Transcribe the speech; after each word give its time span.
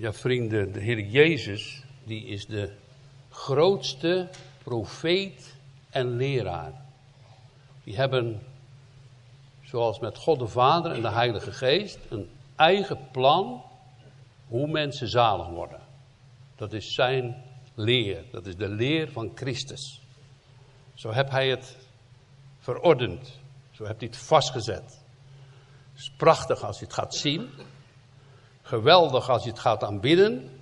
Ja, 0.00 0.12
vrienden, 0.12 0.72
de 0.72 0.80
Heer 0.80 1.00
Jezus, 1.00 1.82
die 2.04 2.24
is 2.24 2.46
de 2.46 2.72
grootste 3.30 4.28
profeet 4.62 5.56
en 5.90 6.16
leraar. 6.16 6.72
Die 7.84 7.96
hebben, 7.96 8.42
zoals 9.62 9.98
met 9.98 10.16
God 10.16 10.38
de 10.38 10.46
Vader 10.46 10.92
en 10.92 11.02
de 11.02 11.10
Heilige 11.10 11.52
Geest, 11.52 11.98
een 12.08 12.30
eigen 12.56 13.08
plan 13.12 13.62
hoe 14.46 14.66
mensen 14.66 15.08
zalig 15.08 15.48
worden. 15.48 15.80
Dat 16.56 16.72
is 16.72 16.94
zijn 16.94 17.44
leer, 17.74 18.24
dat 18.30 18.46
is 18.46 18.56
de 18.56 18.68
leer 18.68 19.10
van 19.10 19.30
Christus. 19.34 20.00
Zo 20.94 21.12
heb 21.12 21.30
hij 21.30 21.48
het 21.48 21.76
verordend, 22.58 23.38
zo 23.70 23.84
heeft 23.84 24.00
hij 24.00 24.08
het 24.08 24.18
vastgezet. 24.18 25.02
Het 25.92 26.00
is 26.00 26.10
prachtig 26.16 26.62
als 26.64 26.78
je 26.78 26.84
het 26.84 26.94
gaat 26.94 27.14
zien, 27.14 27.50
geweldig 28.62 29.30
als 29.30 29.42
je 29.44 29.50
het 29.50 29.58
gaat 29.58 29.84
aanbidden. 29.84 30.60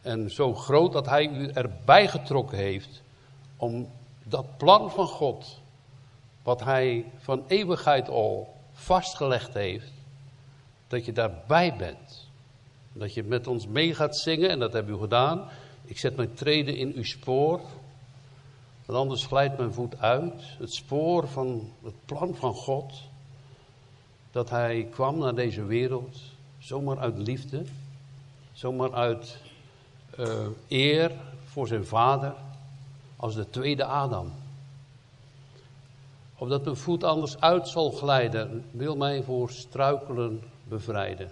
En 0.00 0.30
zo 0.30 0.54
groot 0.54 0.92
dat 0.92 1.06
hij 1.06 1.28
u 1.28 1.48
erbij 1.48 2.08
getrokken 2.08 2.58
heeft 2.58 3.02
om 3.56 3.88
dat 4.24 4.56
plan 4.56 4.90
van 4.90 5.06
God, 5.06 5.60
wat 6.42 6.60
hij 6.60 7.04
van 7.18 7.44
eeuwigheid 7.46 8.08
al 8.08 8.54
vastgelegd 8.72 9.54
heeft, 9.54 9.92
dat 10.88 11.04
je 11.04 11.12
daarbij 11.12 11.76
bent. 11.76 12.30
Dat 12.92 13.14
je 13.14 13.22
met 13.22 13.46
ons 13.46 13.66
mee 13.66 13.94
gaat 13.94 14.16
zingen, 14.16 14.50
en 14.50 14.58
dat 14.58 14.72
hebben 14.72 14.94
u 14.94 14.98
gedaan. 14.98 15.48
Ik 15.84 15.98
zet 15.98 16.16
mijn 16.16 16.34
treden 16.34 16.76
in 16.76 16.92
uw 16.94 17.04
spoor, 17.04 17.60
want 18.84 18.98
anders 18.98 19.26
glijdt 19.26 19.58
mijn 19.58 19.72
voet 19.72 20.00
uit. 20.00 20.42
Het 20.58 20.74
spoor 20.74 21.28
van 21.28 21.72
het 21.84 22.04
plan 22.04 22.34
van 22.34 22.54
God, 22.54 22.92
dat 24.30 24.50
hij 24.50 24.88
kwam 24.90 25.18
naar 25.18 25.34
deze 25.34 25.64
wereld, 25.64 26.18
zomaar 26.62 26.98
uit 26.98 27.18
liefde, 27.18 27.62
zomaar 28.52 28.94
uit 28.94 29.36
uh, 30.18 30.46
eer 30.68 31.12
voor 31.44 31.66
zijn 31.66 31.86
vader, 31.86 32.34
als 33.16 33.34
de 33.34 33.50
tweede 33.50 33.84
Adam. 33.84 34.32
Opdat 36.36 36.64
mijn 36.64 36.76
voet 36.76 37.04
anders 37.04 37.40
uit 37.40 37.68
zal 37.68 37.90
glijden, 37.90 38.64
wil 38.70 38.96
mij 38.96 39.22
voor 39.22 39.50
struikelen 39.50 40.42
bevrijden. 40.68 41.30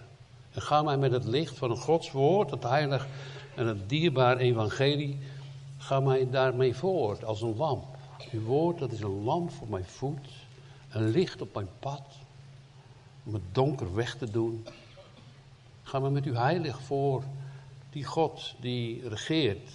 En 0.52 0.62
ga 0.62 0.82
mij 0.82 0.96
met 0.96 1.12
het 1.12 1.24
licht 1.24 1.58
van 1.58 1.76
Gods 1.76 2.10
woord, 2.10 2.50
het 2.50 2.62
heilig 2.62 3.06
en 3.54 3.66
het 3.66 3.88
dierbaar 3.88 4.36
evangelie, 4.36 5.18
ga 5.78 6.00
mij 6.00 6.30
daarmee 6.30 6.76
voort 6.76 7.24
als 7.24 7.42
een 7.42 7.56
lamp. 7.56 7.84
Uw 8.32 8.42
woord, 8.42 8.78
dat 8.78 8.92
is 8.92 9.00
een 9.00 9.24
lamp 9.24 9.50
voor 9.50 9.68
mijn 9.68 9.84
voet, 9.84 10.28
een 10.90 11.08
licht 11.08 11.40
op 11.40 11.54
mijn 11.54 11.68
pad, 11.78 12.02
om 13.24 13.34
het 13.34 13.42
donker 13.52 13.94
weg 13.94 14.16
te 14.16 14.30
doen. 14.30 14.66
Ga 15.90 15.98
mij 15.98 16.10
met 16.10 16.24
uw 16.24 16.34
heilig 16.34 16.80
voor, 16.80 17.24
die 17.90 18.04
God 18.04 18.54
die 18.60 19.08
regeert. 19.08 19.70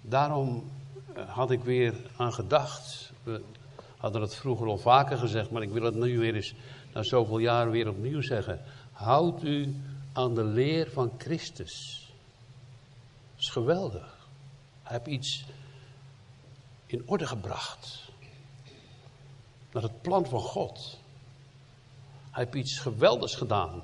Daarom 0.00 0.70
eh, 1.14 1.28
had 1.28 1.50
ik 1.50 1.62
weer 1.62 1.94
aan 2.16 2.32
gedacht. 2.32 3.12
We 3.22 3.42
hadden 3.96 4.20
het 4.22 4.34
vroeger 4.34 4.66
al 4.66 4.78
vaker 4.78 5.18
gezegd, 5.18 5.50
maar 5.50 5.62
ik 5.62 5.70
wil 5.70 5.82
het 5.82 5.94
nu 5.94 6.18
weer 6.18 6.34
eens 6.34 6.54
na 6.92 7.02
zoveel 7.02 7.38
jaren 7.38 7.72
weer 7.72 7.88
opnieuw 7.88 8.20
zeggen. 8.22 8.60
Houd 8.92 9.42
u 9.42 9.76
aan 10.12 10.34
de 10.34 10.44
leer 10.44 10.90
van 10.90 11.12
Christus. 11.18 12.06
Dat 13.30 13.40
is 13.40 13.50
geweldig. 13.50 14.28
Hij 14.82 14.96
heeft 14.96 15.06
iets 15.06 15.44
in 16.86 17.02
orde 17.06 17.26
gebracht. 17.26 18.10
Naar 19.72 19.82
het 19.82 20.02
plan 20.02 20.26
van 20.26 20.40
God. 20.40 20.98
Hij 22.30 22.44
heeft 22.44 22.54
iets 22.54 22.78
geweldigs 22.78 23.34
gedaan. 23.34 23.82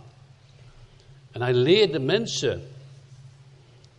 En 1.30 1.42
hij 1.42 1.54
leerde 1.54 1.98
mensen. 1.98 2.68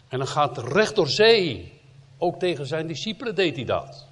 En 0.08 0.18
dan 0.18 0.28
gaat 0.28 0.58
recht 0.58 0.96
door 0.96 1.10
zee. 1.10 1.80
Ook 2.18 2.40
tegen 2.40 2.66
zijn 2.66 2.88
discipelen 2.88 3.36
deed 3.36 3.56
hij 3.56 3.66
dat. 3.66 4.08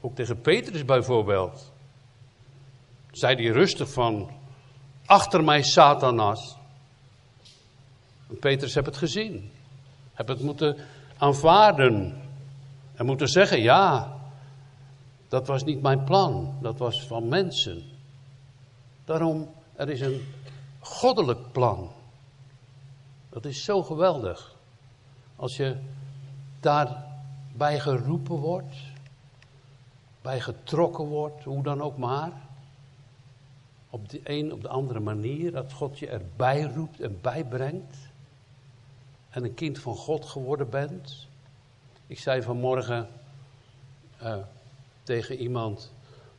Ook 0.00 0.14
tegen 0.14 0.40
Petrus 0.40 0.84
bijvoorbeeld. 0.84 1.72
Zei 3.10 3.34
hij 3.34 3.52
rustig 3.52 3.92
van, 3.92 4.30
achter 5.06 5.44
mij 5.44 5.62
Satanas. 5.62 6.56
Petrus 8.40 8.74
heeft 8.74 8.86
het 8.86 8.96
gezien. 8.96 9.50
Heb 10.14 10.28
het 10.28 10.40
moeten 10.40 10.76
aanvaarden. 11.18 12.22
En 12.94 13.06
moeten 13.06 13.28
zeggen, 13.28 13.60
ja, 13.60 14.16
dat 15.28 15.46
was 15.46 15.64
niet 15.64 15.82
mijn 15.82 16.04
plan. 16.04 16.58
Dat 16.62 16.78
was 16.78 17.06
van 17.06 17.28
mensen. 17.28 17.82
Daarom, 19.04 19.50
er 19.76 19.88
is 19.88 20.00
een 20.00 20.26
goddelijk 20.78 21.52
plan. 21.52 21.90
Dat 23.28 23.44
is 23.44 23.64
zo 23.64 23.82
geweldig. 23.82 24.56
Als 25.36 25.56
je 25.56 25.76
daarbij 26.60 27.80
geroepen 27.80 28.36
wordt, 28.36 28.76
bij 30.22 30.40
getrokken 30.40 31.04
wordt, 31.04 31.44
hoe 31.44 31.62
dan 31.62 31.82
ook 31.82 31.96
maar. 31.96 32.32
Op 33.90 34.08
de 34.08 34.20
een 34.24 34.52
op 34.52 34.62
de 34.62 34.68
andere 34.68 35.00
manier, 35.00 35.52
dat 35.52 35.72
God 35.72 35.98
je 35.98 36.08
erbij 36.08 36.62
roept 36.62 37.00
en 37.00 37.20
bijbrengt. 37.20 37.96
En 39.30 39.44
een 39.44 39.54
kind 39.54 39.78
van 39.78 39.94
God 39.96 40.24
geworden 40.24 40.70
bent. 40.70 41.26
Ik 42.06 42.18
zei 42.18 42.42
vanmorgen 42.42 43.08
uh, 44.22 44.36
tegen 45.02 45.36
iemand: 45.36 45.92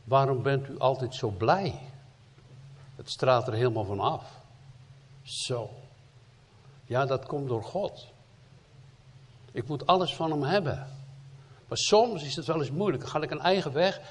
Waarom 0.03 0.41
bent 0.41 0.69
u 0.69 0.79
altijd 0.79 1.15
zo 1.15 1.29
blij? 1.29 1.79
Het 2.99 3.09
straalt 3.09 3.47
er 3.47 3.53
helemaal 3.53 3.85
van 3.85 3.99
af. 3.99 4.23
Zo. 5.21 5.69
Ja, 6.85 7.05
dat 7.05 7.25
komt 7.25 7.47
door 7.47 7.63
God. 7.63 8.07
Ik 9.51 9.67
moet 9.67 9.85
alles 9.85 10.15
van 10.15 10.31
hem 10.31 10.43
hebben. 10.43 10.87
Maar 11.67 11.77
soms 11.77 12.23
is 12.23 12.35
het 12.35 12.45
wel 12.45 12.59
eens 12.59 12.71
moeilijk. 12.71 13.03
Dan 13.03 13.11
ga 13.11 13.21
ik 13.21 13.31
een 13.31 13.39
eigen 13.39 13.73
weg. 13.73 14.01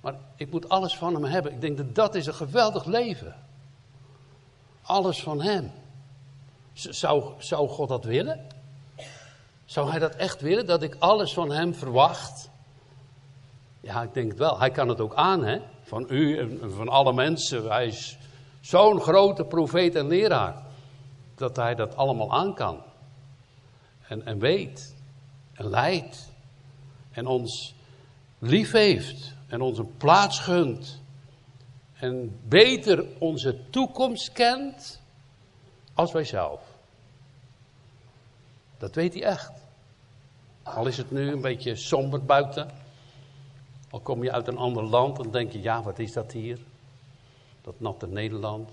Maar 0.00 0.14
ik 0.34 0.50
moet 0.50 0.68
alles 0.68 0.96
van 0.96 1.14
hem 1.14 1.24
hebben. 1.24 1.52
Ik 1.52 1.60
denk 1.60 1.76
dat 1.76 1.94
dat 1.94 2.14
is 2.14 2.26
een 2.26 2.34
geweldig 2.34 2.84
leven. 2.84 3.34
Alles 4.82 5.22
van 5.22 5.40
hem. 5.42 5.72
Zou, 6.72 7.32
zou 7.38 7.68
God 7.68 7.88
dat 7.88 8.04
willen? 8.04 8.46
Zou 9.64 9.90
hij 9.90 9.98
dat 9.98 10.14
echt 10.14 10.40
willen? 10.40 10.66
Dat 10.66 10.82
ik 10.82 10.96
alles 10.98 11.32
van 11.32 11.50
hem 11.50 11.74
verwacht? 11.74 12.50
Ja, 13.80 14.02
ik 14.02 14.14
denk 14.14 14.28
het 14.28 14.38
wel. 14.38 14.58
Hij 14.58 14.70
kan 14.70 14.88
het 14.88 15.00
ook 15.00 15.14
aan, 15.14 15.44
hè? 15.44 15.60
Van 15.82 16.06
u 16.08 16.38
en 16.38 16.72
van 16.72 16.88
alle 16.88 17.12
mensen. 17.12 17.70
Hij 17.70 17.86
is 17.86 18.18
zo'n 18.66 19.00
grote 19.00 19.44
profeet 19.44 19.94
en 19.94 20.06
leraar. 20.06 20.62
Dat 21.34 21.56
hij 21.56 21.74
dat 21.74 21.96
allemaal 21.96 22.32
aan 22.32 22.54
kan. 22.54 22.82
En, 24.08 24.26
en 24.26 24.38
weet. 24.38 24.94
En 25.52 25.68
leidt. 25.68 26.32
En 27.10 27.26
ons 27.26 27.74
lief 28.38 28.72
heeft. 28.72 29.34
En 29.46 29.60
ons 29.60 29.78
een 29.78 29.96
plaats 29.96 30.40
gunt. 30.40 31.00
En 31.98 32.40
beter 32.48 33.04
onze 33.18 33.70
toekomst 33.70 34.32
kent. 34.32 35.00
Als 35.94 36.12
wij 36.12 36.24
zelf. 36.24 36.60
Dat 38.78 38.94
weet 38.94 39.14
hij 39.14 39.22
echt. 39.22 39.52
Al 40.62 40.86
is 40.86 40.96
het 40.96 41.10
nu 41.10 41.32
een 41.32 41.40
beetje 41.40 41.76
somber 41.76 42.24
buiten. 42.24 42.70
Al 43.90 44.00
kom 44.00 44.22
je 44.22 44.32
uit 44.32 44.48
een 44.48 44.58
ander 44.58 44.82
land 44.82 45.18
en 45.18 45.30
denk 45.30 45.52
je, 45.52 45.62
ja, 45.62 45.82
wat 45.82 45.98
is 45.98 46.12
dat 46.12 46.32
hier? 46.32 46.58
Dat 47.66 47.80
natte 47.80 48.06
Nederland. 48.06 48.70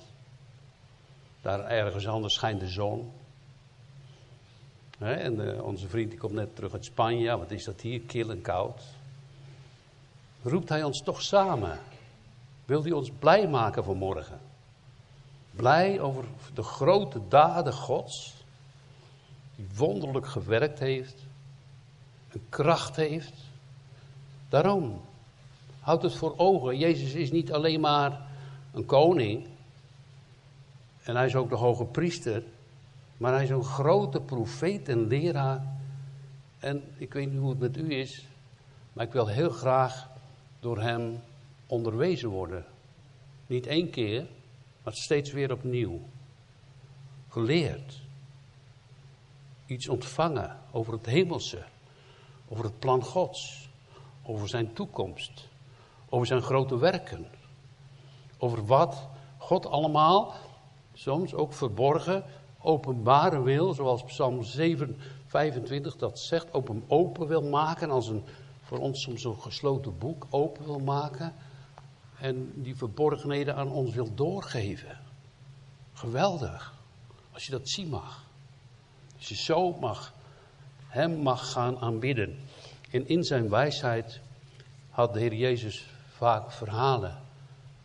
Daar 1.41 1.65
ergens 1.65 2.07
anders 2.07 2.33
schijnt 2.33 2.59
de 2.59 2.67
zon. 2.67 3.11
en 4.99 5.55
eh, 5.55 5.63
onze 5.63 5.87
vriend 5.87 6.09
die 6.09 6.19
komt 6.19 6.33
net 6.33 6.55
terug 6.55 6.73
uit 6.73 6.85
Spanje. 6.85 7.37
Wat 7.37 7.51
is 7.51 7.63
dat 7.63 7.81
hier? 7.81 8.01
Kil 8.01 8.29
en 8.29 8.41
koud. 8.41 8.81
Roept 10.43 10.69
hij 10.69 10.83
ons 10.83 11.01
toch 11.01 11.21
samen? 11.21 11.79
Wil 12.65 12.83
hij 12.83 12.91
ons 12.91 13.11
blij 13.19 13.47
maken 13.47 13.83
vanmorgen? 13.83 14.39
Blij 15.51 15.99
over 15.99 16.25
de 16.53 16.63
grote 16.63 17.21
daden 17.27 17.73
Gods. 17.73 18.33
Die 19.55 19.67
wonderlijk 19.75 20.27
gewerkt 20.27 20.79
heeft. 20.79 21.23
Een 22.31 22.45
kracht 22.49 22.95
heeft. 22.95 23.33
Daarom, 24.49 25.01
houd 25.79 26.01
het 26.01 26.15
voor 26.15 26.33
ogen. 26.37 26.77
Jezus 26.77 27.13
is 27.13 27.31
niet 27.31 27.53
alleen 27.53 27.79
maar 27.79 28.31
een 28.73 28.85
koning. 28.85 29.47
En 31.03 31.15
hij 31.15 31.25
is 31.25 31.35
ook 31.35 31.49
de 31.49 31.55
hoge 31.55 31.85
priester. 31.85 32.43
Maar 33.17 33.33
hij 33.33 33.43
is 33.43 33.49
een 33.49 33.63
grote 33.63 34.21
profeet 34.21 34.89
en 34.89 35.07
leraar. 35.07 35.75
En 36.59 36.83
ik 36.97 37.13
weet 37.13 37.31
niet 37.31 37.39
hoe 37.39 37.49
het 37.49 37.59
met 37.59 37.77
u 37.77 37.91
is. 37.91 38.25
Maar 38.93 39.05
ik 39.05 39.11
wil 39.13 39.27
heel 39.27 39.49
graag 39.49 40.09
door 40.59 40.81
hem 40.81 41.21
onderwezen 41.67 42.29
worden. 42.29 42.65
Niet 43.47 43.67
één 43.67 43.89
keer, 43.89 44.25
maar 44.83 44.93
steeds 44.93 45.31
weer 45.31 45.51
opnieuw. 45.51 45.99
Geleerd. 47.29 48.01
Iets 49.65 49.87
ontvangen 49.87 50.57
over 50.71 50.93
het 50.93 51.05
hemelse. 51.05 51.63
Over 52.47 52.63
het 52.63 52.79
plan 52.79 53.03
Gods. 53.03 53.69
Over 54.23 54.49
zijn 54.49 54.73
toekomst. 54.73 55.47
Over 56.09 56.27
zijn 56.27 56.41
grote 56.41 56.77
werken. 56.77 57.27
Over 58.43 58.65
wat 58.65 59.07
God 59.37 59.65
allemaal 59.65 60.33
soms 60.93 61.33
ook 61.33 61.53
verborgen, 61.53 62.23
openbare 62.61 63.41
wil, 63.41 63.73
zoals 63.73 64.03
Psalm 64.03 64.43
7, 64.43 64.97
25 65.25 65.95
dat 65.95 66.19
zegt, 66.19 66.53
open, 66.53 66.83
open 66.87 67.27
wil 67.27 67.41
maken, 67.41 67.91
als 67.91 68.07
een, 68.07 68.23
voor 68.61 68.77
ons 68.77 69.01
soms 69.01 69.23
een 69.23 69.41
gesloten 69.41 69.97
boek 69.97 70.27
open 70.29 70.65
wil 70.65 70.79
maken 70.79 71.33
en 72.19 72.51
die 72.55 72.75
verborgenheden 72.75 73.55
aan 73.55 73.71
ons 73.71 73.93
wil 73.93 74.13
doorgeven. 74.15 74.99
Geweldig, 75.93 76.73
als 77.33 77.45
je 77.45 77.51
dat 77.51 77.69
zien 77.69 77.89
mag. 77.89 78.25
Als 79.17 79.29
je 79.29 79.35
zo 79.35 79.73
mag, 79.73 80.13
hem 80.87 81.17
mag 81.17 81.51
gaan 81.51 81.79
aanbidden. 81.79 82.39
En 82.91 83.07
in 83.07 83.23
zijn 83.23 83.49
wijsheid 83.49 84.19
had 84.89 85.13
de 85.13 85.19
Heer 85.19 85.33
Jezus 85.33 85.87
vaak 86.17 86.51
verhalen. 86.51 87.21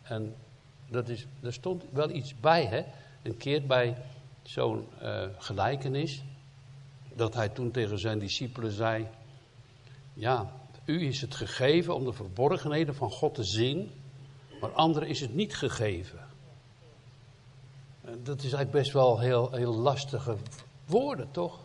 En 0.01 0.35
dat 0.89 1.09
is, 1.09 1.25
er 1.41 1.53
stond 1.53 1.83
wel 1.91 2.09
iets 2.09 2.39
bij, 2.39 2.65
hè? 2.65 2.83
Een 3.23 3.37
keer 3.37 3.65
bij 3.65 3.97
zo'n 4.43 4.87
uh, 5.01 5.23
gelijkenis, 5.37 6.23
dat 7.13 7.33
hij 7.33 7.49
toen 7.49 7.71
tegen 7.71 7.99
zijn 7.99 8.19
discipelen 8.19 8.71
zei: 8.71 9.07
Ja, 10.13 10.53
u 10.85 11.07
is 11.07 11.21
het 11.21 11.35
gegeven 11.35 11.95
om 11.95 12.05
de 12.05 12.13
verborgenheden 12.13 12.95
van 12.95 13.11
God 13.11 13.35
te 13.35 13.43
zien, 13.43 13.91
maar 14.61 14.71
anderen 14.71 15.09
is 15.09 15.21
het 15.21 15.35
niet 15.35 15.55
gegeven. 15.55 16.27
Dat 18.01 18.37
is 18.37 18.43
eigenlijk 18.43 18.71
best 18.71 18.91
wel 18.91 19.19
heel, 19.19 19.51
heel 19.51 19.75
lastige 19.75 20.35
woorden, 20.85 21.31
toch? 21.31 21.59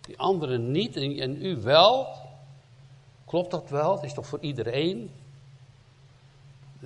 Die 0.00 0.18
anderen 0.18 0.70
niet 0.70 0.96
en, 0.96 1.18
en 1.18 1.44
u 1.44 1.56
wel. 1.56 2.06
Klopt 3.24 3.50
dat 3.50 3.70
wel? 3.70 3.94
Het 3.94 4.04
is 4.04 4.14
toch 4.14 4.26
voor 4.26 4.40
iedereen? 4.40 5.10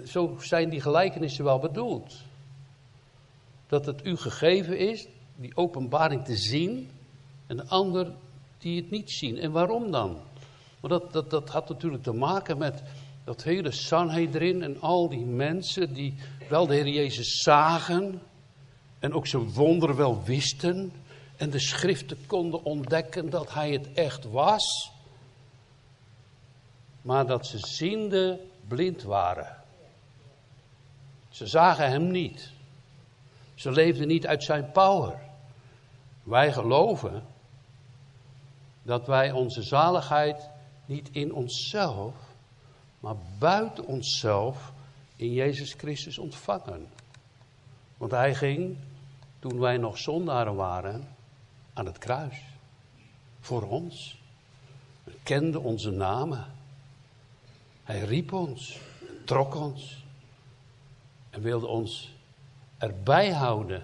Zo 0.07 0.37
zijn 0.41 0.69
die 0.69 0.81
gelijkenissen 0.81 1.45
wel 1.45 1.59
bedoeld. 1.59 2.15
Dat 3.67 3.87
het 3.87 4.07
u 4.07 4.17
gegeven 4.17 4.79
is, 4.79 5.07
die 5.37 5.57
openbaring 5.57 6.25
te 6.25 6.37
zien, 6.37 6.91
en 7.47 7.57
de 7.57 7.67
ander 7.67 8.13
die 8.59 8.81
het 8.81 8.91
niet 8.91 9.11
zien. 9.11 9.39
En 9.39 9.53
waarom 9.53 9.91
dan? 9.91 10.17
Want 10.81 10.93
dat, 10.93 11.13
dat, 11.13 11.31
dat 11.31 11.49
had 11.49 11.69
natuurlijk 11.69 12.03
te 12.03 12.13
maken 12.13 12.59
met 12.59 12.83
dat 13.25 13.43
hele 13.43 13.71
Sanhedrin 13.71 14.63
en 14.63 14.81
al 14.81 15.09
die 15.09 15.25
mensen 15.25 15.95
die 15.95 16.15
wel 16.49 16.67
de 16.67 16.75
Heer 16.75 16.89
Jezus 16.89 17.43
zagen 17.43 18.23
en 18.99 19.13
ook 19.13 19.27
zijn 19.27 19.53
wonder 19.53 19.97
wel 19.97 20.23
wisten 20.25 20.93
en 21.37 21.51
de 21.51 21.59
schriften 21.59 22.27
konden 22.27 22.65
ontdekken 22.65 23.31
dat 23.31 23.55
hij 23.55 23.73
het 23.73 23.93
echt 23.93 24.25
was, 24.25 24.91
maar 27.03 27.27
dat 27.27 27.47
ze 27.47 27.59
ziende 27.59 28.41
blind 28.69 29.03
waren. 29.03 29.62
Ze 31.33 31.47
zagen 31.47 31.89
hem 31.89 32.11
niet. 32.11 32.51
Ze 33.55 33.71
leefden 33.71 34.09
niet 34.09 34.27
uit 34.27 34.45
zijn 34.45 34.71
power. 34.73 35.19
Wij 36.23 36.53
geloven 36.53 37.23
dat 38.83 39.07
wij 39.07 39.31
onze 39.31 39.63
zaligheid 39.63 40.49
niet 40.87 41.09
in 41.13 41.35
onszelf, 41.35 42.15
maar 43.01 43.15
buiten 43.39 43.87
onszelf 43.87 44.73
in 45.17 45.33
Jezus 45.33 45.73
Christus 45.73 46.19
ontvangen. 46.19 46.87
Want 47.97 48.13
hij 48.13 48.35
ging, 48.35 48.77
toen 49.39 49.59
wij 49.59 49.77
nog 49.77 49.99
zondaren 49.99 50.55
waren, 50.55 51.09
aan 51.73 51.87
het 51.87 51.99
kruis. 51.99 52.43
Voor 53.41 53.63
ons. 53.63 54.21
Hij 55.05 55.15
kende 55.23 55.61
onze 55.61 55.91
namen. 55.91 56.47
Hij 57.85 58.01
riep 58.01 58.33
ons, 58.33 58.79
trok 59.25 59.55
ons 59.55 60.02
en 61.33 61.41
wilde 61.41 61.67
ons 61.67 62.15
erbij 62.79 63.33
houden. 63.33 63.83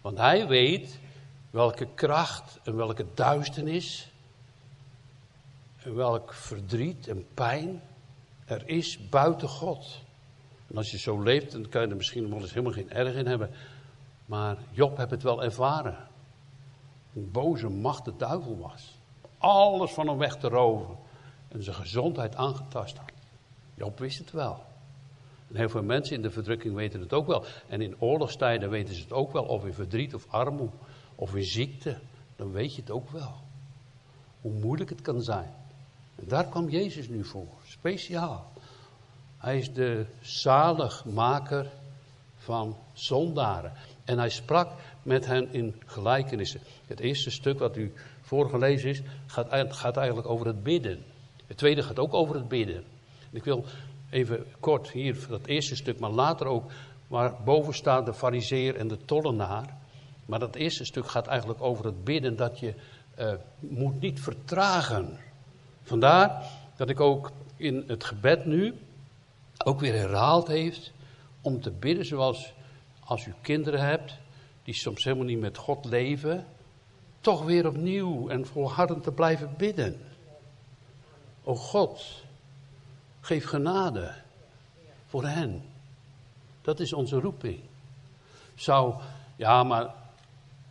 Want 0.00 0.18
hij 0.18 0.46
weet 0.46 0.98
welke 1.50 1.88
kracht 1.94 2.58
en 2.64 2.76
welke 2.76 3.06
duisternis 3.14 4.12
en 5.76 5.94
welk 5.94 6.32
verdriet 6.34 7.08
en 7.08 7.26
pijn 7.34 7.82
er 8.44 8.68
is 8.68 9.08
buiten 9.08 9.48
God. 9.48 10.02
En 10.66 10.76
als 10.76 10.90
je 10.90 10.98
zo 10.98 11.22
leeft, 11.22 11.52
dan 11.52 11.68
kan 11.68 11.82
je 11.82 11.88
er 11.88 11.96
misschien 11.96 12.30
wel 12.30 12.40
eens 12.40 12.50
helemaal 12.50 12.72
geen 12.72 12.90
erg 12.90 13.14
in 13.14 13.26
hebben. 13.26 13.50
Maar 14.26 14.56
Job 14.70 14.96
heeft 14.96 15.10
het 15.10 15.22
wel 15.22 15.42
ervaren. 15.42 15.96
Een 17.14 17.30
boze 17.30 17.68
macht 17.68 18.04
de 18.04 18.16
duivel 18.16 18.58
was. 18.58 18.98
Alles 19.38 19.90
van 19.90 20.08
hem 20.08 20.18
weg 20.18 20.36
te 20.36 20.48
roven. 20.48 20.96
En 21.48 21.62
zijn 21.62 21.76
gezondheid 21.76 22.36
aangetast 22.36 22.96
had. 22.96 23.12
Job 23.74 23.98
wist 23.98 24.18
het 24.18 24.30
wel. 24.30 24.64
En 25.48 25.56
heel 25.56 25.68
veel 25.68 25.82
mensen 25.82 26.16
in 26.16 26.22
de 26.22 26.30
verdrukking 26.30 26.74
weten 26.74 27.00
het 27.00 27.12
ook 27.12 27.26
wel. 27.26 27.44
En 27.68 27.80
in 27.80 28.00
oorlogstijden 28.00 28.70
weten 28.70 28.94
ze 28.94 29.02
het 29.02 29.12
ook 29.12 29.32
wel. 29.32 29.44
Of 29.44 29.64
in 29.64 29.72
verdriet 29.72 30.14
of 30.14 30.26
armoede 30.28 30.76
of 31.14 31.34
in 31.34 31.44
ziekte. 31.44 31.98
Dan 32.36 32.52
weet 32.52 32.74
je 32.74 32.80
het 32.80 32.90
ook 32.90 33.10
wel. 33.10 33.34
Hoe 34.40 34.52
moeilijk 34.52 34.90
het 34.90 35.00
kan 35.00 35.22
zijn. 35.22 35.50
En 36.14 36.24
daar 36.28 36.46
kwam 36.46 36.68
Jezus 36.68 37.08
nu 37.08 37.24
voor. 37.24 37.48
Speciaal. 37.64 38.52
Hij 39.38 39.58
is 39.58 39.72
de 39.72 40.06
zaligmaker 40.20 41.66
van 42.36 42.76
zondaren. 42.92 43.72
En 44.04 44.18
hij 44.18 44.28
sprak 44.28 44.70
met 45.02 45.26
hen 45.26 45.52
in 45.52 45.82
gelijkenissen. 45.86 46.60
Het 46.86 47.00
eerste 47.00 47.30
stuk 47.30 47.58
wat 47.58 47.76
u 47.76 47.92
voorgelezen 48.20 48.90
is, 48.90 49.02
gaat, 49.26 49.74
gaat 49.74 49.96
eigenlijk 49.96 50.28
over 50.28 50.46
het 50.46 50.62
bidden. 50.62 51.04
Het 51.46 51.56
tweede 51.56 51.82
gaat 51.82 51.98
ook 51.98 52.14
over 52.14 52.34
het 52.34 52.48
bidden. 52.48 52.84
ik 53.30 53.44
wil 53.44 53.64
even 54.10 54.46
kort 54.60 54.90
hier 54.90 55.26
dat 55.28 55.46
eerste 55.46 55.76
stuk, 55.76 55.98
maar 55.98 56.10
later 56.10 56.46
ook 56.46 56.70
waar 57.06 57.34
boven 57.44 57.74
staat 57.74 58.06
de 58.06 58.14
fariseer 58.14 58.76
en 58.76 58.88
de 58.88 59.04
tollenaar. 59.04 59.76
Maar 60.26 60.38
dat 60.38 60.54
eerste 60.54 60.84
stuk 60.84 61.08
gaat 61.08 61.26
eigenlijk 61.26 61.62
over 61.62 61.84
het 61.84 62.04
bidden 62.04 62.36
dat 62.36 62.58
je 62.58 62.74
uh, 63.18 63.32
moet 63.58 64.00
niet 64.00 64.20
vertragen. 64.20 65.18
Vandaar 65.82 66.42
dat 66.76 66.88
ik 66.88 67.00
ook 67.00 67.32
in 67.56 67.84
het 67.86 68.04
gebed 68.04 68.44
nu 68.44 68.74
ook 69.64 69.80
weer 69.80 69.94
herhaald 69.94 70.48
heeft 70.48 70.92
om 71.40 71.60
te 71.60 71.70
bidden 71.70 72.04
zoals 72.04 72.52
als 73.04 73.26
u 73.26 73.34
kinderen 73.42 73.80
hebt 73.80 74.14
die 74.62 74.74
soms 74.74 75.04
helemaal 75.04 75.26
niet 75.26 75.40
met 75.40 75.56
God 75.56 75.84
leven, 75.84 76.46
toch 77.20 77.44
weer 77.44 77.66
opnieuw 77.66 78.28
en 78.28 78.46
volhardend 78.46 79.02
te 79.02 79.12
blijven 79.12 79.54
bidden. 79.56 80.00
O 81.44 81.54
God, 81.54 82.22
geef 83.28 83.46
genade 83.46 84.14
voor 85.06 85.24
hen. 85.24 85.62
Dat 86.60 86.80
is 86.80 86.92
onze 86.92 87.20
roeping. 87.20 87.60
Zou, 88.54 88.94
ja, 89.36 89.62
maar 89.62 89.94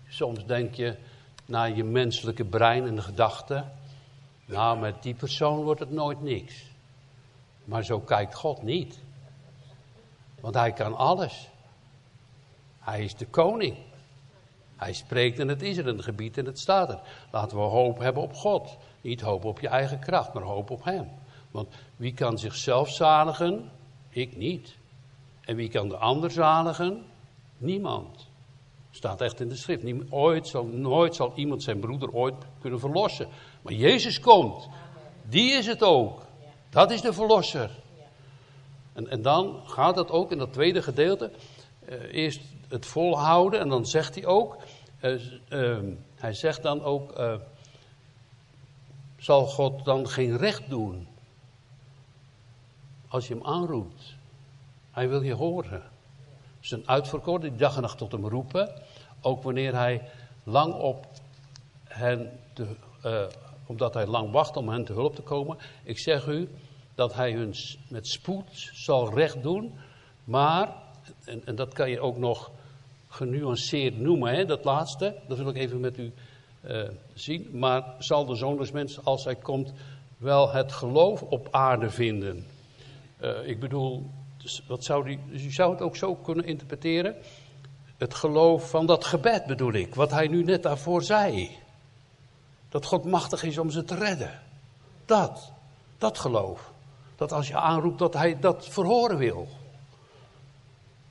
soms 0.08 0.46
denk 0.46 0.74
je 0.74 0.98
naar 1.46 1.76
je 1.76 1.84
menselijke 1.84 2.46
brein 2.46 2.88
en 2.88 2.96
de 2.96 3.02
gedachten. 3.02 3.72
Nou, 4.46 4.80
met 4.80 5.04
die 5.04 5.14
persoon 5.14 5.64
wordt 5.64 5.80
het 5.80 5.92
nooit 5.92 6.22
niks. 6.22 6.66
Maar 7.64 7.84
zo 7.84 8.00
kijkt 8.00 8.36
God 8.36 8.62
niet. 8.62 9.00
Want 10.40 10.56
hij 10.56 10.72
kan 10.72 10.96
alles. 10.96 11.50
Hij 12.80 13.04
is 13.04 13.16
de 13.16 13.28
koning. 13.28 13.78
Hij 14.76 14.94
spreekt 14.94 15.40
en 15.40 15.48
het 15.48 15.62
is 15.62 15.78
er, 15.78 15.88
een 15.88 16.04
gebied 16.04 16.38
en 16.38 16.46
het 16.46 16.60
staat 16.60 16.90
er. 16.90 17.00
Laten 17.32 17.58
we 17.58 17.64
hoop 17.64 18.00
hebben 18.00 18.24
op 18.24 18.34
God. 18.34 18.78
Niet 19.02 19.22
hoop 19.22 19.46
op 19.46 19.60
je 19.60 19.68
eigen 19.68 20.00
kracht, 20.00 20.34
maar 20.34 20.44
hoop 20.44 20.70
op 20.70 20.84
Hem. 20.84 21.10
Want 21.52 21.68
wie 21.96 22.14
kan 22.14 22.38
zichzelf 22.38 22.90
zaligen? 22.90 23.72
Ik 24.10 24.38
niet. 24.38 24.76
En 25.42 25.56
wie 25.56 25.70
kan 25.70 25.90
de 25.90 25.98
ander 25.98 26.32
zaligen? 26.32 27.06
Niemand. 27.58 28.28
Staat 28.92 29.22
echt 29.22 29.40
in 29.40 29.50
de 29.50 29.56
schrift. 29.56 29.84
ooit 30.10 30.48
zal, 30.48 30.66
nooit 30.66 31.16
zal 31.16 31.32
iemand 31.36 31.64
zijn 31.64 31.80
broeder 31.80 32.14
ooit 32.14 32.36
kunnen 32.62 32.80
verlossen. 32.80 33.28
Maar 33.62 33.74
Jezus 33.74 34.20
komt. 34.20 34.68
Die 35.30 35.52
is 35.52 35.66
het 35.66 35.84
ook. 35.84 36.26
Dat 36.70 36.92
is 36.92 37.02
de 37.02 37.14
verlosser. 37.14 37.70
En, 38.94 39.10
en 39.10 39.22
dan 39.22 39.62
gaat 39.66 39.96
het 39.96 40.12
ook 40.12 40.32
in 40.32 40.38
dat 40.38 40.54
tweede 40.54 40.82
gedeelte. 40.82 41.32
Uh, 41.90 42.14
eerst 42.14 42.42
het 42.68 42.86
volhouden 42.86 43.60
en 43.60 43.70
dan 43.70 43.86
zegt 43.86 44.16
hij 44.16 44.26
ook. 44.26 44.58
Uh, 45.02 45.22
uh, 45.50 45.78
hij 46.16 46.34
zegt 46.34 46.64
dan 46.64 46.84
ook. 46.84 47.12
Eh, 47.12 47.36
zal 49.18 49.46
God 49.46 49.86
dan 49.86 50.08
geen 50.08 50.38
recht 50.38 50.70
doen? 50.70 51.08
Als 53.08 53.28
je 53.28 53.34
hem 53.34 53.46
aanroept. 53.46 54.16
Hij 54.92 55.10
wil 55.10 55.22
je 55.22 55.34
horen. 55.34 55.84
Zijn 56.60 56.88
uitverkoren 56.88 57.42
die 57.42 57.56
dag 57.56 57.76
en 57.76 57.82
nacht 57.82 57.98
tot 57.98 58.12
hem 58.12 58.28
roepen. 58.28 58.82
Ook 59.22 59.44
wanneer 59.44 59.76
hij 59.76 60.02
lang 60.44 60.74
op 60.74 61.08
hen, 61.84 62.40
te, 62.54 62.68
uh, 63.06 63.22
omdat 63.66 63.94
hij 63.94 64.06
lang 64.06 64.32
wacht 64.32 64.58
om 64.58 64.70
hen 64.70 64.86
te 64.86 64.94
hulp 64.94 65.16
te 65.16 65.22
komen. 65.22 65.58
Ik 65.84 66.00
zeg 66.00 66.28
u 66.28 66.50
dat 66.96 67.14
hij 67.14 67.32
hun 67.32 67.56
met 67.90 68.08
spoed 68.08 68.70
zal 68.74 69.14
recht 69.14 69.44
doen. 69.44 69.74
Maar, 70.24 70.74
en, 71.24 71.42
en 71.46 71.56
dat 71.56 71.74
kan 71.74 71.90
je 71.90 72.00
ook 72.00 72.18
nog 72.18 72.52
genuanceerd 73.08 74.00
noemen, 74.00 74.34
hè, 74.34 74.46
dat 74.46 74.64
laatste. 74.64 75.16
Dat 75.28 75.38
wil 75.38 75.50
ik 75.50 75.56
even 75.56 75.80
met 75.80 75.98
u 75.98 76.14
uh, 76.62 76.90
zien. 77.14 77.50
Maar 77.54 77.96
zal 78.00 78.26
de 78.26 78.36
zoon 78.36 78.58
des 78.58 78.72
mensen, 78.72 79.04
als 79.04 79.24
hij 79.24 79.36
komt, 79.36 79.74
wel 80.18 80.52
het 80.52 80.72
geloof 80.72 81.22
op 81.22 81.48
aarde 81.52 81.90
vinden? 81.90 82.46
Uh, 83.22 83.48
ik 83.48 83.60
bedoel, 83.60 84.10
dus 84.38 84.64
wat 84.68 84.84
zou 84.84 85.06
die, 85.06 85.20
dus 85.30 85.44
u 85.44 85.52
zou 85.52 85.72
het 85.72 85.82
ook 85.82 85.96
zo 85.96 86.16
kunnen 86.16 86.46
interpreteren. 86.46 87.16
Het 87.98 88.14
geloof 88.14 88.70
van 88.70 88.86
dat 88.86 89.06
gebed 89.06 89.46
bedoel 89.46 89.74
ik, 89.74 89.96
wat 89.96 90.12
hij 90.12 90.28
nu 90.28 90.44
net 90.44 90.64
daarvoor 90.64 91.04
zei. 91.04 91.58
Dat 92.70 92.86
God 92.86 93.06
machtig 93.06 93.44
is 93.44 93.58
om 93.58 93.70
ze 93.70 93.84
te 93.84 93.96
redden. 93.96 94.42
Dat, 95.06 95.52
dat 95.98 96.18
geloof. 96.18 96.72
Dat 97.16 97.32
als 97.32 97.48
je 97.48 97.56
aanroept 97.56 98.00
dat 98.00 98.14
hij 98.14 98.40
dat 98.40 98.68
verhoren 98.68 99.18
wil. 99.18 99.48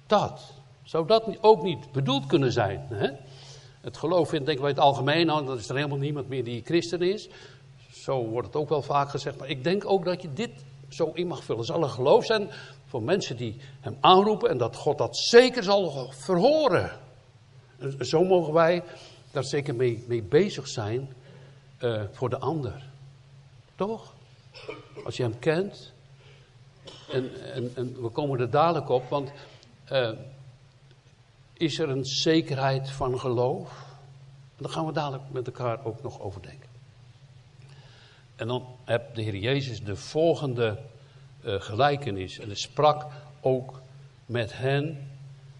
Dat. 0.06 0.54
Zou 0.82 1.06
dat 1.06 1.42
ook 1.42 1.62
niet 1.62 1.92
bedoeld 1.92 2.26
kunnen 2.26 2.52
zijn? 2.52 2.86
Hè? 2.88 3.10
Het 3.80 3.96
geloof 3.96 4.30
denk 4.30 4.48
ik 4.48 4.60
bij 4.60 4.68
het 4.68 4.78
algemeen, 4.78 5.26
nou, 5.26 5.46
dat 5.46 5.58
is 5.58 5.68
er 5.68 5.76
helemaal 5.76 5.98
niemand 5.98 6.28
meer 6.28 6.44
die 6.44 6.62
christen 6.64 7.02
is. 7.02 7.28
Zo 7.92 8.25
wordt 8.25 8.46
het 8.46 8.56
ook 8.56 8.68
wel 8.68 8.82
vaak 8.82 9.08
gezegd. 9.08 9.38
Maar 9.38 9.48
ik 9.48 9.64
denk 9.64 9.90
ook 9.90 10.04
dat 10.04 10.22
je 10.22 10.32
dit 10.32 10.50
zo 10.88 11.10
in 11.14 11.26
mag 11.26 11.44
vullen. 11.44 11.64
Zal 11.64 11.82
een 11.82 11.90
geloof 11.90 12.24
zijn 12.24 12.50
voor 12.86 13.02
mensen 13.02 13.36
die 13.36 13.56
hem 13.80 13.96
aanroepen 14.00 14.50
en 14.50 14.58
dat 14.58 14.76
God 14.76 14.98
dat 14.98 15.16
zeker 15.16 15.62
zal 15.62 16.12
verhoren. 16.12 16.90
Zo 18.00 18.24
mogen 18.24 18.52
wij 18.52 18.82
daar 19.30 19.44
zeker 19.44 19.74
mee, 19.74 20.04
mee 20.06 20.22
bezig 20.22 20.68
zijn 20.68 21.14
uh, 21.80 22.02
voor 22.12 22.28
de 22.28 22.38
ander. 22.38 22.82
Toch? 23.74 24.14
Als 25.04 25.16
je 25.16 25.22
hem 25.22 25.38
kent. 25.38 25.92
En, 27.12 27.52
en, 27.52 27.72
en 27.74 28.02
we 28.02 28.08
komen 28.08 28.40
er 28.40 28.50
dadelijk 28.50 28.88
op, 28.88 29.08
want 29.08 29.32
uh, 29.92 30.10
is 31.52 31.78
er 31.78 31.88
een 31.88 32.04
zekerheid 32.04 32.90
van 32.90 33.18
geloof? 33.18 33.84
En 34.56 34.62
daar 34.62 34.72
gaan 34.72 34.86
we 34.86 34.92
dadelijk 34.92 35.22
met 35.30 35.46
elkaar 35.46 35.84
ook 35.84 36.02
nog 36.02 36.20
over 36.20 36.42
denken. 36.42 36.65
En 38.36 38.46
dan 38.46 38.66
heb 38.84 39.14
de 39.14 39.22
Heer 39.22 39.36
Jezus 39.36 39.84
de 39.84 39.96
volgende 39.96 40.78
uh, 41.44 41.60
gelijkenis. 41.60 42.38
En 42.38 42.46
hij 42.46 42.56
sprak 42.56 43.06
ook 43.40 43.80
met 44.26 44.58
hen, 44.58 45.10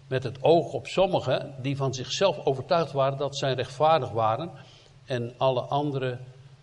met 0.07 0.23
het 0.23 0.43
oog 0.43 0.73
op 0.73 0.87
sommigen 0.87 1.55
die 1.61 1.77
van 1.77 1.93
zichzelf 1.93 2.45
overtuigd 2.45 2.91
waren 2.91 3.17
dat 3.17 3.37
zij 3.37 3.53
rechtvaardig 3.53 4.11
waren. 4.11 4.51
En 5.05 5.33
alle 5.37 5.61
anderen 5.61 6.19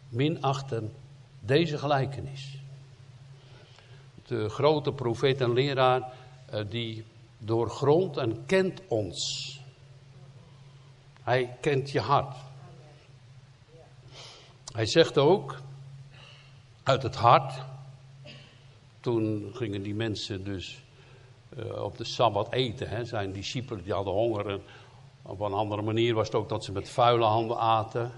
minachten 0.08 0.92
deze 1.40 1.78
gelijkenis. 1.78 2.58
De 4.26 4.48
grote 4.48 4.92
profeet 4.92 5.40
en 5.40 5.52
leraar 5.52 6.12
uh, 6.54 6.60
die 6.68 7.04
doorgrondt 7.38 8.16
en 8.16 8.46
kent 8.46 8.80
ons. 8.88 9.60
Hij 11.22 11.56
kent 11.60 11.90
je 11.90 12.00
hart. 12.00 12.36
Hij 14.72 14.86
zegt 14.86 15.18
ook, 15.18 15.62
uit 16.84 17.02
het 17.02 17.14
hart, 17.14 17.52
toen 19.00 19.50
gingen 19.54 19.82
die 19.82 19.94
mensen 19.94 20.44
dus 20.44 20.82
uh, 21.58 21.82
op 21.82 21.96
de 21.96 22.04
Sabbat 22.04 22.52
eten. 22.52 22.88
Hè. 22.88 23.04
Zijn 23.04 23.32
discipelen 23.32 23.84
die 23.84 23.92
hadden 23.92 24.12
honger. 24.12 24.48
En 24.48 24.62
op 25.22 25.40
een 25.40 25.52
andere 25.52 25.82
manier 25.82 26.14
was 26.14 26.26
het 26.26 26.36
ook 26.36 26.48
dat 26.48 26.64
ze 26.64 26.72
met 26.72 26.88
vuile 26.88 27.24
handen 27.24 27.58
aten. 27.58 28.12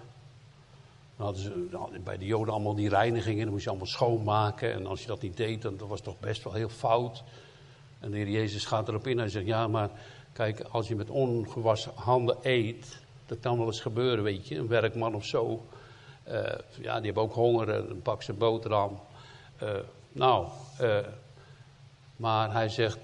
Dan 1.16 1.26
hadden 1.26 1.42
ze 1.42 2.00
bij 2.04 2.18
de 2.18 2.26
Joden 2.26 2.54
allemaal 2.54 2.74
die 2.74 2.88
reinigingen, 2.88 3.42
dan 3.42 3.52
moest 3.52 3.64
je 3.64 3.70
allemaal 3.70 3.88
schoonmaken. 3.88 4.72
En 4.72 4.86
als 4.86 5.00
je 5.00 5.06
dat 5.06 5.22
niet 5.22 5.36
deed, 5.36 5.62
dan 5.62 5.76
was 5.78 5.90
het 5.90 6.04
toch 6.04 6.20
best 6.20 6.44
wel 6.44 6.52
heel 6.52 6.68
fout. 6.68 7.24
En 8.00 8.10
de 8.10 8.16
Heer 8.16 8.28
Jezus 8.28 8.64
gaat 8.64 8.88
erop 8.88 9.06
in 9.06 9.20
en 9.20 9.30
zegt: 9.30 9.46
Ja, 9.46 9.68
maar 9.68 9.90
kijk, 10.32 10.60
als 10.60 10.88
je 10.88 10.96
met 10.96 11.10
ongewassen 11.10 11.92
handen 11.94 12.36
eet, 12.42 13.00
dat 13.26 13.40
kan 13.40 13.58
wel 13.58 13.66
eens 13.66 13.80
gebeuren, 13.80 14.24
weet 14.24 14.48
je. 14.48 14.56
Een 14.56 14.68
werkman 14.68 15.14
of 15.14 15.24
zo, 15.24 15.66
ja, 16.80 16.96
die 16.96 17.04
hebben 17.04 17.22
ook 17.22 17.34
honger 17.34 17.68
en 17.68 17.86
dan 17.88 18.02
pak 18.02 18.22
ze 18.22 18.30
een 18.30 18.38
boterham. 18.38 19.00
Uh, 19.62 19.70
nou, 20.12 20.46
maar 22.16 22.52
hij 22.52 22.68
zegt: 22.68 22.98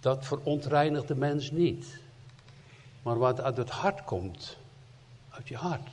Dat 0.00 0.26
verontreinigt 0.26 1.08
de 1.08 1.14
mens 1.14 1.50
niet. 1.50 2.00
Maar 3.02 3.18
wat 3.18 3.40
uit 3.40 3.56
het 3.56 3.70
hart 3.70 4.04
komt, 4.04 4.56
uit 5.28 5.48
je 5.48 5.56
hart 5.56 5.88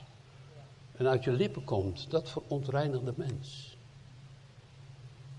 en 0.98 1.08
uit 1.08 1.24
je 1.24 1.32
lippen 1.32 1.63
komt, 1.63 2.10
dat 2.10 2.29
verontreinigt 2.29 3.05
de 3.05 3.13
mens. 3.15 3.77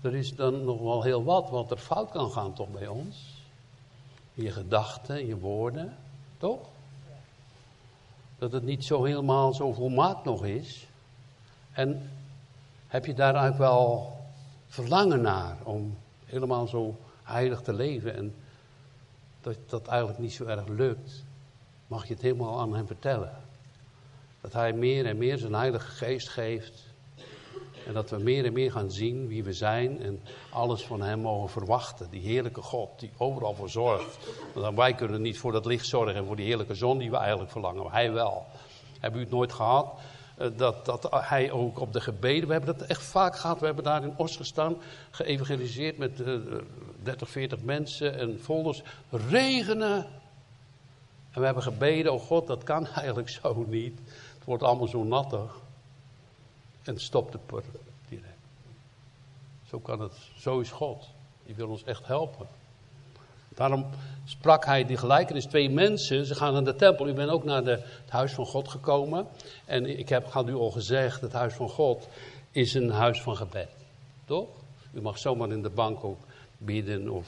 Er 0.01 0.15
is 0.15 0.35
dan 0.35 0.63
nog 0.63 0.79
wel 0.81 1.03
heel 1.03 1.23
wat 1.23 1.49
wat 1.49 1.71
er 1.71 1.77
fout 1.77 2.11
kan 2.11 2.31
gaan 2.31 2.53
toch 2.53 2.69
bij 2.69 2.87
ons. 2.87 3.15
In 4.33 4.43
je 4.43 4.51
gedachten, 4.51 5.19
in 5.19 5.27
je 5.27 5.37
woorden, 5.37 5.97
toch? 6.37 6.59
Dat 8.37 8.51
het 8.51 8.63
niet 8.63 8.85
zo 8.85 9.03
helemaal 9.03 9.53
zo 9.53 9.73
volmaakt 9.73 10.23
nog 10.23 10.45
is. 10.45 10.86
En 11.77 12.09
heb 12.87 13.05
je 13.05 13.13
daar 13.13 13.35
eigenlijk 13.35 13.57
wel 13.57 14.13
verlangen 14.67 15.21
naar 15.21 15.57
om 15.63 15.97
helemaal 16.25 16.67
zo 16.67 16.95
heilig 17.23 17.61
te 17.61 17.73
leven 17.73 18.15
en 18.15 18.35
dat 19.41 19.57
dat 19.65 19.87
eigenlijk 19.87 20.19
niet 20.19 20.33
zo 20.33 20.45
erg 20.45 20.67
lukt, 20.67 21.23
mag 21.87 22.07
je 22.07 22.13
het 22.13 22.21
helemaal 22.21 22.59
aan 22.59 22.75
hem 22.75 22.87
vertellen. 22.87 23.31
Dat 24.41 24.53
hij 24.53 24.73
meer 24.73 25.05
en 25.05 25.17
meer 25.17 25.37
zijn 25.37 25.53
heilige 25.53 25.87
geest 25.87 26.29
geeft 26.29 26.85
en 27.85 27.93
dat 27.93 28.09
we 28.09 28.17
meer 28.17 28.45
en 28.45 28.53
meer 28.53 28.71
gaan 28.71 28.91
zien 28.91 29.27
wie 29.27 29.43
we 29.43 29.53
zijn 29.53 30.01
en 30.01 30.21
alles 30.49 30.83
van 30.83 31.01
Hem 31.01 31.19
mogen 31.19 31.49
verwachten. 31.49 32.09
Die 32.09 32.21
heerlijke 32.21 32.61
God 32.61 32.99
die 32.99 33.11
overal 33.17 33.53
voor 33.53 33.69
zorgt. 33.69 34.17
Want 34.53 34.77
wij 34.77 34.93
kunnen 34.93 35.21
niet 35.21 35.39
voor 35.39 35.51
dat 35.51 35.65
licht 35.65 35.85
zorgen 35.85 36.15
en 36.15 36.25
voor 36.25 36.35
die 36.35 36.45
heerlijke 36.45 36.75
zon 36.75 36.97
die 36.97 37.09
we 37.09 37.17
eigenlijk 37.17 37.51
verlangen. 37.51 37.83
Maar 37.83 37.91
Hij 37.91 38.11
wel. 38.11 38.45
Hebben 38.99 39.19
u 39.19 39.23
het 39.23 39.33
nooit 39.33 39.53
gehad? 39.53 39.93
Eh, 40.37 40.47
dat, 40.55 40.85
dat 40.85 41.07
hij 41.11 41.51
ook 41.51 41.79
op 41.79 41.93
de 41.93 42.01
gebeden, 42.01 42.47
we 42.47 42.53
hebben 42.53 42.77
dat 42.77 42.87
echt 42.87 43.03
vaak 43.03 43.37
gehad. 43.37 43.59
We 43.59 43.65
hebben 43.65 43.83
daar 43.83 44.03
in 44.03 44.13
Os 44.17 44.35
gestaan, 44.35 44.75
geëvangeliseerd 45.11 45.97
met 45.97 46.21
30, 47.03 47.29
40 47.29 47.61
mensen 47.61 48.17
en 48.17 48.39
folders. 48.41 48.83
Regenen. 49.09 50.05
En 51.31 51.39
we 51.39 51.45
hebben 51.45 51.63
gebeden, 51.63 52.13
oh 52.13 52.21
God, 52.21 52.47
dat 52.47 52.63
kan 52.63 52.87
eigenlijk 52.95 53.29
zo 53.29 53.65
niet. 53.67 53.99
Het 54.33 54.45
wordt 54.45 54.63
allemaal 54.63 54.87
zo 54.87 55.03
nattig 55.03 55.55
en 56.83 56.99
stop 56.99 57.31
de 57.31 57.37
put 57.37 57.63
direct. 58.09 58.25
Zo 59.69 59.79
kan 59.79 59.99
het, 59.99 60.13
zo 60.37 60.59
is 60.59 60.71
God. 60.71 61.07
Die 61.45 61.55
wil 61.55 61.69
ons 61.69 61.83
echt 61.83 62.07
helpen. 62.07 62.47
Daarom 63.57 63.85
sprak 64.25 64.65
hij 64.65 64.85
die 64.85 64.97
gelijkenis. 64.97 65.45
Twee 65.45 65.69
mensen, 65.69 66.25
ze 66.25 66.35
gaan 66.35 66.53
naar 66.53 66.63
de 66.63 66.75
tempel. 66.75 67.07
U 67.07 67.13
bent 67.13 67.29
ook 67.29 67.43
naar 67.43 67.63
de, 67.63 67.71
het 68.01 68.09
huis 68.09 68.33
van 68.33 68.45
God 68.45 68.67
gekomen. 68.67 69.27
En 69.65 69.99
ik 69.99 70.09
heb, 70.09 70.25
had 70.25 70.47
u 70.47 70.53
al 70.53 70.71
gezegd, 70.71 71.21
het 71.21 71.33
huis 71.33 71.53
van 71.53 71.69
God 71.69 72.07
is 72.51 72.73
een 72.73 72.89
huis 72.89 73.21
van 73.21 73.35
gebed. 73.35 73.69
Toch? 74.25 74.47
U 74.91 75.01
mag 75.01 75.17
zomaar 75.17 75.51
in 75.51 75.61
de 75.61 75.69
bank 75.69 76.03
ook 76.03 76.19
bidden 76.57 77.09
of 77.09 77.27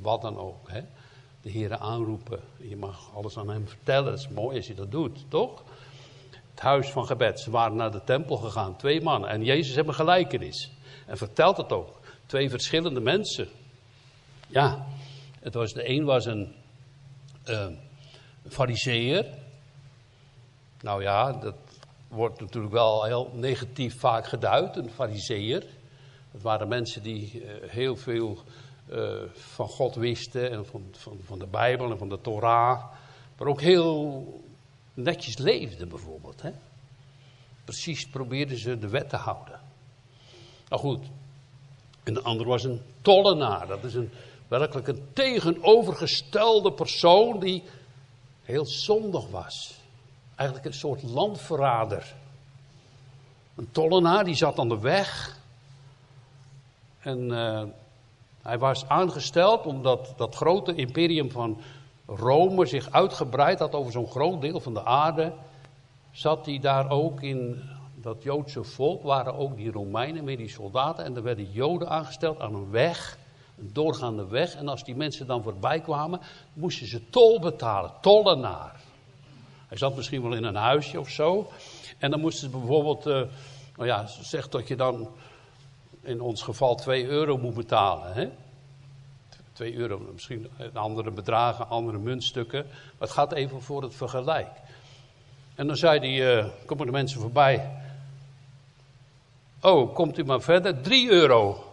wat 0.00 0.22
dan 0.22 0.38
ook. 0.38 0.70
Hè? 0.70 0.80
De 1.42 1.50
Heer 1.50 1.76
aanroepen. 1.76 2.40
Je 2.56 2.76
mag 2.76 3.10
alles 3.14 3.38
aan 3.38 3.50
hem 3.50 3.68
vertellen. 3.68 4.10
Het 4.12 4.20
is 4.20 4.28
mooi 4.28 4.56
als 4.56 4.66
je 4.66 4.74
dat 4.74 4.90
doet, 4.90 5.24
toch? 5.28 5.62
het 6.50 6.60
huis 6.60 6.90
van 6.90 7.06
gebed. 7.06 7.40
Ze 7.40 7.50
waren 7.50 7.76
naar 7.76 7.90
de 7.90 8.04
tempel 8.04 8.36
gegaan, 8.36 8.76
twee 8.76 9.00
mannen. 9.00 9.30
En 9.30 9.44
Jezus 9.44 9.74
heeft 9.74 9.88
een 9.88 9.94
gelijkenis. 9.94 10.70
En 11.06 11.16
vertelt 11.16 11.56
het 11.56 11.72
ook. 11.72 12.00
Twee 12.26 12.50
verschillende 12.50 13.00
mensen. 13.00 13.48
Ja, 14.48 14.86
het 15.42 15.54
was, 15.54 15.72
de 15.72 15.88
een 15.88 16.04
was 16.04 16.26
een 16.26 16.54
uh, 17.48 17.66
fariseer. 18.48 19.26
Nou 20.80 21.02
ja, 21.02 21.32
dat 21.32 21.54
wordt 22.08 22.40
natuurlijk 22.40 22.72
wel 22.72 23.04
heel 23.04 23.30
negatief 23.34 23.98
vaak 23.98 24.26
geduid, 24.26 24.76
een 24.76 24.90
fariseer. 24.90 25.66
Het 26.30 26.42
waren 26.42 26.68
mensen 26.68 27.02
die 27.02 27.32
uh, 27.34 27.50
heel 27.70 27.96
veel 27.96 28.38
uh, 28.90 29.22
van 29.32 29.68
God 29.68 29.94
wisten 29.94 30.50
en 30.50 30.66
van, 30.66 30.84
van, 30.90 31.18
van 31.24 31.38
de 31.38 31.46
Bijbel 31.46 31.90
en 31.90 31.98
van 31.98 32.08
de 32.08 32.20
Torah. 32.20 32.84
Maar 33.38 33.48
ook 33.48 33.60
heel 33.60 34.24
netjes 34.94 35.38
leefden 35.38 35.88
bijvoorbeeld. 35.88 36.42
Hè? 36.42 36.50
Precies 37.64 38.08
probeerden 38.08 38.58
ze 38.58 38.78
de 38.78 38.88
wet 38.88 39.08
te 39.08 39.16
houden. 39.16 39.60
Nou 40.68 40.82
goed, 40.82 41.06
en 42.02 42.14
de 42.14 42.22
ander 42.22 42.46
was 42.46 42.64
een 42.64 42.80
tollenaar. 43.02 43.66
Dat 43.66 43.84
is 43.84 43.94
een, 43.94 44.10
werkelijk 44.58 44.88
een 44.88 45.06
tegenovergestelde 45.12 46.72
persoon 46.72 47.40
die 47.40 47.62
heel 48.42 48.66
zondig 48.66 49.30
was. 49.30 49.74
Eigenlijk 50.34 50.68
een 50.68 50.80
soort 50.80 51.02
landverrader. 51.02 52.14
Een 53.54 53.68
tollenaar 53.70 54.24
die 54.24 54.34
zat 54.34 54.58
aan 54.58 54.68
de 54.68 54.80
weg. 54.80 55.38
En 57.00 57.28
uh, 57.28 57.62
hij 58.42 58.58
was 58.58 58.88
aangesteld 58.88 59.66
om 59.66 59.82
dat, 59.82 60.14
dat 60.16 60.34
grote 60.34 60.74
imperium 60.74 61.30
van 61.30 61.60
Rome 62.06 62.66
zich 62.66 62.90
uitgebreid 62.90 63.58
had 63.58 63.74
over 63.74 63.92
zo'n 63.92 64.10
groot 64.10 64.40
deel 64.40 64.60
van 64.60 64.74
de 64.74 64.84
aarde, 64.84 65.32
zat 66.10 66.46
hij 66.46 66.58
daar 66.58 66.90
ook 66.90 67.22
in 67.22 67.62
dat 67.94 68.22
Joodse 68.22 68.64
volk, 68.64 69.02
waren 69.02 69.34
ook 69.34 69.56
die 69.56 69.70
Romeinen 69.70 70.24
met 70.24 70.36
die 70.36 70.48
soldaten. 70.48 71.04
En 71.04 71.16
er 71.16 71.22
werden 71.22 71.50
Joden 71.50 71.88
aangesteld 71.88 72.40
aan 72.40 72.54
een 72.54 72.70
weg, 72.70 73.18
een 73.58 73.70
doorgaande 73.72 74.26
weg. 74.26 74.54
En 74.54 74.68
als 74.68 74.84
die 74.84 74.96
mensen 74.96 75.26
dan 75.26 75.42
voorbij 75.42 75.80
kwamen, 75.80 76.20
moesten 76.52 76.86
ze 76.86 77.10
tol 77.10 77.40
betalen, 77.40 77.92
tollenaar. 78.00 78.80
Hij 79.68 79.78
zat 79.78 79.96
misschien 79.96 80.22
wel 80.22 80.32
in 80.32 80.44
een 80.44 80.54
huisje 80.54 81.00
of 81.00 81.08
zo. 81.08 81.50
En 81.98 82.10
dan 82.10 82.20
moesten 82.20 82.50
ze 82.50 82.58
bijvoorbeeld, 82.58 83.06
uh, 83.06 83.12
nou 83.76 83.88
ja, 83.88 84.06
zegt 84.06 84.52
dat 84.52 84.68
je 84.68 84.76
dan 84.76 85.08
in 86.02 86.20
ons 86.20 86.42
geval 86.42 86.74
2 86.74 87.06
euro 87.06 87.38
moet 87.38 87.54
betalen. 87.54 88.12
Hè? 88.12 88.28
2 89.52 89.74
euro, 89.74 89.98
misschien 90.12 90.48
andere 90.72 91.10
bedragen, 91.10 91.68
andere 91.68 91.98
muntstukken. 91.98 92.64
Maar 92.64 93.08
het 93.08 93.10
gaat 93.10 93.32
even 93.32 93.62
voor 93.62 93.82
het 93.82 93.94
vergelijk. 93.94 94.50
En 95.54 95.66
dan 95.66 95.76
zei 95.76 95.98
hij, 95.98 96.36
uh, 96.36 96.46
komen 96.66 96.86
de 96.86 96.92
mensen 96.92 97.20
voorbij. 97.20 97.70
Oh, 99.60 99.94
komt 99.94 100.18
u 100.18 100.24
maar 100.24 100.40
verder, 100.40 100.80
3 100.80 101.10
euro. 101.10 101.71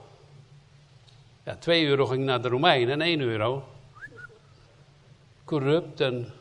Ja, 1.43 1.55
2 1.55 1.85
euro 1.85 2.05
ging 2.05 2.23
naar 2.23 2.41
de 2.41 2.47
Romeinen 2.47 2.93
en 2.93 3.01
1 3.01 3.19
euro. 3.19 3.63
Corrupt 5.45 6.01
en 6.01 6.33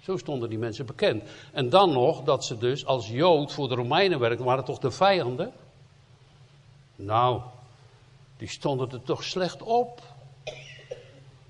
zo 0.00 0.16
stonden 0.16 0.48
die 0.48 0.58
mensen 0.58 0.86
bekend. 0.86 1.22
En 1.52 1.68
dan 1.68 1.92
nog 1.92 2.22
dat 2.22 2.44
ze 2.44 2.58
dus 2.58 2.86
als 2.86 3.08
Jood 3.08 3.52
voor 3.52 3.68
de 3.68 3.74
Romeinen 3.74 4.18
werkten, 4.18 4.44
waren 4.44 4.64
toch 4.64 4.78
de 4.78 4.90
vijanden? 4.90 5.52
Nou, 6.96 7.40
die 8.36 8.48
stonden 8.48 8.90
er 8.90 9.02
toch 9.02 9.24
slecht 9.24 9.62
op. 9.62 10.02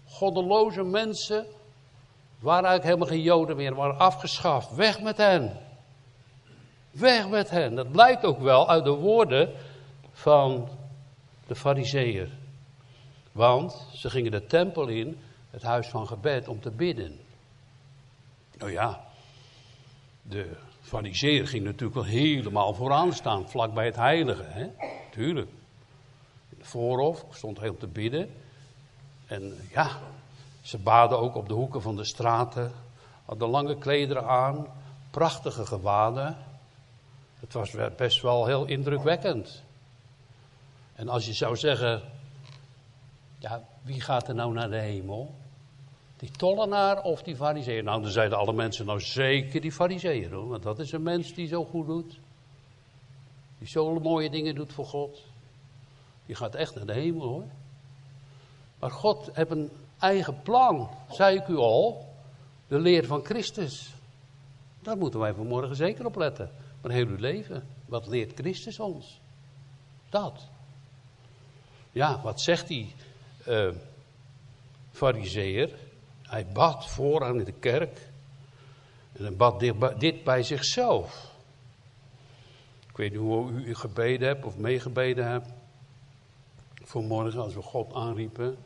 Goddeloze 0.09 0.83
mensen 0.83 1.47
waren 2.39 2.69
eigenlijk 2.69 2.85
helemaal 2.85 3.09
geen 3.09 3.23
Joden 3.23 3.57
meer, 3.57 3.75
waren 3.75 3.99
afgeschaft. 3.99 4.75
Weg 4.75 5.01
met 5.01 5.17
hen. 5.17 5.57
Weg 6.91 7.29
met 7.29 7.51
hen. 7.51 7.75
Dat 7.75 7.93
blijkt 7.93 8.25
ook 8.25 8.39
wel 8.39 8.69
uit 8.69 8.85
de 8.85 8.91
woorden 8.91 9.53
van 10.13 10.69
de 11.47 11.55
Fariseeër. 11.55 12.40
Want 13.33 13.87
ze 13.95 14.11
gingen 14.11 14.31
de 14.31 14.47
tempel 14.47 14.87
in, 14.87 15.19
het 15.51 15.63
huis 15.63 15.89
van 15.89 16.07
gebed, 16.07 16.49
om 16.49 16.61
te 16.61 16.71
bidden. 16.71 17.19
Nou 18.59 18.73
ja, 18.73 19.05
de 20.23 20.57
fariseer 20.81 21.49
ging 21.49 21.65
natuurlijk 21.65 21.95
wel 21.95 22.05
helemaal 22.05 22.75
vooraan 22.75 23.13
staan, 23.13 23.51
vlak 23.51 23.75
bij 23.75 23.85
het 23.85 23.97
heilige. 23.97 24.45
Hè? 24.47 24.69
Tuurlijk. 25.11 25.49
In 26.49 26.59
de 26.59 26.65
voorhof 26.65 27.25
stond 27.31 27.59
hij 27.59 27.69
om 27.69 27.79
te 27.79 27.87
bidden. 27.87 28.31
En 29.27 29.57
ja, 29.71 29.99
ze 30.63 30.79
baden 30.79 31.19
ook 31.19 31.35
op 31.35 31.49
de 31.49 31.55
hoeken 31.55 31.83
van 31.83 31.97
de 31.97 32.05
straten. 32.05 32.73
Hadden 33.25 33.49
lange 33.49 33.79
klederen 33.79 34.27
aan, 34.27 34.67
prachtige 35.11 35.67
gewaden. 35.67 36.37
Het 37.41 37.53
was 37.53 37.75
best 37.97 38.23
wel 38.23 38.47
heel 38.47 38.65
indrukwekkend. 38.65 39.63
En 40.95 41.09
als 41.09 41.27
je 41.27 41.33
zou 41.33 41.57
zeggen, 41.57 42.03
ja, 43.41 43.63
wie 43.83 44.01
gaat 44.01 44.29
er 44.29 44.35
nou 44.35 44.53
naar 44.53 44.71
de 44.71 44.79
hemel? 44.79 45.35
Die 46.17 46.31
tollenaar 46.31 47.03
of 47.03 47.23
die 47.23 47.37
fariseer? 47.37 47.83
Nou, 47.83 48.03
dan 48.03 48.11
zeiden 48.11 48.39
alle 48.39 48.53
mensen, 48.53 48.87
nou 48.87 49.01
zeker 49.01 49.61
die 49.61 49.73
fariseer 49.73 50.33
hoor. 50.33 50.49
Want 50.49 50.63
dat 50.63 50.79
is 50.79 50.93
een 50.93 51.03
mens 51.03 51.35
die 51.35 51.47
zo 51.47 51.65
goed 51.65 51.87
doet. 51.87 52.19
Die 53.59 53.69
zo 53.69 54.01
mooie 54.01 54.31
dingen 54.31 54.55
doet 54.55 54.73
voor 54.73 54.87
God. 54.87 55.23
Die 56.27 56.35
gaat 56.35 56.55
echt 56.55 56.75
naar 56.75 56.87
de 56.87 56.93
hemel 56.93 57.29
hoor. 57.29 57.45
Maar 58.79 58.91
God 58.91 59.31
heeft 59.33 59.51
een 59.51 59.71
eigen 59.99 60.43
plan, 60.43 60.91
zei 61.11 61.37
ik 61.37 61.49
u 61.49 61.57
al. 61.57 62.09
De 62.69 62.79
leer 62.79 63.07
van 63.07 63.25
Christus. 63.25 63.93
Daar 64.83 64.97
moeten 64.97 65.21
wij 65.21 65.35
vanmorgen 65.35 65.77
zeker 65.77 66.07
op 66.07 66.17
letten. 66.17 66.51
Maar 66.83 66.93
heel 66.93 67.07
uw 67.07 67.17
leven. 67.17 67.69
Wat 67.87 68.07
leert 68.07 68.33
Christus 68.35 68.81
ons? 68.81 69.21
Dat. 70.09 70.49
Ja, 71.93 72.21
wat 72.21 72.41
zegt 72.41 72.69
die 72.69 72.95
uh, 73.49 73.71
fariseer? 74.91 75.79
Hij 76.23 76.47
bad 76.47 76.91
vooraan 76.91 77.39
in 77.39 77.45
de 77.45 77.53
kerk. 77.53 78.09
En 79.13 79.23
hij 79.23 79.37
bad 79.37 79.61
dit, 80.01 80.25
bij 80.25 80.43
zichzelf. 80.43 81.33
Ik 82.89 82.97
weet 82.97 83.11
niet 83.11 83.21
hoe 83.21 83.51
u 83.51 83.75
gebeden 83.75 84.29
hebt 84.29 84.45
of 84.45 84.57
meegebeden 84.57 85.27
hebt. 85.27 85.49
Vanmorgen 86.75 87.41
als 87.41 87.55
we 87.55 87.63
God 87.63 87.95
aanriepen. 87.95 88.57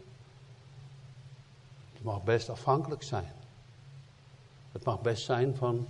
Het 1.93 2.03
mag 2.03 2.23
best 2.23 2.49
afhankelijk 2.49 3.03
zijn. 3.03 3.33
Het 4.73 4.85
mag 4.85 5.01
best 5.01 5.25
zijn 5.25 5.57
van 5.57 5.87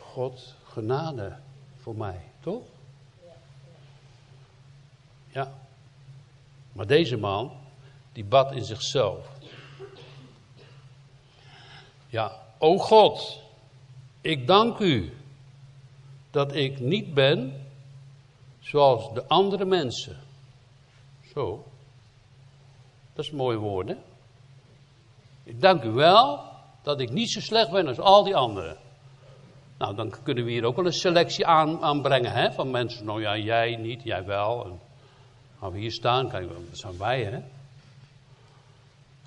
God 0.00 0.54
genade 0.64 1.36
voor 1.80 1.96
mij, 1.96 2.20
toch? 2.40 2.62
Ja. 5.26 5.52
Maar 6.72 6.86
deze 6.86 7.16
man, 7.16 7.52
die 8.18 8.26
bad 8.26 8.52
in 8.52 8.64
zichzelf. 8.64 9.28
Ja, 12.08 12.32
o 12.58 12.78
God, 12.78 13.42
ik 14.20 14.46
dank 14.46 14.78
u 14.78 15.12
dat 16.30 16.54
ik 16.54 16.80
niet 16.80 17.14
ben 17.14 17.66
zoals 18.60 19.14
de 19.14 19.26
andere 19.26 19.64
mensen. 19.64 20.16
Zo. 21.34 21.64
Dat 23.14 23.24
is 23.24 23.30
mooi 23.30 23.56
woord, 23.56 23.88
hè? 23.88 23.96
Ik 25.42 25.60
dank 25.60 25.82
u 25.82 25.90
wel 25.90 26.40
dat 26.82 27.00
ik 27.00 27.10
niet 27.10 27.30
zo 27.30 27.40
slecht 27.40 27.70
ben 27.70 27.86
als 27.86 28.00
al 28.00 28.24
die 28.24 28.36
anderen. 28.36 28.76
Nou, 29.78 29.94
dan 29.94 30.14
kunnen 30.22 30.44
we 30.44 30.50
hier 30.50 30.64
ook 30.64 30.76
wel 30.76 30.86
een 30.86 30.92
selectie 30.92 31.46
aan, 31.46 31.82
aanbrengen, 31.82 32.32
hè? 32.32 32.52
Van 32.52 32.70
mensen, 32.70 33.04
nou 33.04 33.20
ja, 33.20 33.36
jij 33.36 33.76
niet, 33.76 34.02
jij 34.02 34.24
wel. 34.24 34.64
En, 35.60 35.72
we 35.72 35.78
hier 35.78 35.92
staan, 35.92 36.28
kijk, 36.28 36.48
dat 36.48 36.78
zijn 36.78 36.98
wij, 36.98 37.24
hè? 37.24 37.40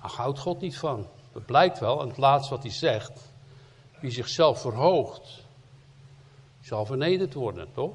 Daar 0.02 0.10
houdt 0.10 0.38
God 0.38 0.60
niet 0.60 0.78
van. 0.78 1.06
Dat 1.32 1.46
blijkt 1.46 1.78
wel, 1.78 2.00
en 2.00 2.08
het 2.08 2.16
laatste 2.16 2.54
wat 2.54 2.62
hij 2.62 2.72
zegt. 2.72 3.32
Wie 4.00 4.10
zichzelf 4.10 4.60
verhoogt, 4.60 5.44
zal 6.60 6.84
vernederd 6.86 7.34
worden, 7.34 7.72
toch? 7.72 7.94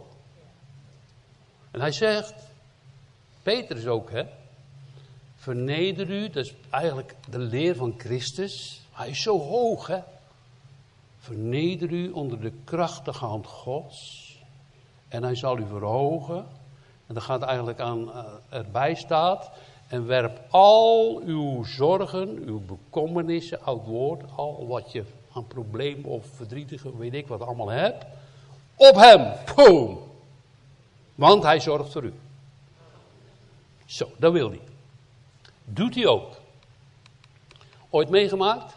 En 1.71 1.79
hij 1.79 1.91
zegt, 1.91 2.33
Peter 3.43 3.77
is 3.77 3.87
ook, 3.87 4.11
hè? 4.11 4.23
Verneder 5.35 6.09
u, 6.09 6.29
dat 6.29 6.45
is 6.45 6.53
eigenlijk 6.69 7.15
de 7.29 7.39
leer 7.39 7.75
van 7.75 7.93
Christus. 7.97 8.81
Hij 8.91 9.09
is 9.09 9.21
zo 9.21 9.39
hoog, 9.39 9.87
hè? 9.87 9.99
Verneder 11.17 11.91
u 11.91 12.11
onder 12.11 12.41
de 12.41 12.51
krachtige 12.63 13.25
hand 13.25 13.47
Gods. 13.47 14.25
En 15.07 15.23
hij 15.23 15.35
zal 15.35 15.57
u 15.57 15.67
verhogen. 15.67 16.47
En 17.07 17.13
dan 17.13 17.23
gaat 17.23 17.41
eigenlijk 17.41 17.79
aan, 17.79 18.07
uh, 18.07 18.23
erbij 18.49 18.95
staat. 18.95 19.51
En 19.87 20.05
werp 20.05 20.41
al 20.49 21.21
uw 21.25 21.63
zorgen, 21.63 22.27
uw 22.27 22.61
bekommernissen, 22.65 23.61
oud 23.61 23.85
woord, 23.85 24.23
al 24.35 24.67
wat 24.67 24.91
je 24.91 25.03
aan 25.33 25.47
problemen 25.47 26.09
of 26.09 26.25
verdrietige, 26.35 26.97
weet 26.97 27.13
ik 27.13 27.27
wat 27.27 27.41
allemaal 27.41 27.69
hebt, 27.69 28.05
op 28.75 28.95
hem. 28.95 29.33
Boom. 29.55 29.99
Want 31.15 31.43
hij 31.43 31.59
zorgt 31.59 31.91
voor 31.91 32.03
u. 32.03 32.13
Zo, 33.85 34.09
dat 34.17 34.33
wil 34.33 34.49
hij. 34.49 34.61
Doet 35.63 35.95
hij 35.95 36.05
ook. 36.05 36.35
Ooit 37.89 38.09
meegemaakt? 38.09 38.75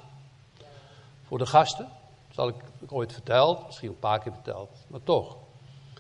Voor 1.27 1.39
de 1.39 1.47
gasten? 1.47 1.89
Zal 2.31 2.49
ik, 2.49 2.55
ooit 2.89 3.13
verteld, 3.13 3.67
misschien 3.67 3.89
een 3.89 3.99
paar 3.99 4.21
keer 4.21 4.33
verteld, 4.33 4.71
maar 4.87 5.03
toch. 5.05 5.37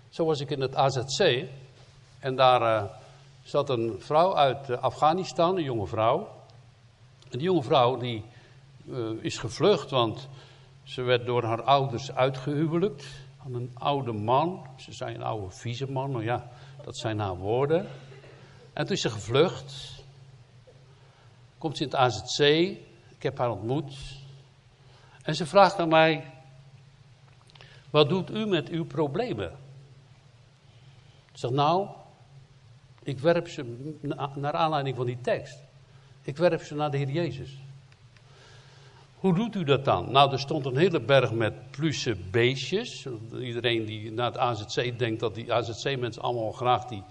Zo 0.08 0.24
was 0.24 0.40
ik 0.40 0.50
in 0.50 0.60
het 0.60 0.74
AZC 0.74 1.44
en 2.18 2.36
daar 2.36 2.60
uh, 2.60 2.90
zat 3.50 3.70
een 3.70 3.96
vrouw 3.98 4.36
uit 4.36 4.70
eh, 4.70 4.82
Afghanistan, 4.82 5.56
een 5.56 5.62
jonge 5.62 5.86
vrouw. 5.86 6.28
En 7.30 7.38
die 7.38 7.42
jonge 7.42 7.62
vrouw 7.62 7.96
die 7.96 8.24
uh, 8.84 9.10
is 9.20 9.38
gevlucht, 9.38 9.90
want 9.90 10.28
ze 10.82 11.02
werd 11.02 11.26
door 11.26 11.44
haar 11.44 11.62
ouders 11.62 12.12
uitgehuwelijkt 12.12 13.06
aan 13.44 13.54
een 13.54 13.70
oude 13.74 14.12
man. 14.12 14.66
Ze 14.76 14.92
zei 14.92 15.14
een 15.14 15.22
oude 15.22 15.50
vieze 15.50 15.90
man, 15.90 16.10
maar 16.10 16.22
ja, 16.22 16.50
dat 16.82 16.96
zijn 16.96 17.18
haar 17.18 17.36
woorden. 17.36 17.86
En 18.72 18.84
toen 18.84 18.94
is 18.94 19.00
ze 19.00 19.10
gevlucht. 19.10 20.02
Komt 21.58 21.76
ze 21.76 21.82
in 21.82 21.88
het 21.88 21.98
AZC. 21.98 22.38
Ik 23.08 23.22
heb 23.22 23.38
haar 23.38 23.50
ontmoet. 23.50 23.96
En 25.22 25.34
ze 25.34 25.46
vraagt 25.46 25.78
aan 25.78 25.88
mij: 25.88 26.32
Wat 27.90 28.08
doet 28.08 28.30
u 28.30 28.46
met 28.46 28.68
uw 28.68 28.84
problemen? 28.84 29.52
Ik 31.32 31.38
zeg: 31.38 31.50
Nou, 31.50 31.88
ik 33.02 33.18
werp 33.18 33.48
ze 33.48 33.94
naar 34.34 34.52
aanleiding 34.52 34.96
van 34.96 35.06
die 35.06 35.18
tekst. 35.20 35.58
Ik 36.22 36.36
werp 36.36 36.62
ze 36.62 36.74
naar 36.74 36.90
de 36.90 36.96
Heer 36.96 37.10
Jezus. 37.10 37.58
Hoe 39.14 39.34
doet 39.34 39.54
u 39.54 39.64
dat 39.64 39.84
dan? 39.84 40.10
Nou, 40.10 40.32
er 40.32 40.38
stond 40.38 40.66
een 40.66 40.76
hele 40.76 41.00
berg 41.00 41.32
met 41.32 41.70
plusse 41.70 42.16
beestjes. 42.30 43.06
Iedereen 43.40 43.84
die 43.84 44.12
naar 44.12 44.26
het 44.26 44.38
AZC 44.38 44.98
denkt 44.98 45.20
dat 45.20 45.34
die 45.34 45.52
AZC-mensen 45.52 46.22
allemaal 46.22 46.52
graag 46.52 46.84
die, 46.84 47.02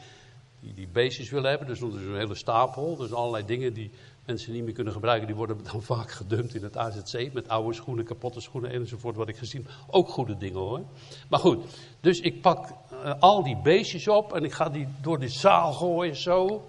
die, 0.59 0.87
beestjes 0.87 1.29
willen 1.29 1.49
hebben. 1.49 1.67
Er 1.67 1.75
stond 1.75 1.93
dus 1.93 2.01
een 2.01 2.17
hele 2.17 2.35
stapel. 2.35 2.95
Dus 2.95 3.13
allerlei 3.13 3.45
dingen 3.45 3.73
die 3.73 3.91
mensen 4.25 4.53
niet 4.53 4.63
meer 4.63 4.73
kunnen 4.73 4.93
gebruiken, 4.93 5.27
die 5.27 5.35
worden 5.35 5.57
dan 5.71 5.81
vaak 5.93 6.11
gedumpt 6.11 6.55
in 6.55 6.63
het 6.63 6.77
AZC. 6.77 7.33
Met 7.33 7.47
oude 7.47 7.73
schoenen, 7.73 8.05
kapotte 8.05 8.41
schoenen 8.41 8.71
enzovoort, 8.71 9.15
wat 9.15 9.29
ik 9.29 9.37
gezien. 9.37 9.67
Ook 9.87 10.09
goede 10.09 10.37
dingen 10.37 10.59
hoor. 10.59 10.81
Maar 11.29 11.39
goed, 11.39 11.63
dus 11.99 12.19
ik 12.19 12.41
pak 12.41 12.67
uh, 12.91 13.13
al 13.19 13.43
die 13.43 13.57
beestjes 13.57 14.07
op 14.07 14.33
en 14.33 14.43
ik 14.43 14.51
ga 14.51 14.69
die 14.69 14.87
door 15.01 15.19
de 15.19 15.29
zaal 15.29 15.73
gooien 15.73 16.15
zo. 16.15 16.67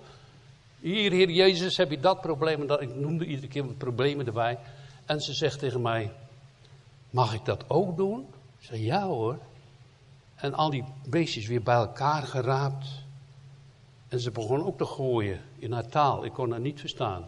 Hier, 0.80 1.10
Heer 1.10 1.30
Jezus, 1.30 1.76
heb 1.76 1.90
je 1.90 2.00
dat 2.00 2.20
probleem 2.20 2.60
en 2.60 2.66
dat. 2.66 2.80
Ik 2.80 2.94
noemde 2.94 3.24
iedere 3.24 3.48
keer 3.48 3.66
wat 3.66 3.78
problemen 3.78 4.26
erbij. 4.26 4.58
En 5.06 5.20
ze 5.20 5.34
zegt 5.34 5.58
tegen 5.58 5.82
mij: 5.82 6.12
Mag 7.10 7.34
ik 7.34 7.44
dat 7.44 7.64
ook 7.68 7.96
doen? 7.96 8.26
Ik 8.58 8.66
zeg 8.66 8.78
ja 8.78 9.06
hoor. 9.06 9.38
En 10.34 10.54
al 10.54 10.70
die 10.70 10.84
beestjes 11.06 11.46
weer 11.46 11.62
bij 11.62 11.74
elkaar 11.74 12.22
geraapt. 12.22 12.86
En 14.10 14.20
ze 14.20 14.30
begon 14.30 14.64
ook 14.64 14.78
te 14.78 14.84
gooien 14.84 15.40
in 15.58 15.72
haar 15.72 15.88
taal. 15.88 16.24
Ik 16.24 16.32
kon 16.32 16.50
haar 16.50 16.60
niet 16.60 16.80
verstaan. 16.80 17.24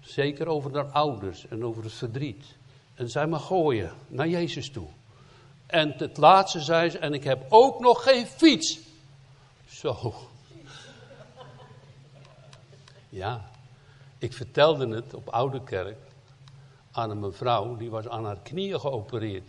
Zeker 0.00 0.46
over 0.46 0.72
de 0.72 0.84
ouders 0.84 1.48
en 1.48 1.64
over 1.64 1.82
het 1.82 1.92
verdriet. 1.92 2.44
En 2.94 3.10
zij 3.10 3.26
maar 3.26 3.40
gooien 3.40 3.92
naar 4.08 4.28
Jezus 4.28 4.70
toe. 4.70 4.86
En 5.66 5.94
het 5.96 6.16
laatste 6.16 6.60
zei 6.60 6.90
ze, 6.90 6.98
en 6.98 7.12
ik 7.12 7.24
heb 7.24 7.46
ook 7.48 7.80
nog 7.80 8.02
geen 8.02 8.26
fiets. 8.26 8.78
Zo. 9.68 10.14
Ja, 13.08 13.50
ik 14.18 14.32
vertelde 14.32 14.94
het 14.94 15.14
op 15.14 15.28
Oude 15.28 15.62
Kerk 15.62 15.98
aan 16.90 17.10
een 17.10 17.20
mevrouw, 17.20 17.76
die 17.76 17.90
was 17.90 18.08
aan 18.08 18.24
haar 18.24 18.40
knieën 18.42 18.80
geopereerd. 18.80 19.48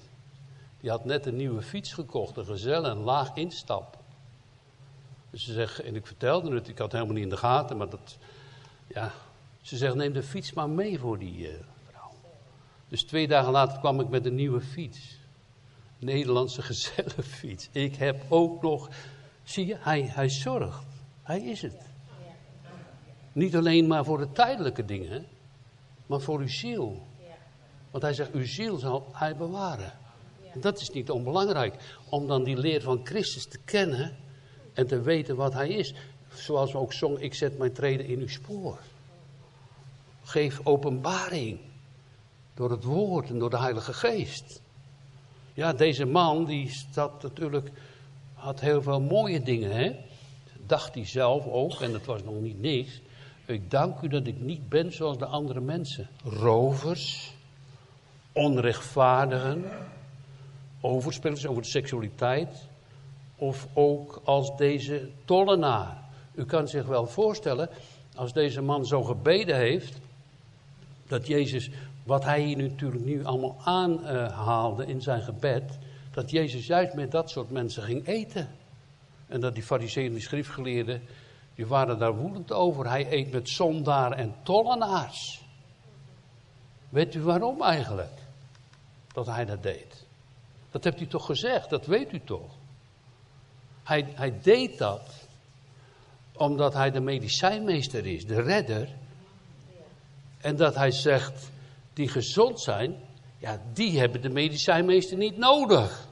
Die 0.79 0.89
had 0.89 1.05
net 1.05 1.25
een 1.25 1.35
nieuwe 1.35 1.61
fiets 1.61 1.93
gekocht, 1.93 2.37
een 2.37 2.45
gezelle, 2.45 2.87
een 2.87 3.03
laag 3.03 3.35
instap. 3.35 3.97
Dus 5.35 5.43
ze 5.43 5.53
zegt, 5.53 5.79
en 5.79 5.95
ik 5.95 6.05
vertelde 6.05 6.55
het, 6.55 6.67
ik 6.67 6.77
had 6.77 6.91
het 6.91 6.91
helemaal 6.91 7.13
niet 7.13 7.23
in 7.23 7.29
de 7.29 7.37
gaten, 7.37 7.77
maar 7.77 7.89
dat, 7.89 8.17
ja. 8.87 9.11
Ze 9.61 9.77
zegt, 9.77 9.95
neem 9.95 10.13
de 10.13 10.23
fiets 10.23 10.53
maar 10.53 10.69
mee 10.69 10.99
voor 10.99 11.19
die 11.19 11.37
uh, 11.37 11.53
vrouw. 11.89 12.11
Dus 12.87 13.03
twee 13.03 13.27
dagen 13.27 13.51
later 13.51 13.79
kwam 13.79 13.99
ik 13.99 14.09
met 14.09 14.25
een 14.25 14.35
nieuwe 14.35 14.61
fiets. 14.61 15.17
Nederlandse 15.99 16.61
gezellenfiets. 16.71 17.69
Ik 17.71 17.95
heb 17.95 18.23
ook 18.29 18.61
nog, 18.61 18.89
zie 19.43 19.65
je, 19.65 19.75
hij, 19.79 20.01
hij 20.01 20.29
zorgt. 20.29 20.85
Hij 21.23 21.41
is 21.41 21.61
het. 21.61 21.81
Niet 23.31 23.55
alleen 23.55 23.87
maar 23.87 24.05
voor 24.05 24.17
de 24.17 24.31
tijdelijke 24.31 24.85
dingen, 24.85 25.25
maar 26.05 26.21
voor 26.21 26.39
uw 26.39 26.47
ziel. 26.47 27.07
Want 27.91 28.03
hij 28.03 28.13
zegt, 28.13 28.31
uw 28.31 28.45
ziel 28.45 28.77
zal 28.77 29.09
hij 29.11 29.35
bewaren. 29.35 29.93
En 30.53 30.61
dat 30.61 30.81
is 30.81 30.89
niet 30.89 31.11
onbelangrijk. 31.11 31.99
Om 32.09 32.27
dan 32.27 32.43
die 32.43 32.57
leer 32.57 32.81
van 32.81 32.99
Christus 33.03 33.45
te 33.45 33.59
kennen 33.65 34.23
en 34.75 34.87
te 34.87 35.01
weten 35.01 35.35
wat 35.35 35.53
hij 35.53 35.69
is. 35.69 35.93
Zoals 36.33 36.71
we 36.71 36.77
ook 36.77 36.93
zongen, 36.93 37.21
ik 37.21 37.33
zet 37.33 37.57
mijn 37.57 37.73
treden 37.73 38.05
in 38.05 38.19
uw 38.19 38.27
spoor. 38.27 38.77
Geef 40.23 40.59
openbaring. 40.63 41.59
Door 42.53 42.71
het 42.71 42.83
woord 42.83 43.29
en 43.29 43.39
door 43.39 43.49
de 43.49 43.59
Heilige 43.59 43.93
Geest. 43.93 44.61
Ja, 45.53 45.73
deze 45.73 46.05
man 46.05 46.45
die 46.45 46.69
staat 46.69 47.23
natuurlijk, 47.23 47.71
had 48.33 48.59
heel 48.59 48.81
veel 48.81 49.01
mooie 49.01 49.41
dingen, 49.41 49.71
hè. 49.71 49.95
Dacht 50.65 50.93
hij 50.93 51.05
zelf 51.05 51.47
ook, 51.47 51.81
en 51.81 51.91
dat 51.91 52.05
was 52.05 52.23
nog 52.23 52.41
niet 52.41 52.61
niks. 52.61 53.01
Ik 53.45 53.71
dank 53.71 54.01
u 54.01 54.07
dat 54.07 54.27
ik 54.27 54.39
niet 54.39 54.69
ben 54.69 54.93
zoals 54.93 55.17
de 55.17 55.25
andere 55.25 55.59
mensen. 55.59 56.07
Rovers, 56.23 57.33
onrechtvaardigen, 58.31 59.65
overspelers 60.81 61.45
over 61.45 61.61
de 61.61 61.67
seksualiteit. 61.67 62.67
Of 63.35 63.67
ook 63.73 64.21
als 64.23 64.57
deze 64.57 65.09
tollenaar. 65.25 66.03
U 66.33 66.45
kan 66.45 66.67
zich 66.67 66.85
wel 66.85 67.07
voorstellen, 67.07 67.69
als 68.15 68.33
deze 68.33 68.61
man 68.61 68.85
zo 68.85 69.03
gebeden 69.03 69.55
heeft, 69.55 69.97
dat 71.07 71.27
Jezus, 71.27 71.69
wat 72.03 72.23
hij 72.23 72.41
hier 72.41 72.57
natuurlijk 72.57 73.05
nu 73.05 73.25
allemaal 73.25 73.55
aanhaalde 73.63 74.85
in 74.85 75.01
zijn 75.01 75.21
gebed, 75.21 75.77
dat 76.11 76.31
Jezus 76.31 76.67
juist 76.67 76.93
met 76.93 77.11
dat 77.11 77.29
soort 77.29 77.49
mensen 77.51 77.83
ging 77.83 78.07
eten. 78.07 78.49
En 79.27 79.39
dat 79.39 79.53
die 79.53 79.63
fariseeën 79.63 80.11
die 80.11 80.21
schriftgeleerden, 80.21 81.01
die 81.55 81.67
waren 81.67 81.99
daar 81.99 82.15
woedend 82.15 82.51
over. 82.51 82.89
Hij 82.89 83.11
eet 83.11 83.31
met 83.31 83.49
zondaren 83.49 84.17
en 84.17 84.35
tollenaars. 84.43 85.41
Weet 86.89 87.15
u 87.15 87.21
waarom 87.21 87.61
eigenlijk? 87.61 88.19
Dat 89.13 89.25
hij 89.25 89.45
dat 89.45 89.63
deed. 89.63 90.05
Dat 90.71 90.83
hebt 90.83 91.01
u 91.01 91.07
toch 91.07 91.25
gezegd, 91.25 91.69
dat 91.69 91.85
weet 91.85 92.13
u 92.13 92.21
toch? 92.23 92.51
Hij, 93.85 94.13
hij 94.15 94.39
deed 94.41 94.77
dat 94.77 95.01
omdat 96.37 96.73
hij 96.73 96.91
de 96.91 96.99
medicijnmeester 96.99 98.05
is, 98.05 98.25
de 98.25 98.41
redder. 98.41 98.89
En 100.37 100.55
dat 100.55 100.75
hij 100.75 100.91
zegt, 100.91 101.49
die 101.93 102.07
gezond 102.07 102.59
zijn, 102.59 102.95
ja, 103.37 103.61
die 103.73 103.99
hebben 103.99 104.21
de 104.21 104.29
medicijnmeester 104.29 105.17
niet 105.17 105.37
nodig. 105.37 106.07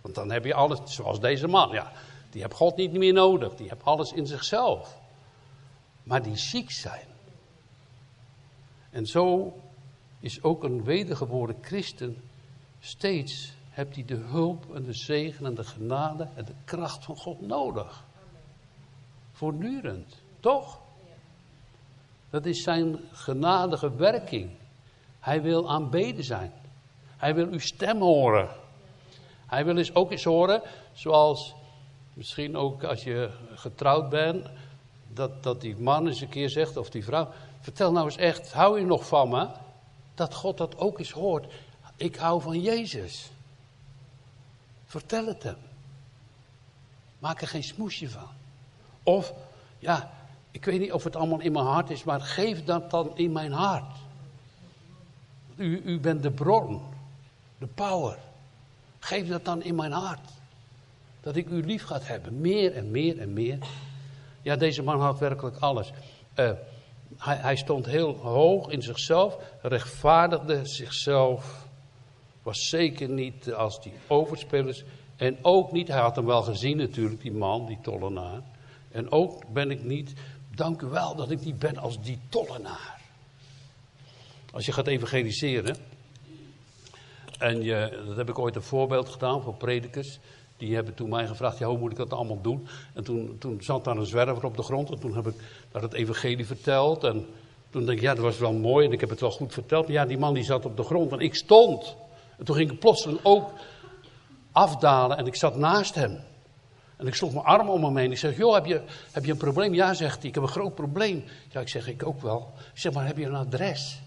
Want 0.00 0.14
dan 0.14 0.30
heb 0.30 0.44
je 0.44 0.54
alles, 0.54 0.78
zoals 0.84 1.20
deze 1.20 1.46
man, 1.46 1.70
ja, 1.70 1.92
die 2.30 2.42
heeft 2.42 2.54
God 2.54 2.76
niet 2.76 2.92
meer 2.92 3.12
nodig. 3.12 3.54
Die 3.54 3.68
heeft 3.68 3.84
alles 3.84 4.12
in 4.12 4.26
zichzelf. 4.26 4.98
Maar 6.02 6.22
die 6.22 6.36
ziek 6.36 6.70
zijn. 6.70 7.06
En 8.90 9.06
zo 9.06 9.56
is 10.20 10.42
ook 10.42 10.64
een 10.64 10.84
wedergeboren 10.84 11.56
christen 11.60 12.22
steeds 12.80 13.52
hebt 13.78 13.94
hij 13.94 14.04
de 14.04 14.14
hulp 14.14 14.74
en 14.74 14.82
de 14.82 14.92
zegen 14.92 15.46
en 15.46 15.54
de 15.54 15.64
genade 15.64 16.28
en 16.34 16.44
de 16.44 16.54
kracht 16.64 17.04
van 17.04 17.16
God 17.16 17.40
nodig. 17.40 18.04
Voortdurend, 19.32 20.16
toch? 20.40 20.80
Dat 22.30 22.46
is 22.46 22.62
zijn 22.62 22.98
genadige 23.12 23.94
werking. 23.94 24.50
Hij 25.20 25.42
wil 25.42 25.70
aanbeden 25.70 26.24
zijn. 26.24 26.52
Hij 27.16 27.34
wil 27.34 27.46
uw 27.46 27.58
stem 27.58 28.00
horen. 28.00 28.48
Hij 29.46 29.64
wil 29.64 29.76
eens 29.76 29.94
ook 29.94 30.10
eens 30.10 30.24
horen, 30.24 30.62
zoals 30.92 31.54
misschien 32.12 32.56
ook 32.56 32.84
als 32.84 33.04
je 33.04 33.30
getrouwd 33.54 34.08
bent, 34.08 34.46
dat, 35.12 35.42
dat 35.42 35.60
die 35.60 35.76
man 35.76 36.06
eens 36.06 36.20
een 36.20 36.28
keer 36.28 36.50
zegt, 36.50 36.76
of 36.76 36.90
die 36.90 37.04
vrouw, 37.04 37.28
vertel 37.60 37.92
nou 37.92 38.04
eens 38.04 38.16
echt, 38.16 38.52
hou 38.52 38.80
je 38.80 38.86
nog 38.86 39.06
van 39.06 39.28
me? 39.28 39.48
Dat 40.14 40.34
God 40.34 40.58
dat 40.58 40.78
ook 40.78 40.98
eens 40.98 41.12
hoort. 41.12 41.52
Ik 41.96 42.16
hou 42.16 42.42
van 42.42 42.60
Jezus. 42.60 43.30
Vertel 44.88 45.26
het 45.26 45.42
hem. 45.42 45.56
Maak 47.18 47.40
er 47.40 47.48
geen 47.48 47.64
smoesje 47.64 48.10
van. 48.10 48.28
Of, 49.02 49.32
ja, 49.78 50.10
ik 50.50 50.64
weet 50.64 50.80
niet 50.80 50.92
of 50.92 51.04
het 51.04 51.16
allemaal 51.16 51.40
in 51.40 51.52
mijn 51.52 51.64
hart 51.64 51.90
is, 51.90 52.04
maar 52.04 52.20
geef 52.20 52.64
dat 52.64 52.90
dan 52.90 53.16
in 53.16 53.32
mijn 53.32 53.52
hart. 53.52 53.96
U, 55.56 55.82
u 55.84 56.00
bent 56.00 56.22
de 56.22 56.30
bron, 56.30 56.82
de 57.58 57.66
power. 57.66 58.18
Geef 58.98 59.28
dat 59.28 59.44
dan 59.44 59.62
in 59.62 59.74
mijn 59.74 59.92
hart. 59.92 60.30
Dat 61.20 61.36
ik 61.36 61.48
u 61.48 61.64
lief 61.64 61.84
gaat 61.84 62.06
hebben, 62.06 62.40
meer 62.40 62.74
en 62.74 62.90
meer 62.90 63.18
en 63.18 63.32
meer. 63.32 63.58
Ja, 64.42 64.56
deze 64.56 64.82
man 64.82 65.00
had 65.00 65.18
werkelijk 65.18 65.56
alles. 65.56 65.90
Uh, 66.36 66.50
hij, 67.16 67.36
hij 67.36 67.56
stond 67.56 67.86
heel 67.86 68.14
hoog 68.14 68.68
in 68.68 68.82
zichzelf, 68.82 69.38
rechtvaardigde 69.62 70.66
zichzelf. 70.66 71.67
Was 72.48 72.68
zeker 72.68 73.08
niet 73.08 73.52
als 73.52 73.82
die 73.82 73.92
overspelers. 74.06 74.84
En 75.16 75.38
ook 75.42 75.72
niet, 75.72 75.88
hij 75.88 76.00
had 76.00 76.16
hem 76.16 76.24
wel 76.24 76.42
gezien 76.42 76.76
natuurlijk, 76.76 77.20
die 77.20 77.32
man, 77.32 77.66
die 77.66 77.78
tollenaar. 77.82 78.42
En 78.90 79.12
ook 79.12 79.52
ben 79.52 79.70
ik 79.70 79.84
niet, 79.84 80.12
dank 80.54 80.82
u 80.82 80.86
wel 80.86 81.14
dat 81.14 81.30
ik 81.30 81.44
niet 81.44 81.58
ben 81.58 81.76
als 81.76 82.02
die 82.02 82.18
tollenaar. 82.28 83.00
Als 84.52 84.66
je 84.66 84.72
gaat 84.72 84.86
evangeliseren. 84.86 85.76
En 87.38 87.62
je, 87.62 88.02
dat 88.06 88.16
heb 88.16 88.28
ik 88.28 88.38
ooit 88.38 88.56
een 88.56 88.62
voorbeeld 88.62 89.08
gedaan 89.08 89.42
voor 89.42 89.54
predikers. 89.54 90.18
Die 90.56 90.74
hebben 90.74 90.94
toen 90.94 91.08
mij 91.08 91.26
gevraagd, 91.26 91.58
ja, 91.58 91.66
hoe 91.66 91.78
moet 91.78 91.90
ik 91.90 91.96
dat 91.96 92.12
allemaal 92.12 92.40
doen? 92.40 92.66
En 92.94 93.04
toen, 93.04 93.36
toen 93.38 93.62
zat 93.62 93.84
daar 93.84 93.96
een 93.96 94.06
zwerver 94.06 94.44
op 94.44 94.56
de 94.56 94.62
grond 94.62 94.90
en 94.90 94.98
toen 94.98 95.14
heb 95.14 95.26
ik 95.26 95.34
daar 95.72 95.82
het 95.82 95.94
evangelie 95.94 96.46
verteld. 96.46 97.04
En 97.04 97.26
toen 97.70 97.84
denk 97.84 97.98
ik, 97.98 98.04
ja, 98.04 98.14
dat 98.14 98.24
was 98.24 98.38
wel 98.38 98.52
mooi 98.52 98.86
en 98.86 98.92
ik 98.92 99.00
heb 99.00 99.10
het 99.10 99.20
wel 99.20 99.30
goed 99.30 99.52
verteld. 99.52 99.84
Maar 99.84 99.94
ja, 99.94 100.06
die 100.06 100.18
man 100.18 100.34
die 100.34 100.44
zat 100.44 100.64
op 100.64 100.76
de 100.76 100.82
grond 100.82 101.12
en 101.12 101.20
ik 101.20 101.34
stond. 101.34 101.96
En 102.38 102.44
toen 102.44 102.56
ging 102.56 102.70
ik 102.72 102.78
plotseling 102.78 103.20
ook 103.22 103.52
afdalen 104.52 105.16
en 105.16 105.26
ik 105.26 105.34
zat 105.34 105.56
naast 105.56 105.94
hem. 105.94 106.20
En 106.96 107.06
ik 107.06 107.14
sloeg 107.14 107.32
mijn 107.32 107.44
arm 107.44 107.68
om 107.68 107.84
hem 107.84 107.96
heen. 107.96 108.10
Ik 108.10 108.18
zeg, 108.18 108.36
joh, 108.36 108.54
heb 108.54 108.66
je, 108.66 108.82
heb 109.12 109.24
je 109.24 109.30
een 109.30 109.36
probleem? 109.36 109.74
Ja, 109.74 109.94
zegt 109.94 110.18
hij, 110.18 110.28
ik 110.28 110.34
heb 110.34 110.44
een 110.44 110.48
groot 110.48 110.74
probleem. 110.74 111.24
Ja, 111.50 111.60
ik 111.60 111.68
zeg, 111.68 111.88
ik 111.88 112.06
ook 112.06 112.20
wel. 112.20 112.52
Ik 112.72 112.78
zeg, 112.78 112.92
maar 112.92 113.06
heb 113.06 113.16
je 113.16 113.26
een 113.26 113.34
adres? 113.34 114.00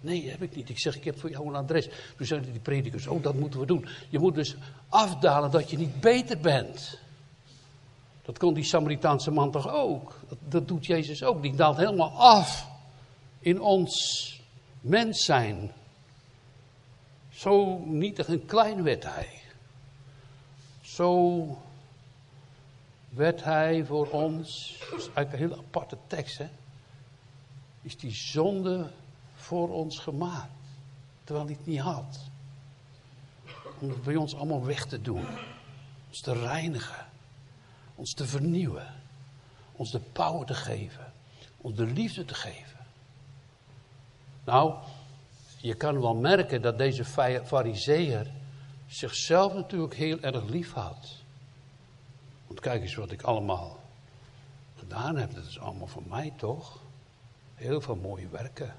Nee, 0.00 0.30
heb 0.30 0.42
ik 0.42 0.56
niet. 0.56 0.68
Ik 0.68 0.78
zeg, 0.78 0.96
ik 0.96 1.04
heb 1.04 1.20
voor 1.20 1.30
jou 1.30 1.46
een 1.46 1.54
adres. 1.54 1.88
Toen 2.16 2.26
zeiden 2.26 2.52
die 2.52 2.60
predikers, 2.60 3.06
oh, 3.06 3.22
dat 3.22 3.34
moeten 3.34 3.60
we 3.60 3.66
doen. 3.66 3.86
Je 4.08 4.18
moet 4.18 4.34
dus 4.34 4.56
afdalen 4.88 5.50
dat 5.50 5.70
je 5.70 5.76
niet 5.76 6.00
beter 6.00 6.38
bent. 6.38 6.98
Dat 8.22 8.38
kon 8.38 8.54
die 8.54 8.64
Samaritaanse 8.64 9.30
man 9.30 9.50
toch 9.50 9.72
ook? 9.72 10.20
Dat, 10.28 10.38
dat 10.48 10.68
doet 10.68 10.86
Jezus 10.86 11.24
ook. 11.24 11.42
Die 11.42 11.54
daalt 11.54 11.76
helemaal 11.76 12.10
af 12.10 12.68
in 13.40 13.60
ons 13.60 14.40
mens 14.80 15.24
zijn. 15.24 15.72
Zo 17.38 17.78
nietig 17.78 18.28
en 18.28 18.46
klein 18.46 18.82
werd 18.82 19.04
hij. 19.04 19.40
Zo 20.80 21.58
werd 23.08 23.44
hij 23.44 23.84
voor 23.84 24.10
ons, 24.10 24.76
dat 24.90 24.98
is 24.98 25.04
eigenlijk 25.04 25.32
een 25.32 25.38
hele 25.38 25.56
aparte 25.66 25.96
tekst, 26.06 26.38
hè? 26.38 26.48
Is 27.82 27.96
die 27.96 28.12
zonde 28.12 28.90
voor 29.34 29.68
ons 29.68 29.98
gemaakt. 29.98 30.50
Terwijl 31.24 31.46
hij 31.46 31.56
het 31.56 31.66
niet 31.66 31.80
had. 31.80 32.20
Om 33.78 33.88
het 33.88 34.02
bij 34.02 34.16
ons 34.16 34.34
allemaal 34.34 34.64
weg 34.64 34.86
te 34.86 35.02
doen. 35.02 35.26
Ons 36.08 36.20
te 36.20 36.32
reinigen. 36.32 37.06
Ons 37.94 38.14
te 38.14 38.26
vernieuwen. 38.26 38.94
Ons 39.72 39.90
de 39.90 40.00
power 40.00 40.46
te 40.46 40.54
geven. 40.54 41.12
Ons 41.56 41.74
de 41.74 41.86
liefde 41.86 42.24
te 42.24 42.34
geven. 42.34 42.86
Nou, 44.44 44.74
je 45.60 45.74
kan 45.74 46.00
wel 46.00 46.14
merken 46.14 46.62
dat 46.62 46.78
deze 46.78 47.04
fariseer 47.44 48.30
zichzelf 48.86 49.54
natuurlijk 49.54 49.94
heel 49.94 50.20
erg 50.20 50.44
lief. 50.44 50.72
Want 52.46 52.60
kijk 52.60 52.82
eens 52.82 52.94
wat 52.94 53.10
ik 53.10 53.22
allemaal 53.22 53.80
gedaan 54.76 55.16
heb. 55.16 55.34
Dat 55.34 55.44
is 55.44 55.58
allemaal 55.58 55.86
van 55.86 56.04
mij 56.08 56.32
toch? 56.36 56.78
Heel 57.54 57.80
veel 57.80 57.96
mooie 57.96 58.28
werken. 58.28 58.74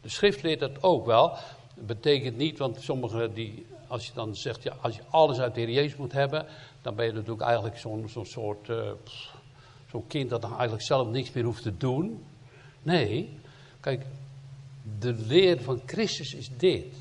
De 0.00 0.08
schrift 0.08 0.42
leert 0.42 0.60
dat 0.60 0.82
ook 0.82 1.06
wel. 1.06 1.28
Dat 1.74 1.86
betekent 1.86 2.36
niet, 2.36 2.58
want 2.58 2.80
sommigen 2.80 3.34
die, 3.34 3.66
als 3.86 4.06
je 4.06 4.12
dan 4.14 4.36
zegt, 4.36 4.62
ja, 4.62 4.76
als 4.80 4.96
je 4.96 5.02
alles 5.10 5.38
uit 5.38 5.54
de 5.54 5.60
Heer 5.60 5.70
Jezus 5.70 5.96
moet 5.96 6.12
hebben, 6.12 6.46
dan 6.82 6.94
ben 6.94 7.06
je 7.06 7.12
natuurlijk 7.12 7.42
eigenlijk 7.42 7.78
zo'n 7.78 8.08
soort, 8.22 8.68
uh, 8.68 8.90
zo'n 9.90 10.06
kind 10.06 10.30
dat 10.30 10.42
dan 10.42 10.50
eigenlijk 10.50 10.82
zelf 10.82 11.08
niks 11.08 11.32
meer 11.32 11.44
hoeft 11.44 11.62
te 11.62 11.76
doen. 11.76 12.24
Nee, 12.82 13.38
kijk, 13.80 14.06
de 14.98 15.12
leer 15.12 15.62
van 15.62 15.82
Christus 15.86 16.34
is 16.34 16.50
dit. 16.56 16.94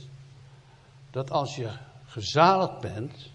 Dat 1.11 1.31
als 1.31 1.55
je 1.55 1.69
gezaligd 2.05 2.79
bent 2.79 3.29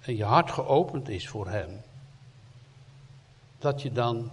en 0.00 0.16
je 0.16 0.24
hart 0.24 0.50
geopend 0.50 1.08
is 1.08 1.28
voor 1.28 1.48
Hem, 1.48 1.80
dat 3.58 3.82
je 3.82 3.92
dan 3.92 4.30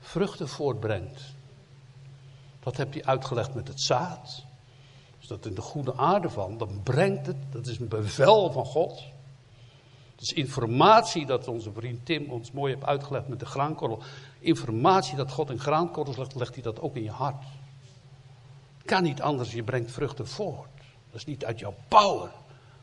vruchten 0.00 0.48
voortbrengt. 0.48 1.34
Dat 2.60 2.76
heb 2.76 2.94
je 2.94 3.04
uitgelegd 3.04 3.54
met 3.54 3.68
het 3.68 3.80
zaad. 3.80 4.44
Als 5.18 5.28
dat 5.28 5.46
in 5.46 5.54
de 5.54 5.60
goede 5.60 5.96
aarde 5.96 6.30
van, 6.30 6.58
dan 6.58 6.80
brengt 6.82 7.26
het, 7.26 7.36
dat 7.50 7.66
is 7.66 7.78
een 7.78 7.88
bevel 7.88 8.52
van 8.52 8.64
God. 8.64 9.04
Dat 10.14 10.22
is 10.22 10.32
informatie 10.32 11.26
dat 11.26 11.48
onze 11.48 11.72
vriend 11.72 12.06
Tim 12.06 12.30
ons 12.30 12.52
mooi 12.52 12.74
heeft 12.74 12.86
uitgelegd 12.86 13.28
met 13.28 13.38
de 13.38 13.46
graankorrel. 13.46 14.02
Informatie 14.38 15.16
dat 15.16 15.30
God 15.30 15.50
in 15.50 15.58
graankorrels 15.58 16.16
legt, 16.16 16.34
legt 16.34 16.54
hij 16.54 16.62
dat 16.62 16.80
ook 16.80 16.96
in 16.96 17.02
je 17.02 17.10
hart. 17.10 17.44
Kan 18.84 19.02
niet 19.02 19.22
anders, 19.22 19.52
je 19.52 19.62
brengt 19.62 19.90
vruchten 19.90 20.26
voort. 20.26 20.68
Dat 21.10 21.20
is 21.20 21.24
niet 21.24 21.44
uit 21.44 21.58
jouw 21.58 21.74
power. 21.88 22.30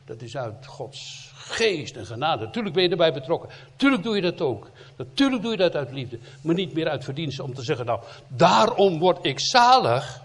Dat 0.04 0.22
is 0.22 0.36
uit 0.36 0.66
Gods 0.66 1.30
geest 1.34 1.96
en 1.96 2.06
genade. 2.06 2.44
Natuurlijk 2.44 2.74
ben 2.74 2.84
je 2.84 2.90
erbij 2.90 3.12
betrokken. 3.12 3.48
Tuurlijk 3.76 4.02
doe 4.02 4.16
je 4.16 4.22
dat 4.22 4.40
ook. 4.40 4.70
Natuurlijk 4.96 5.42
doe 5.42 5.50
je 5.50 5.56
dat 5.56 5.74
uit 5.74 5.92
liefde. 5.92 6.18
Maar 6.42 6.54
niet 6.54 6.72
meer 6.72 6.88
uit 6.88 7.04
verdiensten 7.04 7.44
om 7.44 7.54
te 7.54 7.62
zeggen, 7.62 7.86
nou, 7.86 8.00
daarom 8.28 8.98
word 8.98 9.24
ik 9.24 9.40
zalig. 9.40 10.22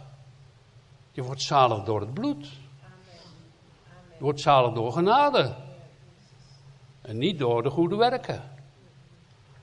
Je 1.11 1.23
wordt 1.23 1.41
zalig 1.41 1.83
door 1.83 1.99
het 1.99 2.13
bloed. 2.13 2.45
Je 4.17 4.23
wordt 4.23 4.39
zalig 4.39 4.73
door 4.73 4.91
genade. 4.91 5.55
En 7.01 7.17
niet 7.17 7.39
door 7.39 7.63
de 7.63 7.69
goede 7.69 7.95
werken. 7.95 8.41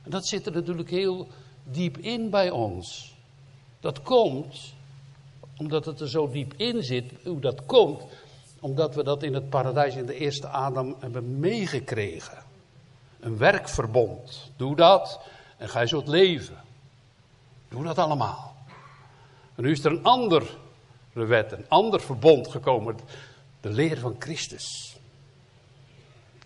En 0.03 0.11
dat 0.11 0.27
zit 0.27 0.47
er 0.47 0.53
natuurlijk 0.53 0.91
heel 0.91 1.29
diep 1.63 1.99
in 1.99 2.31
bij 2.31 2.51
ons. 2.51 3.15
Dat 3.81 4.03
komt 4.03 4.75
omdat 5.61 5.85
het 5.85 6.01
er 6.01 6.09
zo 6.09 6.31
diep 6.31 6.55
in 6.57 6.83
zit. 6.83 7.13
Hoe 7.25 7.41
dat 7.41 7.67
komt, 7.67 8.03
omdat 8.61 8.95
we 8.95 9.03
dat 9.03 9.23
in 9.23 9.35
het 9.35 9.51
paradijs 9.51 9.95
in 9.95 10.07
de 10.07 10.15
eerste 10.15 10.47
Adam 10.47 10.97
hebben 11.01 11.39
meegekregen. 11.39 12.43
Een 13.21 13.39
werkverbond. 13.39 14.51
Doe 14.57 14.77
dat 14.77 15.21
en 15.57 15.89
zo 15.89 15.99
het 15.99 16.09
leven. 16.09 16.57
Doe 17.69 17.85
dat 17.85 17.99
allemaal. 17.99 18.57
En 19.55 19.63
nu 19.63 19.71
is 19.71 19.85
er 19.85 19.91
een 19.91 20.05
andere 20.05 20.47
wet, 21.13 21.53
een 21.53 21.69
ander 21.69 22.01
verbond 22.01 22.49
gekomen. 22.49 22.97
De 23.61 23.71
leer 23.71 23.99
van 23.99 24.17
Christus. 24.19 24.97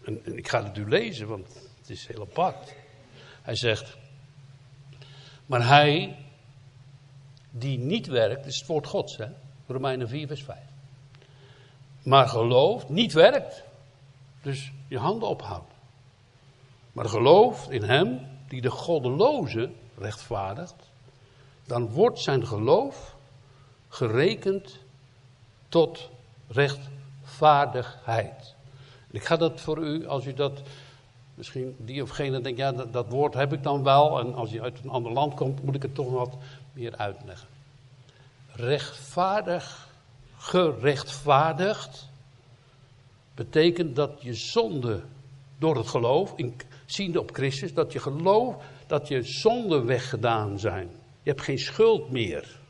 En, 0.04 0.24
en 0.24 0.36
ik 0.36 0.48
ga 0.48 0.64
het 0.64 0.76
u 0.76 0.88
lezen, 0.88 1.26
want 1.26 1.46
het 1.80 1.90
is 1.90 2.06
heel 2.06 2.20
apart. 2.20 2.74
Hij 3.42 3.56
zegt, 3.56 3.96
maar 5.46 5.66
hij 5.66 6.23
die 7.56 7.78
niet 7.78 8.06
werkt, 8.06 8.46
is 8.46 8.58
het 8.58 8.66
woord 8.66 8.86
Gods, 8.86 9.16
hè? 9.16 9.26
Romeinen 9.66 10.08
4, 10.08 10.26
vers 10.26 10.42
5. 10.42 10.58
Maar 12.02 12.28
gelooft, 12.28 12.88
niet 12.88 13.12
werkt. 13.12 13.62
Dus 14.42 14.72
je 14.88 14.98
handen 14.98 15.28
ophoudt. 15.28 15.72
Maar 16.92 17.08
gelooft 17.08 17.70
in 17.70 17.82
hem 17.82 18.20
die 18.48 18.60
de 18.60 18.70
goddeloze 18.70 19.70
rechtvaardigt. 19.98 20.90
Dan 21.66 21.90
wordt 21.90 22.18
zijn 22.18 22.46
geloof 22.46 23.14
gerekend 23.88 24.78
tot 25.68 26.10
rechtvaardigheid. 26.48 28.54
Ik 29.10 29.24
ga 29.24 29.36
dat 29.36 29.60
voor 29.60 29.78
u, 29.78 30.06
als 30.06 30.26
u 30.26 30.34
dat 30.34 30.62
misschien 31.34 31.76
die 31.78 32.02
of 32.02 32.10
gene 32.10 32.40
denkt, 32.40 32.58
ja, 32.58 32.72
dat, 32.72 32.92
dat, 32.92 33.08
woord 33.08 33.34
heb 33.34 33.52
ik 33.52 33.62
dan 33.62 33.82
wel. 33.82 34.20
En 34.20 34.34
als 34.34 34.50
je 34.50 34.62
uit 34.62 34.78
een 34.82 34.90
ander 34.90 35.12
land 35.12 35.34
komt, 35.34 35.62
moet 35.62 35.74
ik 35.74 35.82
het 35.82 35.94
toch 35.94 36.10
wat 36.10 36.36
meer 36.74 36.96
uitleggen. 36.96 37.48
Rechtvaardig, 38.52 39.88
gerechtvaardigd, 40.36 42.08
betekent 43.34 43.96
dat 43.96 44.22
je 44.22 44.34
zonde 44.34 45.02
door 45.58 45.76
het 45.76 45.88
geloof, 45.88 46.32
in, 46.36 46.56
ziende 46.86 47.20
op 47.20 47.34
Christus, 47.34 47.74
dat 47.74 47.92
je 47.92 47.98
geloof, 47.98 48.56
dat 48.86 49.08
je 49.08 49.22
zonden 49.22 49.86
weggedaan 49.86 50.58
zijn. 50.58 50.88
Je 51.22 51.30
hebt 51.30 51.42
geen 51.42 51.58
schuld 51.58 52.10
meer. 52.10 52.60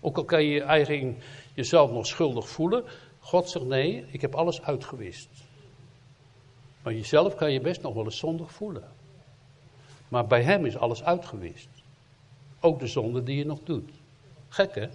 Ook 0.00 0.16
al 0.16 0.24
kan 0.24 0.44
je 0.44 0.62
eigenlijk 0.62 1.24
jezelf 1.54 1.90
nog 1.90 2.06
schuldig 2.06 2.48
voelen. 2.48 2.84
God 3.18 3.50
zegt 3.50 3.64
nee, 3.64 4.06
ik 4.10 4.20
heb 4.20 4.34
alles 4.34 4.62
uitgewist. 4.62 5.28
Maar 6.82 6.92
jezelf 6.92 7.34
kan 7.34 7.52
je 7.52 7.60
best 7.60 7.82
nog 7.82 7.94
wel 7.94 8.04
eens 8.04 8.18
zondig 8.18 8.52
voelen. 8.52 8.88
Maar 10.08 10.26
bij 10.26 10.42
hem 10.42 10.66
is 10.66 10.76
alles 10.76 11.02
uitgewist. 11.02 11.68
Ook 12.60 12.80
de 12.80 12.86
zonde 12.86 13.22
die 13.22 13.36
je 13.36 13.46
nog 13.46 13.58
doet. 13.64 13.90
Gek 14.48 14.74
hè? 14.74 14.88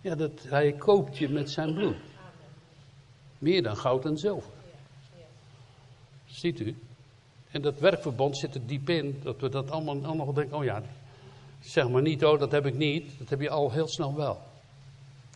Ja, 0.00 0.14
dat, 0.14 0.42
hij 0.48 0.72
koopt 0.72 1.18
je 1.18 1.28
met 1.28 1.50
zijn 1.50 1.74
bloed. 1.74 1.96
Meer 3.38 3.62
dan 3.62 3.76
goud 3.76 4.04
en 4.04 4.18
zilver. 4.18 4.52
Ziet 6.26 6.60
u? 6.60 6.76
En 7.50 7.62
dat 7.62 7.78
werkverbond 7.78 8.36
zit 8.36 8.54
er 8.54 8.66
diep 8.66 8.88
in. 8.88 9.20
Dat 9.22 9.40
we 9.40 9.48
dat 9.48 9.70
allemaal, 9.70 10.04
allemaal 10.04 10.32
denken, 10.32 10.56
oh 10.56 10.64
ja, 10.64 10.82
zeg 11.60 11.88
maar 11.88 12.02
niet, 12.02 12.24
oh 12.24 12.38
dat 12.38 12.52
heb 12.52 12.66
ik 12.66 12.74
niet. 12.74 13.18
Dat 13.18 13.28
heb 13.28 13.40
je 13.40 13.50
al 13.50 13.70
heel 13.70 13.88
snel 13.88 14.14
wel. 14.14 14.38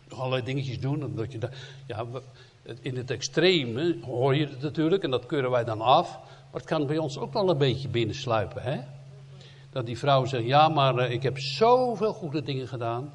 Nog 0.08 0.18
allerlei 0.18 0.44
dingetjes 0.44 0.80
doen. 0.80 1.14
Dat 1.14 1.32
je 1.32 1.38
ja, 1.86 2.06
in 2.80 2.96
het 2.96 3.10
extreme 3.10 3.96
hoor 4.02 4.36
je 4.36 4.46
het 4.46 4.60
natuurlijk 4.60 5.02
en 5.02 5.10
dat 5.10 5.26
keuren 5.26 5.50
wij 5.50 5.64
dan 5.64 5.80
af. 5.80 6.18
Maar 6.18 6.60
het 6.60 6.70
kan 6.70 6.86
bij 6.86 6.98
ons 6.98 7.18
ook 7.18 7.32
wel 7.32 7.50
een 7.50 7.58
beetje 7.58 7.88
binnensluipen. 7.88 8.62
Hè? 8.62 8.80
Dat 9.70 9.86
die 9.86 9.98
vrouw 9.98 10.24
zegt, 10.24 10.44
ja 10.44 10.68
maar 10.68 10.98
uh, 10.98 11.10
ik 11.10 11.22
heb 11.22 11.38
zoveel 11.38 12.12
goede 12.12 12.42
dingen 12.42 12.68
gedaan. 12.68 13.12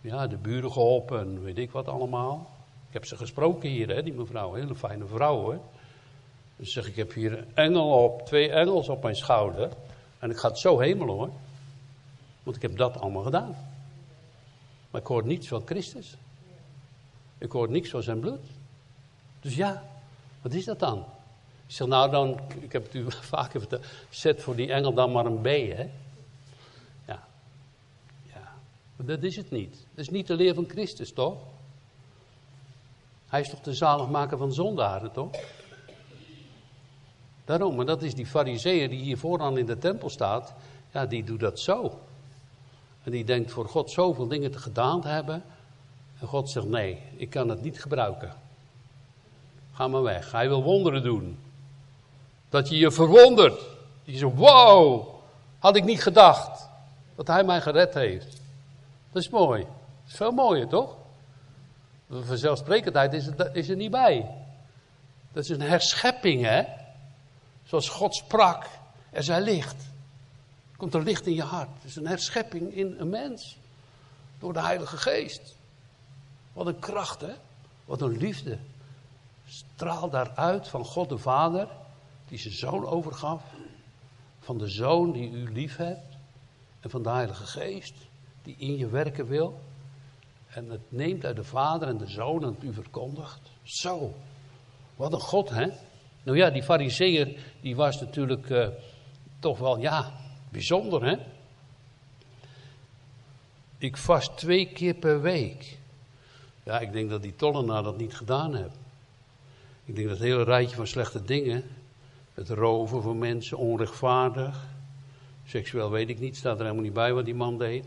Ja, 0.00 0.26
de 0.26 0.36
buren 0.36 0.72
geholpen 0.72 1.20
en 1.20 1.42
weet 1.42 1.58
ik 1.58 1.70
wat 1.70 1.88
allemaal. 1.88 2.50
Ik 2.86 2.92
heb 2.92 3.04
ze 3.04 3.16
gesproken 3.16 3.68
hier, 3.68 3.88
hè, 3.88 4.02
die 4.02 4.12
mevrouw, 4.12 4.52
hele 4.52 4.74
fijne 4.74 5.06
vrouw 5.06 5.36
hoor. 5.36 5.60
Dus 6.56 6.72
zeg 6.72 6.86
ik, 6.86 6.96
heb 6.96 7.12
hier 7.12 7.38
een 7.38 7.46
engel 7.54 8.04
op, 8.04 8.26
twee 8.26 8.50
engels 8.50 8.88
op 8.88 9.02
mijn 9.02 9.16
schouder. 9.16 9.70
En 10.18 10.30
ik 10.30 10.36
ga 10.36 10.48
het 10.48 10.58
zo 10.58 10.78
hemelen 10.78 11.14
hoor. 11.14 11.30
Want 12.42 12.56
ik 12.56 12.62
heb 12.62 12.76
dat 12.76 13.00
allemaal 13.00 13.22
gedaan. 13.22 13.56
Maar 14.90 15.00
ik 15.00 15.06
hoor 15.06 15.26
niets 15.26 15.48
van 15.48 15.62
Christus. 15.64 16.16
Ik 17.38 17.52
hoor 17.52 17.70
niks 17.70 17.90
van 17.90 18.02
zijn 18.02 18.20
bloed. 18.20 18.44
Dus 19.40 19.54
ja, 19.54 19.82
wat 20.42 20.52
is 20.52 20.64
dat 20.64 20.78
dan? 20.78 21.04
Ik 21.72 21.78
zeg, 21.78 21.86
nou 21.86 22.10
dan, 22.10 22.40
ik 22.60 22.72
heb 22.72 22.82
het 22.82 22.94
u 22.94 23.04
vaker 23.36 23.60
verteld, 23.60 23.84
zet 24.10 24.42
voor 24.42 24.56
die 24.56 24.72
engel 24.72 24.92
dan 24.92 25.12
maar 25.12 25.26
een 25.26 25.40
B, 25.40 25.44
hè. 25.46 25.88
Ja. 27.06 27.24
Ja, 28.22 28.52
dat 28.96 29.22
is 29.22 29.36
het 29.36 29.50
niet. 29.50 29.70
Dat 29.70 30.04
is 30.04 30.08
niet 30.08 30.26
de 30.26 30.34
leer 30.34 30.54
van 30.54 30.68
Christus, 30.68 31.12
toch? 31.12 31.38
Hij 33.26 33.40
is 33.40 33.48
toch 33.48 33.60
de 33.60 33.74
zaligmaker 33.74 34.38
van 34.38 34.52
zondaren, 34.52 35.12
toch? 35.12 35.30
Daarom, 37.44 37.76
maar 37.76 37.86
dat 37.86 38.02
is 38.02 38.14
die 38.14 38.26
fariseer 38.26 38.88
die 38.88 39.00
hier 39.00 39.18
vooraan 39.18 39.58
in 39.58 39.66
de 39.66 39.78
tempel 39.78 40.10
staat, 40.10 40.54
ja, 40.92 41.06
die 41.06 41.24
doet 41.24 41.40
dat 41.40 41.60
zo. 41.60 41.98
En 43.02 43.10
die 43.10 43.24
denkt 43.24 43.50
voor 43.50 43.68
God 43.68 43.90
zoveel 43.90 44.28
dingen 44.28 44.50
te 44.50 44.58
gedaan 44.58 45.00
te 45.00 45.08
hebben. 45.08 45.42
En 46.20 46.26
God 46.26 46.50
zegt, 46.50 46.66
nee, 46.66 46.98
ik 47.16 47.30
kan 47.30 47.48
het 47.48 47.62
niet 47.62 47.80
gebruiken. 47.80 48.32
Ga 49.72 49.88
maar 49.88 50.02
weg. 50.02 50.32
Hij 50.32 50.48
wil 50.48 50.62
wonderen 50.62 51.02
doen. 51.02 51.41
Dat 52.52 52.68
je 52.68 52.76
je 52.76 52.90
verwondert. 52.90 53.60
Je 54.02 54.16
zegt, 54.16 54.34
wow, 54.34 55.08
had 55.58 55.76
ik 55.76 55.84
niet 55.84 56.02
gedacht 56.02 56.68
dat 57.14 57.26
hij 57.26 57.44
mij 57.44 57.60
gered 57.60 57.94
heeft. 57.94 58.40
Dat 59.12 59.22
is 59.22 59.28
mooi. 59.28 59.62
Dat 59.62 60.10
is 60.10 60.14
veel 60.14 60.30
mooier, 60.30 60.68
toch? 60.68 60.96
Vanzelfsprekendheid 62.10 63.12
is, 63.12 63.28
is 63.52 63.68
er 63.68 63.76
niet 63.76 63.90
bij. 63.90 64.30
Dat 65.32 65.44
is 65.44 65.48
een 65.50 65.60
herschepping, 65.60 66.44
hè? 66.44 66.64
Zoals 67.64 67.88
God 67.88 68.14
sprak, 68.14 68.66
er 69.10 69.22
zij 69.22 69.40
licht. 69.40 69.84
Komt 70.76 70.94
er 70.94 71.02
licht 71.02 71.26
in 71.26 71.34
je 71.34 71.42
hart. 71.42 71.68
Het 71.74 71.84
is 71.84 71.96
een 71.96 72.06
herschepping 72.06 72.74
in 72.74 72.94
een 72.98 73.08
mens. 73.08 73.56
Door 74.38 74.52
de 74.52 74.62
Heilige 74.62 74.96
Geest. 74.96 75.54
Wat 76.52 76.66
een 76.66 76.78
kracht, 76.78 77.20
hè? 77.20 77.32
Wat 77.84 78.00
een 78.00 78.16
liefde. 78.16 78.58
Straal 79.48 80.10
daaruit 80.10 80.68
van 80.68 80.84
God 80.84 81.08
de 81.08 81.18
Vader, 81.18 81.68
die 82.32 82.40
zijn 82.40 82.54
zoon 82.54 82.86
overgaf. 82.86 83.42
Van 84.38 84.58
de 84.58 84.68
zoon 84.68 85.12
die 85.12 85.30
u 85.30 85.52
lief 85.52 85.76
hebt. 85.76 86.16
En 86.80 86.90
van 86.90 87.02
de 87.02 87.10
Heilige 87.10 87.46
Geest, 87.46 87.94
die 88.42 88.54
in 88.58 88.76
je 88.76 88.88
werken 88.88 89.26
wil. 89.26 89.60
En 90.48 90.70
het 90.70 90.80
neemt 90.88 91.24
uit 91.24 91.36
de 91.36 91.44
Vader 91.44 91.88
en 91.88 91.96
de 91.96 92.06
Zoon 92.06 92.42
en 92.42 92.54
het 92.54 92.62
u 92.62 92.72
verkondigt. 92.72 93.40
Zo. 93.62 94.14
Wat 94.96 95.12
een 95.12 95.20
God, 95.20 95.48
hè? 95.48 95.68
Nou 96.22 96.36
ja, 96.36 96.50
die 96.50 96.62
fariseer, 96.62 97.38
die 97.60 97.76
was 97.76 98.00
natuurlijk 98.00 98.48
uh, 98.48 98.68
toch 99.38 99.58
wel, 99.58 99.78
ja, 99.78 100.12
bijzonder, 100.48 101.04
hè? 101.04 101.16
Ik 103.78 103.96
vast 103.96 104.36
twee 104.36 104.66
keer 104.66 104.94
per 104.94 105.20
week. 105.20 105.78
Ja, 106.62 106.80
ik 106.80 106.92
denk 106.92 107.10
dat 107.10 107.22
die 107.22 107.36
tollenaar 107.36 107.82
dat 107.82 107.96
niet 107.96 108.14
gedaan 108.14 108.54
heeft. 108.54 108.78
Ik 109.84 109.94
denk 109.94 110.08
dat 110.08 110.18
het 110.18 110.26
hele 110.26 110.44
rijtje 110.44 110.76
van 110.76 110.86
slechte 110.86 111.24
dingen, 111.24 111.64
het 112.34 112.48
roven 112.48 113.02
van 113.02 113.18
mensen, 113.18 113.58
onrechtvaardig, 113.58 114.66
seksueel 115.46 115.90
weet 115.90 116.08
ik 116.08 116.18
niet, 116.18 116.36
staat 116.36 116.56
er 116.56 116.62
helemaal 116.62 116.84
niet 116.84 116.92
bij 116.92 117.12
wat 117.12 117.24
die 117.24 117.34
man 117.34 117.58
deed. 117.58 117.86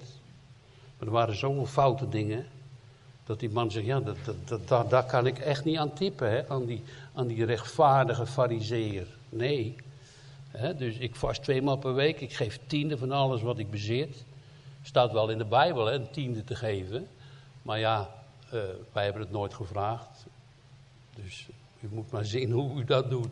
Maar 0.97 1.07
er 1.07 1.13
waren 1.13 1.35
zoveel 1.35 1.65
foute 1.65 2.09
dingen, 2.09 2.45
dat 3.23 3.39
die 3.39 3.49
man 3.49 3.71
zegt, 3.71 3.85
ja, 3.85 3.99
dat, 3.99 4.17
dat, 4.45 4.67
dat, 4.67 4.89
daar 4.89 5.05
kan 5.05 5.27
ik 5.27 5.39
echt 5.39 5.65
niet 5.65 5.77
aan 5.77 5.93
tippen, 5.93 6.31
hè, 6.31 6.49
aan, 6.49 6.65
die, 6.65 6.83
aan 7.13 7.27
die 7.27 7.45
rechtvaardige 7.45 8.25
fariseer. 8.25 9.07
Nee. 9.29 9.75
Dus 10.77 10.97
ik 10.97 11.15
vast 11.15 11.43
tweemaal 11.43 11.77
per 11.77 11.93
week, 11.93 12.21
ik 12.21 12.33
geef 12.33 12.59
tiende 12.67 12.97
van 12.97 13.11
alles 13.11 13.41
wat 13.41 13.57
ik 13.57 13.69
bezit. 13.69 14.23
Staat 14.81 15.11
wel 15.11 15.29
in 15.29 15.37
de 15.37 15.45
Bijbel, 15.45 15.85
hè, 15.85 15.93
een 15.93 16.11
tiende 16.11 16.43
te 16.43 16.55
geven. 16.55 17.07
Maar 17.61 17.79
ja, 17.79 18.09
uh, 18.53 18.61
wij 18.91 19.03
hebben 19.03 19.21
het 19.21 19.31
nooit 19.31 19.53
gevraagd. 19.53 20.25
Dus 21.23 21.47
u 21.79 21.87
moet 21.91 22.11
maar 22.11 22.25
zien 22.25 22.51
hoe 22.51 22.79
u 22.79 22.83
dat 22.83 23.09
doet. 23.09 23.31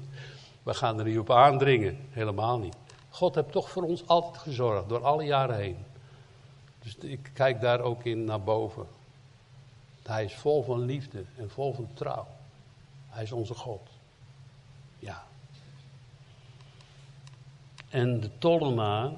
We 0.63 0.73
gaan 0.73 0.99
er 0.99 1.05
niet 1.05 1.19
op 1.19 1.31
aandringen, 1.31 1.97
helemaal 2.09 2.59
niet. 2.59 2.75
God 3.09 3.35
heeft 3.35 3.51
toch 3.51 3.69
voor 3.69 3.83
ons 3.83 4.07
altijd 4.07 4.37
gezorgd, 4.37 4.89
door 4.89 5.03
alle 5.03 5.23
jaren 5.23 5.55
heen. 5.55 5.77
Dus 6.79 6.95
ik 6.97 7.31
kijk 7.33 7.61
daar 7.61 7.79
ook 7.81 8.03
in 8.03 8.23
naar 8.25 8.41
boven. 8.41 8.87
Hij 10.03 10.23
is 10.23 10.33
vol 10.33 10.63
van 10.63 10.85
liefde 10.85 11.23
en 11.37 11.49
vol 11.49 11.73
van 11.73 11.89
trouw. 11.93 12.27
Hij 13.09 13.23
is 13.23 13.31
onze 13.31 13.53
God. 13.53 13.89
Ja. 14.99 15.23
En 17.89 18.19
de 18.19 18.29
tollenaar 18.37 19.11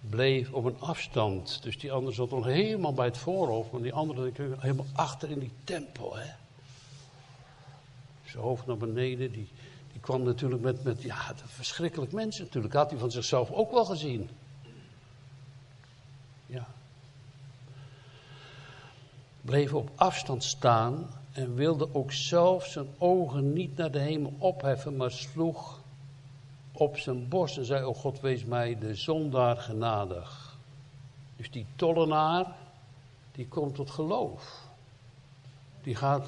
bleef 0.00 0.52
op 0.52 0.64
een 0.64 0.80
afstand. 0.80 1.62
Dus 1.62 1.78
die 1.78 1.92
andere 1.92 2.14
zat 2.14 2.30
nog 2.30 2.44
helemaal 2.44 2.92
bij 2.94 3.06
het 3.06 3.18
voorhoofd, 3.18 3.72
maar 3.72 3.82
die 3.82 3.92
andere 3.92 4.32
helemaal 4.58 4.86
achter 4.92 5.30
in 5.30 5.38
die 5.38 5.52
tempel. 5.64 6.16
Hè. 6.16 6.39
Zijn 8.30 8.42
hoofd 8.42 8.66
naar 8.66 8.76
beneden, 8.76 9.32
die, 9.32 9.48
die 9.92 10.00
kwam 10.00 10.22
natuurlijk 10.22 10.62
met, 10.62 10.84
met 10.84 11.02
ja, 11.02 11.34
verschrikkelijk 11.44 12.12
mensen 12.12 12.44
natuurlijk. 12.44 12.74
Had 12.74 12.90
hij 12.90 12.98
van 12.98 13.10
zichzelf 13.10 13.50
ook 13.50 13.70
wel 13.70 13.84
gezien. 13.84 14.30
Ja. 16.46 16.66
Bleef 19.40 19.74
op 19.74 19.90
afstand 19.94 20.44
staan 20.44 21.06
en 21.32 21.54
wilde 21.54 21.88
ook 21.92 22.12
zelf 22.12 22.66
zijn 22.66 22.88
ogen 22.98 23.52
niet 23.52 23.76
naar 23.76 23.90
de 23.90 23.98
hemel 23.98 24.34
opheffen, 24.38 24.96
maar 24.96 25.10
sloeg 25.10 25.80
op 26.72 26.98
zijn 26.98 27.28
borst 27.28 27.56
en 27.56 27.64
zei: 27.64 27.84
O 27.84 27.94
God, 27.94 28.20
wees 28.20 28.44
mij 28.44 28.78
de 28.78 28.94
zondaar 28.94 29.56
genadig. 29.56 30.58
Dus 31.36 31.50
die 31.50 31.66
tollenaar, 31.76 32.56
die 33.32 33.48
komt 33.48 33.74
tot 33.74 33.90
geloof. 33.90 34.62
Die 35.82 35.94
gaat 35.94 36.26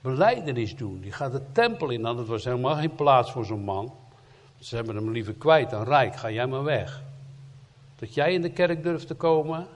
beleidenis 0.00 0.76
doen. 0.76 1.00
Die 1.00 1.12
gaat 1.12 1.32
de 1.32 1.42
tempel 1.52 1.90
in. 1.90 2.00
Nou, 2.00 2.16
dat 2.16 2.26
was 2.26 2.44
helemaal 2.44 2.76
geen 2.76 2.94
plaats 2.94 3.30
voor 3.30 3.44
zo'n 3.44 3.64
man. 3.64 3.92
Ze 4.60 4.76
hebben 4.76 4.96
hem 4.96 5.10
liever 5.10 5.34
kwijt 5.34 5.70
dan 5.70 5.82
rijk. 5.82 6.16
Ga 6.16 6.30
jij 6.30 6.46
maar 6.46 6.64
weg. 6.64 7.02
Dat 7.98 8.14
jij 8.14 8.32
in 8.32 8.42
de 8.42 8.50
kerk 8.50 8.82
durft 8.82 9.06
te 9.06 9.14
komen, 9.14 9.66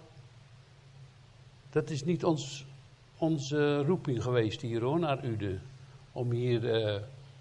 dat 1.71 1.91
is 1.91 2.05
niet 2.05 2.25
ons, 2.25 2.65
onze 3.19 3.83
roeping 3.83 4.23
geweest 4.23 4.61
hier 4.61 4.83
hoor, 4.83 4.99
naar 4.99 5.25
Ude. 5.25 5.59
Om 6.13 6.31
hier 6.31 6.63
uh, 6.63 7.01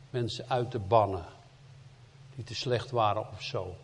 mensen 0.09 0.45
uit 0.49 0.71
te 0.71 0.79
bannen 0.79 1.25
die 2.35 2.43
te 2.43 2.55
slecht 2.55 2.91
waren 2.91 3.21
of 3.31 3.41
zo. 3.41 3.75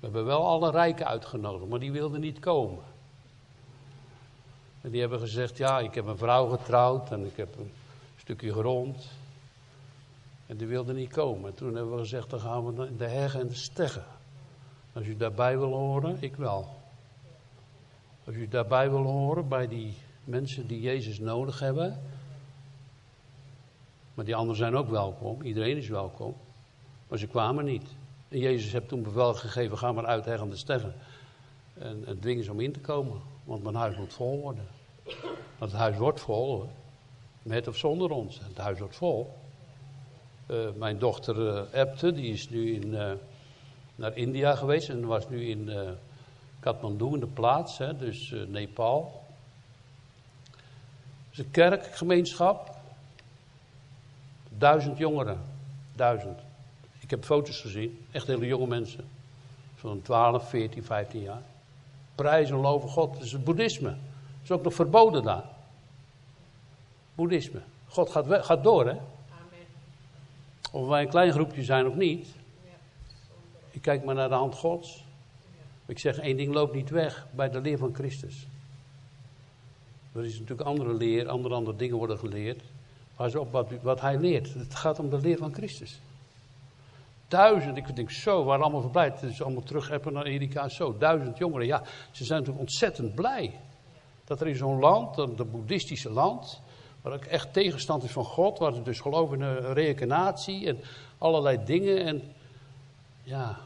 We 0.00 0.04
hebben 0.04 0.24
wel 0.24 0.46
alle 0.46 0.70
rijken 0.70 1.06
uitgenodigd, 1.06 1.70
maar 1.70 1.78
die 1.78 1.92
wilden 1.92 2.20
niet 2.20 2.38
komen. 2.38 2.84
En 4.80 4.90
die 4.90 5.00
hebben 5.00 5.20
gezegd, 5.20 5.56
ja, 5.56 5.78
ik 5.78 5.94
heb 5.94 6.06
een 6.06 6.18
vrouw 6.18 6.48
getrouwd 6.48 7.12
en 7.12 7.26
ik 7.26 7.36
heb 7.36 7.56
een 7.58 7.72
stukje 8.26 8.52
grond. 8.52 9.08
En 10.46 10.56
die 10.56 10.66
wilden 10.66 10.94
niet 10.94 11.12
komen. 11.12 11.50
En 11.50 11.54
toen 11.54 11.74
hebben 11.74 11.92
we 11.92 11.98
gezegd, 11.98 12.30
dan 12.30 12.40
gaan 12.40 12.66
we 12.66 12.72
naar 12.72 12.96
de 12.96 13.06
heggen 13.06 13.40
en 13.40 13.48
de 13.48 13.54
steggen. 13.54 14.04
Als 14.92 15.06
u 15.06 15.16
daarbij 15.16 15.58
wil 15.58 15.72
horen, 15.72 16.16
ik 16.20 16.36
wel. 16.36 16.68
Als 18.24 18.34
u 18.34 18.48
daarbij 18.48 18.90
wil 18.90 19.02
horen 19.02 19.48
bij 19.48 19.68
die 19.68 19.94
mensen 20.24 20.66
die 20.66 20.80
Jezus 20.80 21.18
nodig 21.18 21.58
hebben. 21.58 22.00
Maar 24.14 24.24
die 24.24 24.34
anderen 24.34 24.56
zijn 24.56 24.76
ook 24.76 24.88
welkom. 24.88 25.42
Iedereen 25.42 25.76
is 25.76 25.88
welkom. 25.88 26.34
Maar 27.08 27.18
ze 27.18 27.26
kwamen 27.26 27.64
niet. 27.64 27.88
En 28.28 28.38
Jezus 28.38 28.72
heeft 28.72 28.88
toen 28.88 29.02
bevel 29.02 29.34
gegeven, 29.34 29.78
ga 29.78 29.92
maar 29.92 30.06
uit 30.06 30.24
heggen 30.24 30.50
de 30.50 30.56
steggen. 30.56 30.94
En, 31.74 32.06
en 32.06 32.18
dwingen 32.18 32.44
ze 32.44 32.52
om 32.52 32.60
in 32.60 32.72
te 32.72 32.80
komen. 32.80 33.20
Want 33.44 33.62
mijn 33.62 33.74
huis 33.74 33.96
moet 33.96 34.12
vol 34.12 34.40
worden. 34.40 34.66
Want 35.58 35.70
het 35.70 35.80
huis 35.80 35.96
wordt 35.96 36.20
vol 36.20 36.46
hoor. 36.46 36.68
Met 37.46 37.68
of 37.68 37.76
zonder 37.76 38.10
ons. 38.10 38.38
Het 38.48 38.56
huis 38.56 38.78
wordt 38.78 38.96
vol. 38.96 39.36
Uh, 40.50 40.68
mijn 40.74 40.98
dochter 40.98 41.36
uh, 41.36 41.80
Epte, 41.80 42.12
die 42.12 42.32
is 42.32 42.48
nu 42.48 42.74
in, 42.74 42.86
uh, 42.86 43.12
naar 43.94 44.16
India 44.16 44.54
geweest 44.54 44.88
en 44.88 45.06
was 45.06 45.28
nu 45.28 45.48
in 45.48 45.70
Kathmandu 46.60 47.12
in 47.12 47.20
de 47.20 47.26
plaats, 47.26 47.78
hè, 47.78 47.96
dus 47.96 48.34
Nepal. 48.48 49.24
Het 50.50 51.32
is 51.32 51.38
een 51.38 51.50
kerkgemeenschap. 51.50 52.76
Duizend 54.48 54.98
jongeren. 54.98 55.40
Duizend. 55.94 56.38
Ik 57.00 57.10
heb 57.10 57.24
foto's 57.24 57.60
gezien, 57.60 58.06
echt 58.10 58.26
hele 58.26 58.46
jonge 58.46 58.66
mensen. 58.66 59.04
Van 59.74 60.02
12, 60.02 60.48
14, 60.48 60.84
15 60.84 61.20
jaar. 61.20 61.42
Prijs 62.14 62.50
en 62.50 62.56
loven 62.56 62.88
God. 62.88 63.12
Dat 63.12 63.22
is 63.22 63.32
het 63.32 63.44
boeddhisme. 63.44 63.88
Dat 63.88 63.98
is 64.42 64.50
ook 64.50 64.62
nog 64.62 64.74
verboden 64.74 65.22
daar. 65.22 65.54
Boeddhisme. 67.16 67.62
God 67.88 68.10
gaat, 68.10 68.44
gaat 68.44 68.62
door, 68.62 68.84
hè? 68.84 68.90
Amen. 68.90 69.66
Of 70.72 70.88
wij 70.88 71.02
een 71.02 71.08
klein 71.08 71.32
groepje 71.32 71.64
zijn 71.64 71.86
of 71.86 71.94
niet. 71.94 72.28
Ik 73.70 73.82
kijk 73.82 74.04
maar 74.04 74.14
naar 74.14 74.28
de 74.28 74.34
hand 74.34 74.54
Gods. 74.54 75.04
Ik 75.86 75.98
zeg 75.98 76.18
één 76.18 76.36
ding 76.36 76.54
loopt 76.54 76.74
niet 76.74 76.90
weg 76.90 77.26
bij 77.30 77.50
de 77.50 77.60
leer 77.60 77.78
van 77.78 77.94
Christus. 77.94 78.46
Er 80.12 80.24
is 80.24 80.38
natuurlijk 80.38 80.68
andere 80.68 80.94
leer, 80.94 81.28
andere, 81.28 81.54
andere 81.54 81.76
dingen 81.76 81.96
worden 81.96 82.18
geleerd. 82.18 82.62
Maar 83.16 83.36
op 83.36 83.52
wat, 83.52 83.66
wat 83.82 84.00
hij 84.00 84.18
leert. 84.18 84.54
Het 84.54 84.74
gaat 84.74 84.98
om 84.98 85.10
de 85.10 85.20
leer 85.20 85.36
van 85.36 85.54
Christus. 85.54 86.00
Duizend, 87.28 87.76
ik 87.76 87.96
denk 87.96 88.10
zo, 88.10 88.44
waren 88.44 88.62
allemaal 88.62 88.80
verblijd. 88.80 89.20
Het 89.20 89.30
is 89.30 89.42
allemaal 89.42 89.62
terug 89.62 90.04
naar 90.04 90.24
Erika, 90.24 90.68
zo. 90.68 90.98
Duizend 90.98 91.38
jongeren, 91.38 91.66
ja, 91.66 91.82
ze 92.10 92.24
zijn 92.24 92.38
natuurlijk 92.38 92.68
ontzettend 92.68 93.14
blij. 93.14 93.60
Dat 94.24 94.40
er 94.40 94.46
in 94.46 94.56
zo'n 94.56 94.78
land, 94.78 95.14
dat 95.14 95.50
boeddhistische 95.50 96.10
land, 96.10 96.60
waar 97.06 97.14
ook 97.14 97.24
echt 97.24 97.52
tegenstand 97.52 98.02
is 98.02 98.12
van 98.12 98.24
God, 98.24 98.58
waar 98.58 98.72
ze 98.72 98.82
dus 98.82 99.00
geloven 99.00 99.40
in 99.40 99.46
een 99.46 99.72
reïncarnatie 99.72 100.66
en 100.66 100.80
allerlei 101.18 101.64
dingen. 101.64 102.04
En 102.04 102.22
ja, 103.22 103.58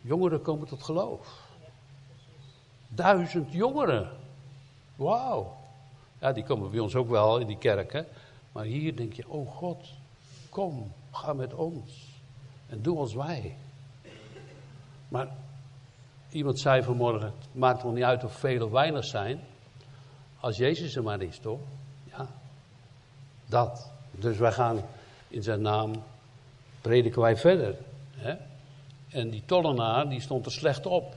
jongeren 0.00 0.42
komen 0.42 0.66
tot 0.66 0.82
geloof. 0.82 1.40
Duizend 2.88 3.52
jongeren. 3.52 4.10
Wauw. 4.96 5.56
Ja, 6.20 6.32
die 6.32 6.44
komen 6.44 6.70
bij 6.70 6.80
ons 6.80 6.94
ook 6.94 7.08
wel 7.08 7.38
in 7.38 7.46
die 7.46 7.58
kerken. 7.58 8.06
Maar 8.52 8.64
hier 8.64 8.96
denk 8.96 9.12
je, 9.12 9.28
oh 9.28 9.56
God, 9.56 9.86
kom, 10.48 10.92
ga 11.10 11.32
met 11.32 11.54
ons. 11.54 12.20
En 12.68 12.82
doe 12.82 12.98
als 12.98 13.14
wij. 13.14 13.56
Maar 15.08 15.28
iemand 16.30 16.58
zei 16.58 16.82
vanmorgen, 16.82 17.26
het 17.26 17.48
maakt 17.52 17.82
wel 17.82 17.92
niet 17.92 18.04
uit 18.04 18.24
of 18.24 18.32
veel 18.32 18.64
of 18.64 18.70
weinig 18.70 19.04
zijn. 19.04 19.40
Als 20.40 20.56
Jezus 20.56 20.96
er 20.96 21.02
maar 21.02 21.22
is, 21.22 21.38
toch? 21.38 21.60
Dat. 23.46 23.90
Dus 24.10 24.38
wij 24.38 24.52
gaan 24.52 24.80
in 25.28 25.42
zijn 25.42 25.62
naam, 25.62 25.92
prediken 26.80 27.20
wij 27.20 27.36
verder. 27.36 27.74
Hè? 28.14 28.34
En 29.08 29.30
die 29.30 29.42
tollenaar, 29.46 30.08
die 30.08 30.20
stond 30.20 30.46
er 30.46 30.52
slecht 30.52 30.86
op. 30.86 31.14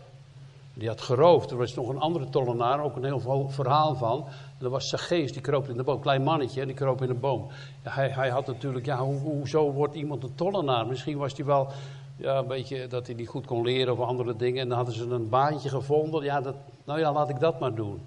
Die 0.74 0.88
had 0.88 1.02
geroofd. 1.02 1.52
Er 1.52 1.58
was 1.58 1.76
nog 1.76 1.90
een 1.90 2.00
andere 2.00 2.30
tollenaar, 2.30 2.84
ook 2.84 2.96
een 2.96 3.04
heel 3.04 3.50
verhaal 3.50 3.96
van. 3.96 4.26
Er 4.62 4.70
was 4.70 4.94
geest 4.96 5.34
die 5.34 5.42
kroop 5.42 5.70
in 5.70 5.78
de 5.78 5.84
boom. 5.84 6.02
Klein 6.02 6.24
mannetje, 6.24 6.66
die 6.66 6.76
kroop 6.76 7.02
in 7.02 7.10
een 7.10 7.20
boom. 7.20 7.48
Ja, 7.84 7.92
hij, 7.92 8.10
hij 8.10 8.30
had 8.30 8.48
natuurlijk, 8.48 8.86
ja, 8.86 8.98
hoe, 8.98 9.20
hoezo 9.20 9.72
wordt 9.72 9.96
iemand 9.96 10.24
een 10.24 10.36
tollenaar? 10.36 10.88
Misschien 10.88 11.18
was 11.18 11.34
hij 11.36 11.46
wel 11.46 11.68
ja, 12.16 12.38
een 12.38 12.48
beetje 12.48 12.88
dat 12.88 13.06
hij 13.06 13.16
niet 13.16 13.28
goed 13.28 13.46
kon 13.46 13.64
leren 13.64 13.94
of 13.94 14.00
andere 14.00 14.36
dingen. 14.36 14.62
En 14.62 14.68
dan 14.68 14.78
hadden 14.78 14.96
ze 14.96 15.04
een 15.10 15.30
baantje 15.30 15.70
gevonden. 15.70 16.24
Ja, 16.24 16.42
dat, 16.42 16.56
nou 16.84 17.00
ja, 17.00 17.14
laat 17.14 17.30
ik 17.30 17.40
dat 17.40 17.60
maar 17.60 17.74
doen. 17.74 18.02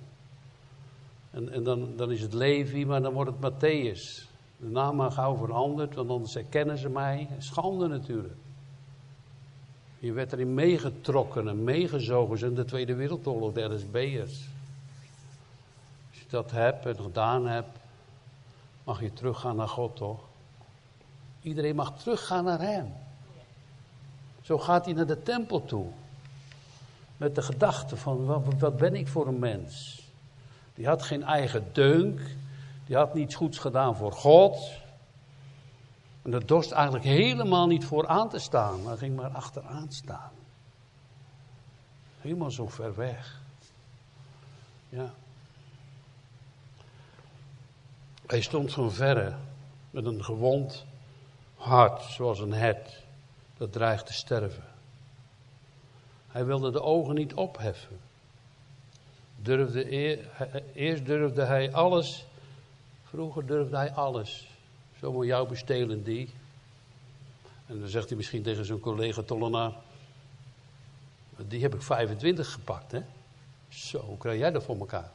En, 1.33 1.53
en 1.53 1.63
dan, 1.63 1.97
dan 1.97 2.11
is 2.11 2.21
het 2.21 2.33
Levi, 2.33 2.87
maar 2.87 3.03
dan 3.03 3.13
wordt 3.13 3.31
het 3.31 3.53
Matthäus. 3.53 4.31
De 4.57 4.69
naam 4.69 4.97
maar 4.97 5.11
gauw 5.11 5.37
veranderd, 5.37 5.95
want 5.95 6.11
anders 6.11 6.35
herkennen 6.35 6.79
ze 6.79 6.89
mij. 6.89 7.29
Schande 7.39 7.89
natuurlijk. 7.89 8.37
Je 9.99 10.13
werd 10.13 10.33
erin 10.33 10.55
meegetrokken 10.55 11.49
en 11.49 11.65
meegezogen 11.65 12.49
in 12.49 12.55
de 12.55 12.65
Tweede 12.65 12.95
Wereldoorlog, 12.95 13.53
de 13.53 13.75
RSB'ers. 13.75 14.49
Als 16.11 16.21
je 16.21 16.25
dat 16.29 16.51
hebt 16.51 16.87
en 16.87 16.97
gedaan 16.97 17.47
hebt, 17.47 17.79
mag 18.85 19.01
je 19.01 19.13
teruggaan 19.13 19.57
naar 19.57 19.69
God, 19.69 19.97
toch? 19.97 20.21
Iedereen 21.43 21.75
mag 21.75 21.99
teruggaan 21.99 22.45
naar 22.45 22.61
Hem. 22.61 22.93
Zo 24.43 24.59
gaat 24.59 24.85
hij 24.85 24.95
naar 24.95 25.07
de 25.07 25.23
tempel 25.23 25.65
toe. 25.65 25.87
met 27.17 27.35
de 27.35 27.43
gedachte 27.43 27.97
van 27.97 28.25
wat, 28.25 28.43
wat 28.59 28.77
ben 28.77 28.95
ik 28.95 29.09
voor 29.09 29.27
een 29.27 29.39
mens? 29.39 30.02
Die 30.83 30.91
had 30.91 31.03
geen 31.03 31.23
eigen 31.23 31.73
deunk, 31.73 32.21
die 32.87 32.97
had 32.97 33.15
niets 33.15 33.35
goeds 33.35 33.59
gedaan 33.59 33.97
voor 33.97 34.13
God. 34.13 34.71
En 36.23 36.31
dat 36.31 36.49
dorst 36.49 36.73
eigenlijk 36.73 37.05
helemaal 37.05 37.67
niet 37.67 37.85
voor 37.85 38.07
aan 38.07 38.29
te 38.29 38.39
staan, 38.39 38.83
maar 38.83 38.97
ging 38.99 39.17
maar 39.17 39.31
achteraan 39.31 39.93
staan. 39.93 40.31
Helemaal 42.21 42.51
zo 42.51 42.69
ver 42.69 42.95
weg. 42.95 43.41
Ja. 44.89 45.15
Hij 48.27 48.41
stond 48.41 48.73
van 48.73 48.93
verre 48.93 49.35
met 49.91 50.05
een 50.05 50.25
gewond 50.25 50.85
hart, 51.55 52.03
zoals 52.03 52.39
een 52.41 52.53
het 52.53 53.05
dat 53.57 53.73
dreigt 53.73 54.07
te 54.07 54.13
sterven. 54.13 54.65
Hij 56.29 56.45
wilde 56.45 56.71
de 56.71 56.83
ogen 56.83 57.15
niet 57.15 57.35
opheffen. 57.35 58.12
Eerst 60.75 61.07
durfde 61.07 61.43
hij 61.43 61.73
alles, 61.73 62.27
vroeger 63.03 63.47
durfde 63.47 63.77
hij 63.77 63.93
alles. 63.93 64.49
Zo 65.01 65.13
moet 65.13 65.27
jou 65.27 65.49
bestelen 65.49 66.03
die. 66.03 66.29
En 67.67 67.81
dan 67.81 67.89
zegt 67.89 68.09
hij 68.09 68.17
misschien 68.17 68.43
tegen 68.43 68.65
zijn 68.65 68.81
collega 68.81 69.23
Tollenaar, 69.23 69.73
die 71.37 71.63
heb 71.63 71.75
ik 71.75 71.83
25 71.83 72.53
gepakt, 72.53 72.93
hè? 72.93 73.01
Zo, 73.69 74.17
krijg 74.19 74.39
jij 74.39 74.51
dat 74.51 74.63
voor 74.63 74.79
elkaar? 74.79 75.11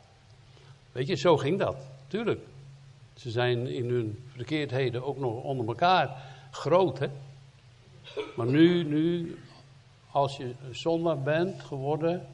Weet 0.91 1.07
je, 1.07 1.15
zo 1.15 1.37
ging 1.37 1.59
dat, 1.59 1.77
tuurlijk. 2.07 2.41
Ze 3.15 3.31
zijn 3.31 3.67
in 3.67 3.89
hun 3.89 4.23
verkeerdheden 4.35 5.03
ook 5.03 5.17
nog 5.17 5.43
onder 5.43 5.67
elkaar 5.67 6.23
groot, 6.51 6.99
hè? 6.99 7.07
Maar 8.35 8.45
nu, 8.45 8.83
nu, 8.83 9.37
als 10.11 10.37
je 10.37 10.53
zondaar 10.71 11.21
bent 11.21 11.61
geworden, 11.61 12.27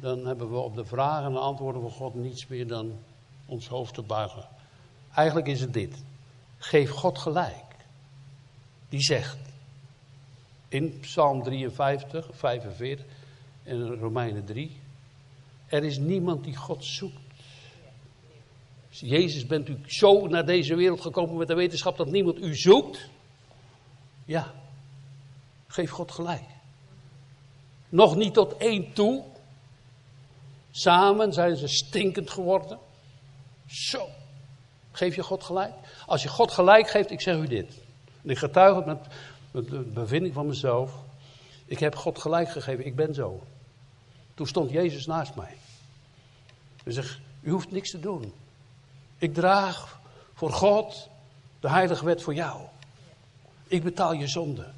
dan 0.00 0.26
hebben 0.26 0.50
we 0.50 0.56
op 0.56 0.74
de 0.74 0.84
vragen 0.84 1.30
en 1.30 1.40
antwoorden 1.40 1.82
van 1.82 1.90
God 1.90 2.14
niets 2.14 2.46
meer 2.46 2.66
dan 2.66 2.98
ons 3.46 3.68
hoofd 3.68 3.94
te 3.94 4.02
buigen. 4.02 4.48
Eigenlijk 5.14 5.46
is 5.46 5.60
het 5.60 5.72
dit. 5.72 6.02
Geef 6.58 6.90
God 6.90 7.18
gelijk. 7.18 7.64
Die 8.88 9.02
zegt 9.02 9.38
in 10.68 10.98
Psalm 11.00 11.42
53, 11.42 12.28
45 12.32 13.04
en 13.62 13.96
Romeinen 13.96 14.44
3. 14.44 14.80
Er 15.66 15.84
is 15.84 15.98
niemand 15.98 16.44
die 16.44 16.56
God 16.56 16.84
zoekt. 16.84 17.16
Jezus, 18.90 19.46
bent 19.46 19.68
u 19.68 19.78
zo 19.86 20.26
naar 20.26 20.46
deze 20.46 20.74
wereld 20.74 21.00
gekomen 21.00 21.36
met 21.36 21.48
de 21.48 21.54
wetenschap 21.54 21.96
dat 21.96 22.10
niemand 22.10 22.38
u 22.42 22.56
zoekt? 22.56 23.08
Ja, 24.24 24.54
geef 25.66 25.90
God 25.90 26.12
gelijk. 26.12 26.44
Nog 27.88 28.16
niet 28.16 28.34
tot 28.34 28.56
één 28.56 28.92
toe. 28.92 29.24
Samen 30.70 31.32
zijn 31.32 31.56
ze 31.56 31.68
stinkend 31.68 32.30
geworden. 32.30 32.78
Zo. 33.66 34.08
Geef 34.92 35.14
je 35.14 35.22
God 35.22 35.44
gelijk? 35.44 35.72
Als 36.06 36.22
je 36.22 36.28
God 36.28 36.52
gelijk 36.52 36.88
geeft, 36.88 37.10
ik 37.10 37.20
zeg 37.20 37.36
u 37.36 37.46
dit. 37.46 37.74
En 38.22 38.30
ik 38.30 38.38
getuig 38.38 38.76
het 38.76 38.86
met, 38.86 38.98
de 39.70 39.78
bevinding 39.78 40.34
van 40.34 40.46
mezelf. 40.46 40.92
Ik 41.66 41.78
heb 41.78 41.94
God 41.94 42.18
gelijk 42.18 42.50
gegeven, 42.50 42.86
ik 42.86 42.96
ben 42.96 43.14
zo. 43.14 43.42
Toen 44.34 44.46
stond 44.46 44.70
Jezus 44.70 45.06
naast 45.06 45.34
mij. 45.34 45.56
Hij 46.84 46.92
zegt, 46.92 47.18
u 47.40 47.50
hoeft 47.50 47.70
niks 47.70 47.90
te 47.90 48.00
doen. 48.00 48.32
Ik 49.18 49.34
draag 49.34 50.00
voor 50.34 50.52
God 50.52 51.08
de 51.60 51.68
heilige 51.68 52.04
wet 52.04 52.22
voor 52.22 52.34
jou. 52.34 52.60
Ik 53.66 53.82
betaal 53.82 54.12
je 54.12 54.26
zonde. 54.26 54.70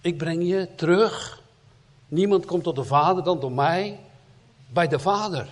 Ik 0.00 0.18
breng 0.18 0.48
je 0.48 0.68
terug. 0.74 1.42
Niemand 2.08 2.46
komt 2.46 2.64
tot 2.64 2.76
de 2.76 2.84
Vader 2.84 3.24
dan 3.24 3.40
door 3.40 3.52
mij. 3.52 4.00
Bij 4.72 4.88
de 4.88 4.98
Vader. 4.98 5.48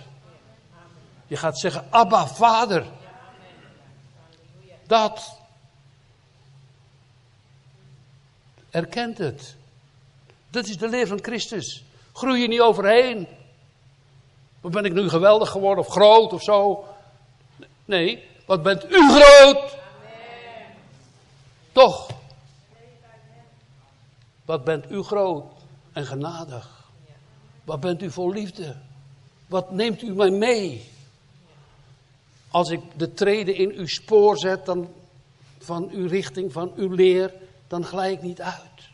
Je 1.27 1.37
gaat 1.37 1.59
zeggen, 1.59 1.85
Abba, 1.89 2.27
Vader. 2.27 2.85
Dat. 4.87 5.37
Erkent 8.69 9.17
het. 9.17 9.55
Dat 10.49 10.67
is 10.67 10.77
de 10.77 10.87
leer 10.87 11.07
van 11.07 11.19
Christus. 11.21 11.83
Groei 12.13 12.41
je 12.41 12.47
niet 12.47 12.61
overheen. 12.61 13.27
Wat 14.61 14.71
ben 14.71 14.85
ik 14.85 14.93
nu 14.93 15.09
geweldig 15.09 15.49
geworden 15.49 15.85
of 15.85 15.91
groot 15.91 16.33
of 16.33 16.41
zo? 16.41 16.85
Nee, 17.85 18.27
wat 18.45 18.63
bent 18.63 18.91
u 18.91 19.11
groot? 19.11 19.77
Toch? 21.71 22.09
Wat 24.45 24.63
bent 24.63 24.91
u 24.91 25.03
groot 25.03 25.45
en 25.93 26.05
genadig? 26.05 26.89
Wat 27.63 27.79
bent 27.79 28.01
u 28.01 28.11
vol 28.11 28.31
liefde? 28.31 28.75
Wat 29.51 29.71
neemt 29.71 30.01
u 30.01 30.13
mij 30.13 30.29
mee? 30.29 30.89
Als 32.49 32.69
ik 32.69 32.81
de 32.95 33.13
treden 33.13 33.55
in 33.55 33.71
uw 33.71 33.87
spoor 33.87 34.37
zet 34.37 34.65
dan 34.65 34.93
van 35.59 35.89
uw 35.89 36.07
richting, 36.07 36.51
van 36.51 36.73
uw 36.75 36.89
leer, 36.89 37.33
dan 37.67 37.83
glij 37.83 38.11
ik 38.11 38.21
niet 38.21 38.41
uit. 38.41 38.89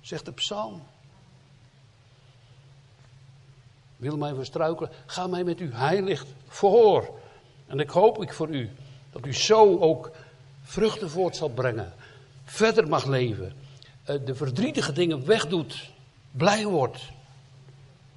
Zegt 0.00 0.24
de 0.24 0.32
psalm. 0.32 0.82
Wil 3.96 4.16
mij 4.16 4.34
verstruikelen, 4.34 4.90
ga 5.06 5.26
mij 5.26 5.44
met 5.44 5.58
uw 5.58 5.72
heilig 5.72 6.24
voor. 6.46 7.20
En 7.66 7.78
ik 7.78 7.90
hoop 7.90 8.22
ik 8.22 8.32
voor 8.32 8.48
u 8.48 8.70
dat 9.12 9.26
u 9.26 9.34
zo 9.34 9.78
ook 9.78 10.10
vruchten 10.62 11.10
voort 11.10 11.36
zal 11.36 11.48
brengen. 11.48 11.92
Verder 12.44 12.88
mag 12.88 13.04
leven. 13.04 13.52
Eh, 14.04 14.16
de 14.24 14.34
verdrietige 14.34 14.92
dingen 14.92 15.26
wegdoet. 15.26 15.90
Blij 16.30 16.66
wordt. 16.66 17.10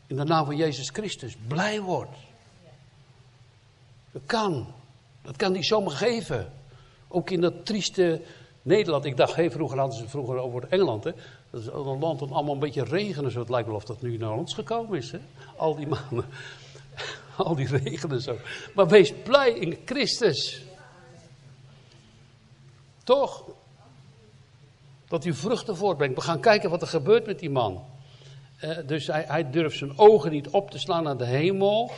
In 0.08 0.16
de 0.16 0.24
naam 0.24 0.46
van 0.46 0.56
Jezus 0.56 0.90
Christus. 0.90 1.36
Blij 1.48 1.82
wordt. 1.82 2.18
Dat 4.12 4.22
kan. 4.26 4.74
Dat 5.22 5.36
kan 5.36 5.54
hij 5.54 5.64
zomaar 5.64 5.96
geven. 5.96 6.54
Ook 7.08 7.30
in 7.30 7.42
dat 7.42 7.66
trieste 7.66 8.22
Nederland. 8.62 9.06
Ik 9.06 9.18
dacht, 9.18 9.36
hey, 9.36 9.52
vroeger 9.52 9.80
hadden 9.80 9.98
ze 9.98 10.10
vroeger 10.10 10.38
over 10.38 10.68
Engeland. 10.70 11.04
Hè? 11.04 11.12
Dat 11.50 11.62
is 11.62 11.68
een 11.68 12.00
land 12.00 12.20
dat 12.20 12.32
allemaal 12.32 12.54
een 12.54 12.60
beetje 12.60 12.84
regenen. 12.84 13.32
Zo. 13.32 13.40
Het 13.40 13.50
lijkt 13.50 13.68
wel 13.68 13.76
of 13.76 13.84
dat 13.84 14.02
nu 14.02 14.18
naar 14.18 14.34
ons 14.34 14.54
gekomen 14.54 14.98
is. 14.98 15.12
Hè? 15.12 15.20
Al 15.56 15.76
die 15.76 15.88
maanden. 15.88 16.26
Al 17.38 17.56
die 17.56 17.68
regenen 17.68 18.22
zo. 18.22 18.38
Maar 18.76 18.88
wees 18.88 19.14
blij 19.24 19.50
in 19.52 19.78
Christus. 19.86 20.62
Toch? 23.04 23.44
Dat 25.08 25.26
u 25.26 25.34
vruchten 25.34 25.78
voortbrengt. 25.78 26.16
We 26.16 26.22
gaan 26.22 26.40
kijken 26.40 26.70
wat 26.70 26.82
er 26.82 26.88
gebeurt 26.88 27.26
met 27.26 27.40
die 27.40 27.50
man. 27.50 27.84
Uh, 28.64 28.78
dus 28.86 29.08
hij, 29.08 29.26
hij, 29.28 29.50
durft 29.50 29.78
zijn 29.78 29.98
ogen 29.98 30.32
niet 30.32 30.50
op 30.50 30.72
te 30.72 30.80
slaan 30.80 31.04
naar 31.04 31.18
de 31.18 31.26
hemel. 31.26 31.92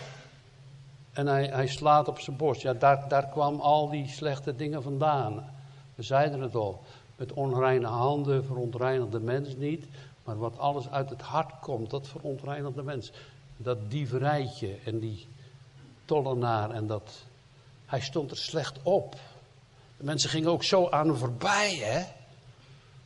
En 1.12 1.28
hij, 1.28 1.46
hij 1.46 1.68
slaat 1.68 2.08
op 2.08 2.20
zijn 2.20 2.36
borst. 2.36 2.62
Ja, 2.62 2.74
daar, 2.74 3.08
daar 3.08 3.28
kwam 3.28 3.60
al 3.60 3.90
die 3.90 4.08
slechte 4.08 4.56
dingen 4.56 4.84
vandaan. 4.84 5.54
We 5.96 6.04
zeiden 6.04 6.42
het 6.42 6.56
al. 6.56 6.84
Met 7.16 7.34
onreine 7.34 7.88
handen 7.88 8.46
verontreinigt 8.46 9.12
de 9.12 9.20
mens 9.20 9.56
niet. 9.56 9.86
Maar 10.24 10.38
wat 10.38 10.58
alles 10.58 10.90
uit 10.90 11.10
het 11.10 11.22
hart 11.22 11.60
komt, 11.62 11.90
dat 11.90 12.08
verontreinigt 12.08 12.76
de 12.76 12.84
mens. 12.84 13.12
Dat 13.58 13.92
dieverijtje 13.92 14.76
en 14.86 15.00
die 15.00 15.28
tollenaar 16.06 16.72
en 16.72 16.88
dat... 16.88 17.12
Hij 17.86 18.02
stond 18.02 18.32
er 18.32 18.38
slecht 18.38 18.80
op. 18.84 19.16
De 19.98 20.04
mensen 20.04 20.30
gingen 20.30 20.50
ook 20.50 20.64
zo 20.64 20.90
aan 20.90 21.08
hem 21.08 21.18
voorbij, 21.18 21.76
hè. 21.76 22.04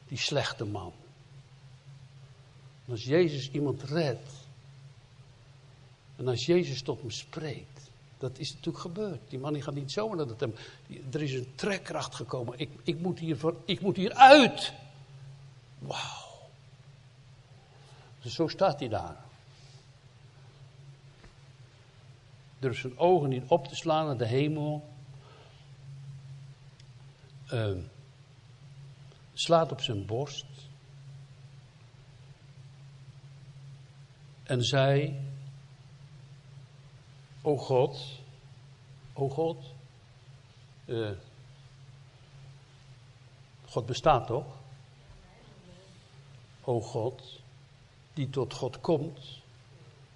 Die 0.07 0.17
slechte 0.17 0.65
man. 0.65 0.93
Als 2.91 3.03
Jezus 3.03 3.51
iemand 3.51 3.83
redt. 3.83 4.29
En 6.15 6.27
als 6.27 6.45
Jezus 6.45 6.81
tot 6.81 6.99
hem 6.99 7.11
spreekt. 7.11 7.89
Dat 8.17 8.39
is 8.39 8.53
natuurlijk 8.53 8.83
gebeurd. 8.83 9.19
Die 9.29 9.39
man 9.39 9.53
die 9.53 9.61
gaat 9.61 9.73
niet 9.73 9.91
zomaar 9.91 10.17
naar 10.17 10.27
de 10.27 10.35
tempel. 10.35 10.63
Er 11.11 11.21
is 11.21 11.33
een 11.33 11.51
trekkracht 11.55 12.15
gekomen. 12.15 12.59
Ik, 12.59 12.69
ik, 12.83 12.99
moet, 12.99 13.19
hier 13.19 13.37
ik 13.65 13.81
moet 13.81 13.95
hier 13.95 14.13
uit. 14.13 14.73
Wauw. 15.79 16.49
Dus 18.21 18.33
zo 18.33 18.47
staat 18.47 18.79
hij 18.79 18.89
daar. 18.89 19.23
Durft 22.59 22.81
zijn 22.81 22.97
ogen 22.97 23.29
niet 23.29 23.43
op 23.47 23.67
te 23.67 23.75
slaan 23.75 24.05
naar 24.05 24.17
de 24.17 24.25
hemel. 24.25 24.89
Uh, 27.53 27.77
slaat 29.33 29.71
op 29.71 29.81
zijn 29.81 30.05
borst. 30.05 30.45
En 34.51 34.63
zei: 34.63 35.19
O 37.41 37.57
God, 37.57 38.19
o 39.13 39.29
God. 39.29 39.57
Uh, 40.85 41.09
God 43.65 43.85
bestaat 43.85 44.27
toch? 44.27 44.45
O 46.63 46.81
God, 46.81 47.41
die 48.13 48.29
tot 48.29 48.53
God 48.53 48.81
komt, 48.81 49.41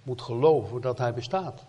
moet 0.02 0.22
geloven 0.22 0.80
dat 0.80 0.98
Hij 0.98 1.14
bestaat. 1.14 1.64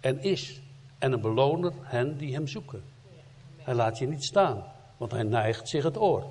En 0.00 0.22
is. 0.22 0.60
En 0.98 1.12
een 1.12 1.20
beloner 1.20 1.72
hen 1.80 2.16
die 2.16 2.32
Hem 2.34 2.46
zoeken. 2.46 2.84
Hij 3.56 3.74
laat 3.74 3.98
je 3.98 4.06
niet 4.06 4.24
staan, 4.24 4.64
want 4.96 5.12
Hij 5.12 5.22
neigt 5.22 5.68
zich 5.68 5.84
het 5.84 5.96
oor. 5.96 6.30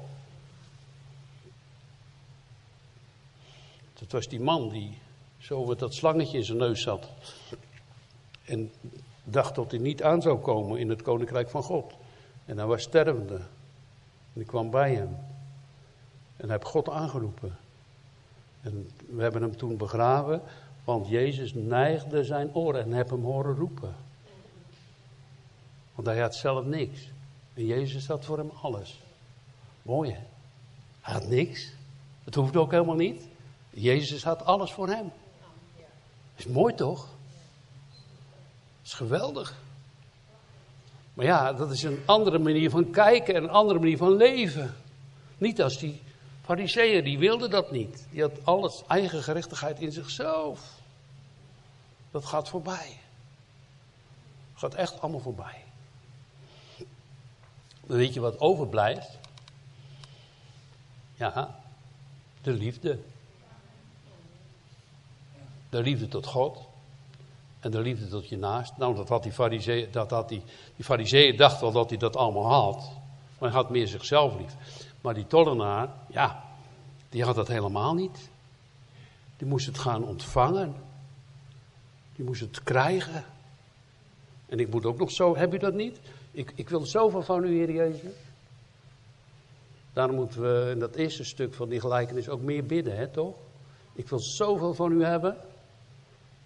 Dat 4.02 4.12
was 4.12 4.28
die 4.28 4.40
man 4.40 4.70
die 4.70 4.98
zo 5.38 5.66
met 5.66 5.80
dat 5.80 5.94
slangetje 5.94 6.38
in 6.38 6.44
zijn 6.44 6.58
neus 6.58 6.82
zat. 6.82 7.10
En 8.46 8.72
dacht 9.24 9.56
dat 9.56 9.72
hij 9.72 9.80
niet 9.80 10.04
aan 10.04 10.22
zou 10.22 10.40
komen 10.40 10.80
in 10.80 10.90
het 10.90 11.02
koninkrijk 11.02 11.50
van 11.50 11.64
God. 11.64 11.94
En 12.46 12.58
hij 12.58 12.66
was 12.66 12.82
stervende. 12.82 13.40
En 14.34 14.42
ik 14.42 14.48
kwam 14.48 14.70
bij 14.70 14.94
hem. 14.94 15.18
En 16.38 16.48
hij 16.48 16.52
heeft 16.52 16.66
God 16.66 16.90
aangeroepen. 16.90 17.58
En 18.62 18.90
we 19.10 19.22
hebben 19.22 19.42
hem 19.42 19.58
toen 19.58 19.78
begraven, 19.78 20.42
want 20.84 21.08
Jezus 21.08 21.54
neigde 21.54 22.24
zijn 22.24 22.56
oren 22.56 22.84
en 22.84 22.92
heb 22.92 23.10
hem 23.10 23.24
horen 23.24 23.56
roepen. 23.56 23.96
Want 25.96 26.08
hij 26.08 26.20
had 26.20 26.36
zelf 26.36 26.66
niks. 26.66 27.10
En 27.54 27.66
Jezus 27.66 28.08
had 28.08 28.26
voor 28.26 28.38
hem 28.38 28.52
alles. 28.62 29.02
Mooi 29.82 30.12
hè? 30.12 30.20
Hij 31.02 31.14
had 31.14 31.28
niks. 31.28 31.74
Het 32.24 32.36
hoeft 32.36 32.56
ook 32.56 32.72
helemaal 32.72 32.96
niet. 32.96 33.30
Jezus 33.74 34.24
had 34.24 34.46
alles 34.46 34.72
voor 34.72 34.88
hem. 34.88 35.12
Is 36.36 36.46
mooi 36.46 36.76
toch? 36.76 37.08
Is 38.84 38.94
geweldig. 38.94 39.56
Maar 41.14 41.26
ja, 41.26 41.54
dat 41.54 41.72
is 41.72 41.84
een 41.84 42.02
andere 42.06 42.40
manier 42.40 42.70
van 42.70 42.92
kijken 42.92 43.36
en 43.36 43.44
een 43.44 43.50
andere 43.50 43.80
manier 43.80 43.98
van 43.98 44.16
leven. 44.16 44.76
Niet 45.38 45.62
als 45.62 45.78
die 45.78 46.02
fariseeën, 46.42 47.04
die 47.04 47.20
wilden 47.20 47.50
dat 47.50 47.72
niet. 47.72 48.06
Die 48.10 48.22
had 48.22 48.46
alles, 48.46 48.84
eigen 48.88 49.24
gerechtigheid 49.24 49.80
in 49.80 49.92
zichzelf. 49.92 50.80
Dat 52.12 52.26
gaat 52.26 52.50
voorbij. 52.50 53.00
gaat 54.54 54.74
echt 54.74 55.02
allemaal 55.02 55.20
voorbij. 55.20 55.64
Dan 57.86 57.98
weet 57.98 58.14
je 58.14 58.20
wat 58.20 58.40
overblijft? 58.40 59.18
Ja, 61.14 61.60
de 62.42 62.52
liefde. 62.52 63.00
De 65.72 65.82
liefde 65.82 66.08
tot 66.08 66.26
God. 66.26 66.70
En 67.60 67.72
de 67.72 67.80
liefde 67.80 68.08
tot 68.08 68.30
je 68.30 68.38
naast. 68.38 68.78
Nou, 68.78 68.96
dat 68.96 69.10
had 69.10 69.24
die 69.24 69.32
fariseeën, 69.32 69.88
dat 69.92 70.10
had 70.10 70.30
die, 70.30 70.44
die 70.96 71.36
dacht 71.36 71.62
wel 71.62 71.72
dat 71.72 71.90
hij 71.90 71.98
dat 71.98 72.16
allemaal 72.16 72.50
had. 72.50 72.92
Maar 73.40 73.50
hij 73.50 73.60
had 73.60 73.70
meer 73.70 73.88
zichzelf 73.88 74.38
lief. 74.38 74.56
Maar 75.02 75.14
die 75.14 75.28
tollenaar, 75.28 75.90
ja, 76.08 76.44
die 77.10 77.24
had 77.24 77.36
dat 77.36 77.48
helemaal 77.48 77.94
niet. 77.94 78.30
Die 79.38 79.48
moest 79.48 79.66
het 79.66 79.78
gaan 79.78 80.04
ontvangen. 80.04 80.76
Die 82.16 82.26
moest 82.26 82.42
het 82.42 82.64
krijgen. 82.64 83.26
En 84.46 84.60
ik 84.60 84.70
moet 84.72 84.86
ook 84.86 84.98
nog 84.98 85.12
zo, 85.12 85.36
heb 85.36 85.54
u 85.54 85.58
dat 85.58 85.74
niet? 85.74 86.00
Ik, 86.32 86.52
ik 86.56 86.70
wil 86.70 86.86
zoveel 86.86 87.24
van 87.24 87.44
u, 87.44 87.58
Heer 87.58 87.72
Jezus. 87.72 88.12
Daarom 89.94 90.16
moeten 90.16 90.42
we 90.42 90.72
in 90.72 90.80
dat 90.80 90.96
eerste 90.96 91.24
stuk 91.24 91.54
van 91.54 91.70
die 91.70 91.80
gelijkenis 91.80 92.30
ook 92.30 92.42
meer 92.42 92.66
bidden, 92.66 92.98
hè, 92.98 93.08
toch? 93.08 93.36
Ik 93.94 94.10
wil 94.10 94.20
zoveel 94.20 94.74
van 94.74 94.92
u 94.92 95.04
hebben. 95.04 95.38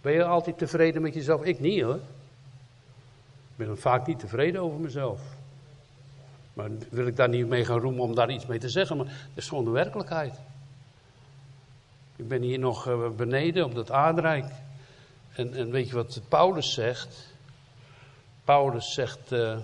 Ben 0.05 0.13
je 0.13 0.23
altijd 0.23 0.57
tevreden 0.57 1.01
met 1.01 1.13
jezelf? 1.13 1.43
Ik 1.43 1.59
niet 1.59 1.81
hoor. 1.81 1.95
Ik 1.95 3.55
ben 3.55 3.77
vaak 3.77 4.07
niet 4.07 4.19
tevreden 4.19 4.61
over 4.61 4.79
mezelf. 4.79 5.21
Maar 6.53 6.69
wil 6.89 7.07
ik 7.07 7.15
daar 7.15 7.29
niet 7.29 7.47
mee 7.47 7.65
gaan 7.65 7.79
roemen 7.79 8.03
om 8.03 8.15
daar 8.15 8.31
iets 8.31 8.45
mee 8.45 8.59
te 8.59 8.69
zeggen, 8.69 8.97
maar 8.97 9.05
dat 9.05 9.15
is 9.33 9.47
gewoon 9.47 9.63
de 9.63 9.69
werkelijkheid. 9.69 10.35
Ik 12.15 12.27
ben 12.27 12.41
hier 12.41 12.59
nog 12.59 12.87
eh, 12.87 13.09
beneden 13.09 13.65
op 13.65 13.75
dat 13.75 13.91
aardrijk. 13.91 14.45
En, 15.33 15.53
en 15.53 15.71
weet 15.71 15.87
je 15.87 15.95
wat 15.95 16.21
Paulus 16.29 16.73
zegt? 16.73 17.33
Paulus 18.43 18.93
zegt, 18.93 19.31
uh, 19.31 19.57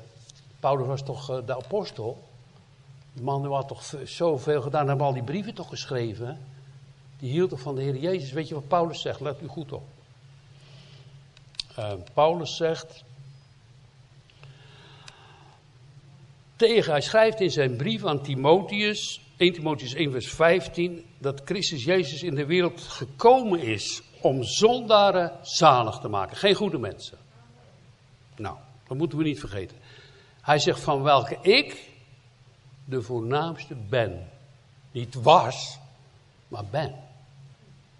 Paulus 0.59 0.87
was 0.87 1.03
toch 1.03 1.31
uh, 1.31 1.37
de 1.45 1.55
apostel? 1.55 2.23
Die 3.13 3.23
man 3.23 3.53
had 3.53 3.67
toch 3.67 3.93
zoveel 4.03 4.61
gedaan, 4.61 4.87
hebben 4.87 5.05
al 5.05 5.13
die 5.13 5.23
brieven 5.23 5.53
toch 5.53 5.69
geschreven? 5.69 6.39
Die 7.19 7.31
hield 7.31 7.49
toch 7.49 7.59
van 7.59 7.75
de 7.75 7.81
Heer 7.81 7.97
Jezus? 7.97 8.31
Weet 8.31 8.47
je 8.47 8.53
wat 8.53 8.67
Paulus 8.67 9.01
zegt? 9.01 9.19
Let 9.19 9.41
u 9.41 9.47
goed 9.47 9.71
op. 9.71 9.83
Uh, 11.79 11.91
Paulus 12.13 12.55
zegt. 12.55 13.03
Tegen, 16.55 16.91
hij 16.91 17.01
schrijft 17.01 17.39
in 17.39 17.51
zijn 17.51 17.75
brief 17.75 18.05
aan 18.05 18.21
Timotheus, 18.21 19.21
1 19.37 19.53
Timotheus 19.53 19.93
1 19.93 20.11
vers 20.11 20.27
15, 20.33 21.05
dat 21.17 21.41
Christus 21.45 21.83
Jezus 21.83 22.23
in 22.23 22.35
de 22.35 22.45
wereld 22.45 22.81
gekomen 22.81 23.59
is 23.59 24.01
om 24.21 24.43
zondaren 24.43 25.37
zalig 25.41 25.97
te 25.97 26.07
maken. 26.07 26.37
Geen 26.37 26.55
goede 26.55 26.77
mensen. 26.77 27.17
Nou, 28.35 28.57
dat 28.87 28.97
moeten 28.97 29.17
we 29.17 29.23
niet 29.23 29.39
vergeten. 29.39 29.77
Hij 30.41 30.59
zegt 30.59 30.79
van 30.79 31.01
welke 31.01 31.37
ik 31.41 31.89
de 32.85 33.01
voornaamste 33.01 33.75
ben. 33.75 34.29
Niet 34.91 35.15
was, 35.15 35.77
maar 36.47 36.65
ben. 36.65 36.89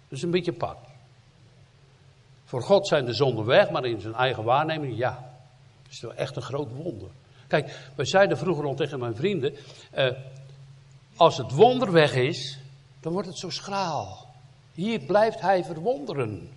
Dat 0.08 0.18
is 0.18 0.22
een 0.22 0.30
beetje 0.30 0.52
pad. 0.52 0.76
Voor 2.52 2.62
God 2.62 2.86
zijn 2.86 3.04
de 3.04 3.12
zonden 3.12 3.44
weg, 3.44 3.70
maar 3.70 3.84
in 3.84 4.00
zijn 4.00 4.14
eigen 4.14 4.44
waarneming, 4.44 4.96
ja. 4.96 5.10
Dat 5.82 5.92
is 5.92 6.00
wel 6.00 6.14
echt 6.14 6.36
een 6.36 6.42
groot 6.42 6.72
wonder. 6.72 7.08
Kijk, 7.46 7.90
we 7.94 8.04
zeiden 8.04 8.38
vroeger 8.38 8.64
al 8.64 8.74
tegen 8.74 8.98
mijn 8.98 9.16
vrienden, 9.16 9.56
eh, 9.90 10.10
als 11.16 11.36
het 11.36 11.52
wonder 11.52 11.92
weg 11.92 12.14
is, 12.14 12.58
dan 13.00 13.12
wordt 13.12 13.28
het 13.28 13.38
zo 13.38 13.50
schraal. 13.50 14.26
Hier 14.72 15.00
blijft 15.00 15.40
hij 15.40 15.64
verwonderen. 15.64 16.50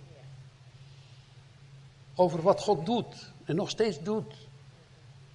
Over 2.14 2.42
wat 2.42 2.60
God 2.60 2.86
doet 2.86 3.32
en 3.44 3.56
nog 3.56 3.70
steeds 3.70 4.02
doet. 4.02 4.34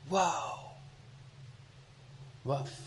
Wauw. 0.08 0.60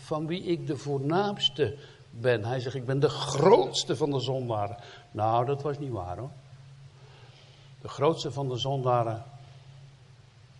Van 0.03 0.27
wie 0.27 0.43
ik 0.43 0.67
de 0.67 0.77
voornaamste 0.77 1.77
ben. 2.09 2.45
Hij 2.45 2.59
zegt, 2.59 2.75
ik 2.75 2.85
ben 2.85 2.99
de 2.99 3.09
grootste 3.09 3.95
van 3.95 4.11
de 4.11 4.19
zondaren. 4.19 4.77
Nou, 5.11 5.45
dat 5.45 5.61
was 5.61 5.79
niet 5.79 5.91
waar 5.91 6.17
hoor. 6.17 6.31
De 7.85 7.91
grootste 7.91 8.31
van 8.31 8.49
de 8.49 8.57
zondaren 8.57 9.23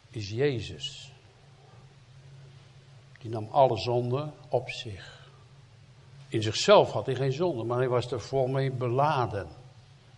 is 0.09 0.30
Jezus. 0.30 1.11
Die 3.19 3.30
nam 3.30 3.47
alle 3.51 3.78
zonden 3.78 4.34
op 4.49 4.69
zich. 4.69 5.30
In 6.28 6.43
zichzelf 6.43 6.91
had 6.91 7.05
hij 7.05 7.15
geen 7.15 7.32
zonde, 7.34 7.63
maar 7.63 7.78
hij 7.78 7.88
was 7.88 8.11
er 8.11 8.21
vol 8.21 8.47
mee 8.47 8.71
beladen. 8.71 9.47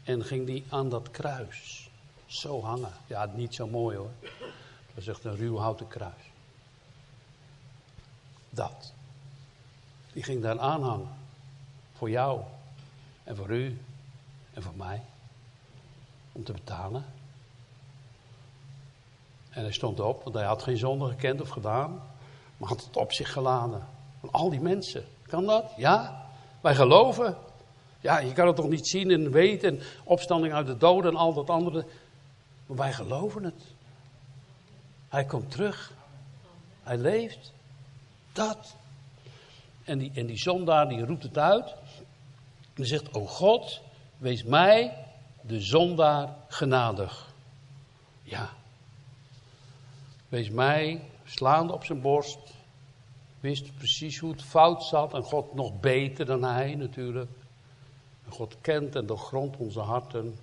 En 0.04 0.24
ging 0.24 0.46
die 0.46 0.66
aan 0.70 0.90
dat 0.90 1.12
kruis 1.12 1.90
zo 2.26 2.62
hangen. 2.62 2.94
Ja, 3.06 3.26
niet 3.26 3.56
zo 3.56 3.68
mooi 3.68 3.98
hoor. 3.98 4.12
Het 4.22 4.96
was 4.96 5.08
echt 5.08 5.24
een 5.24 5.36
ruw 5.36 5.58
houten 5.58 5.88
kruis. 5.88 6.32
Dat. 8.50 8.94
Die 10.14 10.24
ging 10.24 10.42
daar 10.42 10.60
aanhangen. 10.60 11.18
Voor 11.94 12.10
jou. 12.10 12.42
En 13.24 13.36
voor 13.36 13.50
u. 13.50 13.82
En 14.54 14.64
voor 14.64 14.76
mij. 14.76 15.02
Om 16.38 16.44
te 16.44 16.54
betalen. 16.54 17.06
En 19.50 19.62
hij 19.64 19.72
stond 19.72 20.00
op, 20.00 20.24
want 20.24 20.36
hij 20.36 20.46
had 20.46 20.64
geen 20.64 20.78
zonde 20.78 21.08
gekend 21.08 21.42
of 21.42 21.50
gedaan. 21.50 22.02
Maar 22.58 22.70
had 22.70 22.86
het 22.86 22.98
op 22.98 23.14
zich 23.14 23.32
geladen. 23.32 23.88
Van 24.20 24.32
al 24.32 24.50
die 24.50 24.60
mensen. 24.60 25.06
Kan 25.28 25.46
dat? 25.46 25.74
Ja. 25.78 26.26
Wij 26.62 26.76
geloven. 26.76 27.38
Ja, 28.00 28.20
je 28.20 28.34
kan 28.34 28.48
het 28.48 28.56
toch 28.56 28.70
niet 28.70 28.88
zien 28.88 29.12
en 29.12 29.32
weten. 29.32 29.70
En 29.70 29.86
opstanding 30.04 30.54
uit 30.54 30.68
de 30.68 30.78
doden 30.78 31.12
en 31.12 31.18
al 31.18 31.34
dat 31.34 31.50
andere. 31.50 31.86
Maar 32.66 32.78
wij 32.78 32.94
geloven 32.94 33.44
het. 33.44 33.64
Hij 35.10 35.26
komt 35.26 35.52
terug. 35.52 35.94
Hij 36.84 36.98
leeft. 36.98 37.54
Dat. 38.34 38.76
En 39.84 39.98
die, 39.98 40.12
en 40.14 40.26
die 40.26 40.38
zondaar 40.38 40.90
die 40.90 41.06
roept 41.06 41.24
het 41.24 41.38
uit. 41.38 41.76
En 42.74 42.86
zegt, 42.86 43.14
o 43.14 43.26
God, 43.26 43.82
wees 44.18 44.44
mij, 44.44 45.07
de 45.42 45.62
zondaar, 45.62 46.36
genadig. 46.48 47.34
Ja. 48.24 48.50
Wees 50.30 50.50
mij, 50.50 51.02
slaande 51.26 51.74
op 51.74 51.84
zijn 51.84 52.02
borst, 52.02 52.40
wist 53.40 53.76
precies 53.78 54.20
hoe 54.20 54.32
het 54.32 54.44
fout 54.44 54.84
zat. 54.84 55.14
En 55.14 55.24
God 55.24 55.54
nog 55.54 55.80
beter 55.80 56.26
dan 56.26 56.44
hij 56.44 56.76
natuurlijk. 56.76 57.32
En 58.26 58.32
God 58.32 58.56
kent 58.62 58.96
en 58.96 59.06
doorgrondt 59.06 59.58
onze 59.58 59.80
harten. 59.80 60.38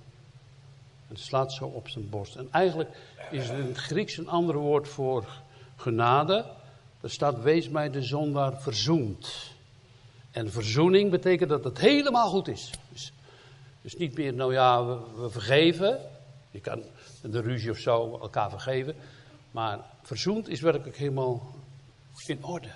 En 1.08 1.16
slaat 1.16 1.52
zo 1.52 1.64
op 1.64 1.88
zijn 1.88 2.10
borst. 2.10 2.36
En 2.36 2.48
eigenlijk 2.50 2.96
is 3.30 3.48
het 3.48 3.58
in 3.58 3.66
het 3.66 3.76
Grieks 3.76 4.16
een 4.16 4.28
ander 4.28 4.56
woord 4.56 4.88
voor 4.88 5.28
genade. 5.76 6.46
Er 7.00 7.10
staat, 7.10 7.42
wees 7.42 7.68
mij 7.68 7.90
de 7.90 8.02
zondaar 8.02 8.60
verzoend. 8.62 9.52
En 10.30 10.50
verzoening 10.50 11.10
betekent 11.10 11.50
dat 11.50 11.64
het 11.64 11.78
helemaal 11.78 12.28
goed 12.28 12.48
is. 12.48 12.70
Dus, 12.88 13.12
dus 13.84 13.96
niet 13.96 14.16
meer, 14.16 14.34
nou 14.34 14.52
ja, 14.52 14.84
we, 14.84 15.00
we, 15.16 15.30
vergeven. 15.30 16.00
Je 16.50 16.60
kan 16.60 16.82
de 17.22 17.40
ruzie 17.40 17.70
of 17.70 17.78
zo 17.78 18.18
elkaar 18.20 18.50
vergeven. 18.50 18.94
Maar 19.50 19.80
verzoend 20.02 20.48
is 20.48 20.60
werkelijk 20.60 20.96
helemaal 20.96 21.54
in 22.26 22.44
orde. 22.44 22.70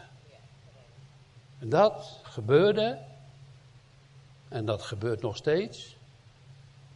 En 1.58 1.68
dat 1.68 2.20
gebeurde, 2.22 2.98
en 4.48 4.64
dat 4.64 4.82
gebeurt 4.82 5.22
nog 5.22 5.36
steeds, 5.36 5.96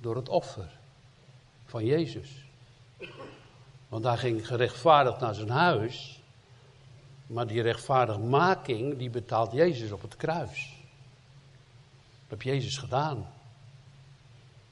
door 0.00 0.16
het 0.16 0.28
offer 0.28 0.78
van 1.64 1.84
Jezus. 1.84 2.44
Want 3.88 4.04
hij 4.04 4.16
ging 4.16 4.46
gerechtvaardigd 4.46 5.20
naar 5.20 5.34
zijn 5.34 5.50
huis. 5.50 6.20
Maar 7.26 7.46
die 7.46 7.62
rechtvaardigmaking, 7.62 8.98
die 8.98 9.10
betaalt 9.10 9.52
Jezus 9.52 9.90
op 9.90 10.02
het 10.02 10.16
kruis. 10.16 10.76
Dat 12.28 12.30
heb 12.38 12.42
Jezus 12.42 12.78
gedaan. 12.78 13.26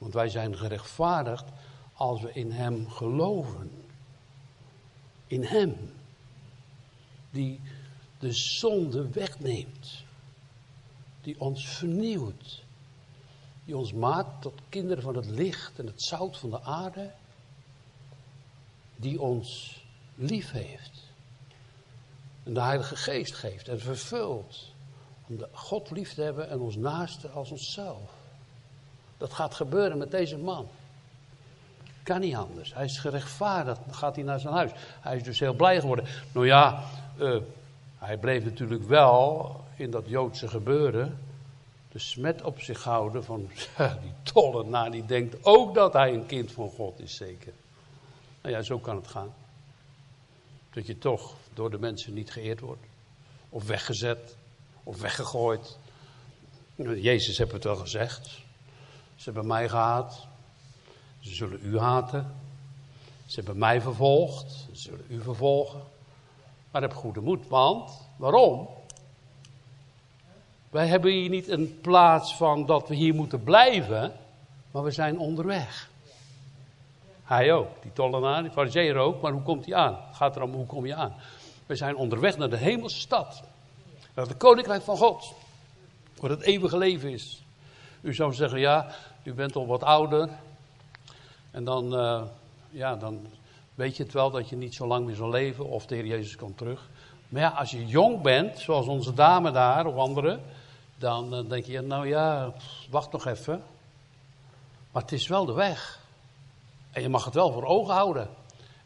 Want 0.01 0.13
wij 0.13 0.29
zijn 0.29 0.57
gerechtvaardigd 0.57 1.45
als 1.93 2.21
we 2.21 2.33
in 2.33 2.51
Hem 2.51 2.89
geloven. 2.89 3.71
In 5.27 5.43
Hem. 5.43 5.93
Die 7.29 7.59
de 8.19 8.31
zonde 8.31 9.09
wegneemt. 9.09 10.03
Die 11.21 11.39
ons 11.39 11.67
vernieuwt. 11.67 12.63
Die 13.65 13.77
ons 13.77 13.93
maakt 13.93 14.41
tot 14.41 14.61
kinderen 14.69 15.03
van 15.03 15.15
het 15.15 15.25
licht 15.25 15.79
en 15.79 15.85
het 15.85 16.01
zout 16.01 16.37
van 16.37 16.49
de 16.49 16.61
aarde. 16.61 17.11
Die 18.95 19.21
ons 19.21 19.81
lief 20.15 20.51
heeft. 20.51 21.03
En 22.43 22.53
de 22.53 22.61
Heilige 22.61 22.95
Geest 22.95 23.33
geeft 23.33 23.67
en 23.67 23.79
vervult. 23.79 24.73
Om 25.27 25.37
de 25.37 25.49
God 25.51 25.91
lief 25.91 26.13
te 26.13 26.21
hebben 26.21 26.49
en 26.49 26.59
ons 26.59 26.75
naaste 26.75 27.29
als 27.29 27.51
onszelf. 27.51 28.20
Dat 29.21 29.33
gaat 29.33 29.55
gebeuren 29.55 29.97
met 29.97 30.11
deze 30.11 30.37
man. 30.37 30.67
Kan 32.03 32.19
niet 32.19 32.35
anders. 32.35 32.73
Hij 32.73 32.85
is 32.85 32.97
gerechtvaardigd. 32.97 33.79
Dan 33.85 33.93
gaat 33.93 34.15
hij 34.15 34.23
naar 34.23 34.39
zijn 34.39 34.53
huis. 34.53 34.71
Hij 35.01 35.15
is 35.15 35.23
dus 35.23 35.39
heel 35.39 35.53
blij 35.53 35.79
geworden. 35.79 36.05
Nou 36.31 36.45
ja, 36.45 36.83
uh, 37.19 37.37
hij 37.97 38.17
bleef 38.17 38.43
natuurlijk 38.43 38.83
wel 38.83 39.55
in 39.75 39.91
dat 39.91 40.03
Joodse 40.07 40.47
gebeuren 40.47 41.17
de 41.91 41.99
smet 41.99 42.41
op 42.41 42.61
zich 42.61 42.83
houden 42.83 43.23
van 43.23 43.49
die 44.03 44.13
tollenaar 44.33 44.91
die 44.91 45.05
denkt 45.05 45.45
ook 45.45 45.75
dat 45.75 45.93
hij 45.93 46.13
een 46.13 46.25
kind 46.25 46.51
van 46.51 46.69
God 46.69 46.99
is 46.99 47.15
zeker. 47.15 47.53
Nou 48.41 48.55
ja, 48.55 48.61
zo 48.61 48.79
kan 48.79 48.95
het 48.95 49.07
gaan. 49.07 49.33
Dat 50.73 50.85
je 50.85 50.97
toch 50.97 51.33
door 51.53 51.71
de 51.71 51.79
mensen 51.79 52.13
niet 52.13 52.31
geëerd 52.31 52.59
wordt. 52.59 52.85
Of 53.49 53.67
weggezet. 53.67 54.35
Of 54.83 55.01
weggegooid. 55.01 55.77
Jezus 56.75 57.37
heeft 57.37 57.51
het 57.51 57.63
wel 57.63 57.75
gezegd. 57.75 58.41
Ze 59.21 59.29
hebben 59.29 59.47
mij 59.47 59.69
gehaat. 59.69 60.27
Ze 61.19 61.33
zullen 61.33 61.59
u 61.63 61.79
haten. 61.79 62.35
Ze 63.25 63.35
hebben 63.35 63.57
mij 63.57 63.81
vervolgd. 63.81 64.51
Ze 64.51 64.81
zullen 64.81 65.05
u 65.09 65.21
vervolgen. 65.21 65.81
Maar 66.71 66.81
heb 66.81 66.93
goede 66.93 67.21
moed, 67.21 67.47
want 67.47 67.91
waarom? 68.15 68.67
Wij 70.69 70.87
hebben 70.87 71.11
hier 71.11 71.29
niet 71.29 71.47
een 71.47 71.79
plaats 71.81 72.35
van 72.35 72.65
dat 72.65 72.87
we 72.87 72.95
hier 72.95 73.15
moeten 73.15 73.43
blijven, 73.43 74.13
maar 74.71 74.83
we 74.83 74.91
zijn 74.91 75.19
onderweg. 75.19 75.89
Hij 77.23 77.53
ook, 77.53 77.81
die 77.81 77.93
tollenaar, 77.93 78.41
die 78.41 78.51
fariseer 78.51 78.95
ook, 78.95 79.21
maar 79.21 79.31
hoe 79.31 79.41
komt 79.41 79.65
hij 79.65 79.75
aan? 79.75 79.97
Gaat 80.11 80.35
erom, 80.35 80.53
hoe 80.53 80.65
kom 80.65 80.85
je 80.85 80.95
aan? 80.95 81.13
We 81.65 81.75
zijn 81.75 81.95
onderweg 81.95 82.37
naar 82.37 82.49
de 82.49 82.57
hemelse 82.57 82.99
stad. 82.99 83.43
Naar 84.13 84.27
het 84.27 84.37
koninkrijk 84.37 84.81
van 84.81 84.97
God. 84.97 85.33
Waar 86.19 86.29
het 86.29 86.41
eeuwige 86.41 86.77
leven 86.77 87.11
is. 87.11 87.43
U 88.01 88.13
zou 88.13 88.33
zeggen, 88.33 88.59
ja, 88.59 88.95
u 89.23 89.33
bent 89.33 89.55
al 89.55 89.67
wat 89.67 89.83
ouder. 89.83 90.29
En 91.51 91.63
dan, 91.63 91.93
uh, 91.93 92.21
ja, 92.69 92.95
dan 92.95 93.27
weet 93.75 93.97
je 93.97 94.03
het 94.03 94.13
wel 94.13 94.31
dat 94.31 94.49
je 94.49 94.55
niet 94.55 94.73
zo 94.73 94.87
lang 94.87 95.05
meer 95.05 95.15
zal 95.15 95.29
leven. 95.29 95.65
Of 95.65 95.85
de 95.85 95.95
Heer 95.95 96.05
Jezus 96.05 96.35
komt 96.35 96.57
terug. 96.57 96.89
Maar 97.29 97.41
ja, 97.41 97.49
als 97.49 97.71
je 97.71 97.85
jong 97.85 98.21
bent, 98.21 98.59
zoals 98.59 98.87
onze 98.87 99.13
dame 99.13 99.51
daar 99.51 99.85
of 99.85 99.95
anderen. 99.95 100.41
Dan 100.97 101.35
uh, 101.37 101.49
denk 101.49 101.65
je, 101.65 101.81
nou 101.81 102.07
ja, 102.07 102.53
wacht 102.89 103.11
nog 103.11 103.25
even. 103.25 103.63
Maar 104.91 105.01
het 105.01 105.11
is 105.11 105.27
wel 105.27 105.45
de 105.45 105.53
weg. 105.53 105.99
En 106.91 107.01
je 107.01 107.09
mag 107.09 107.25
het 107.25 107.33
wel 107.33 107.51
voor 107.51 107.65
ogen 107.65 107.93
houden. 107.93 108.29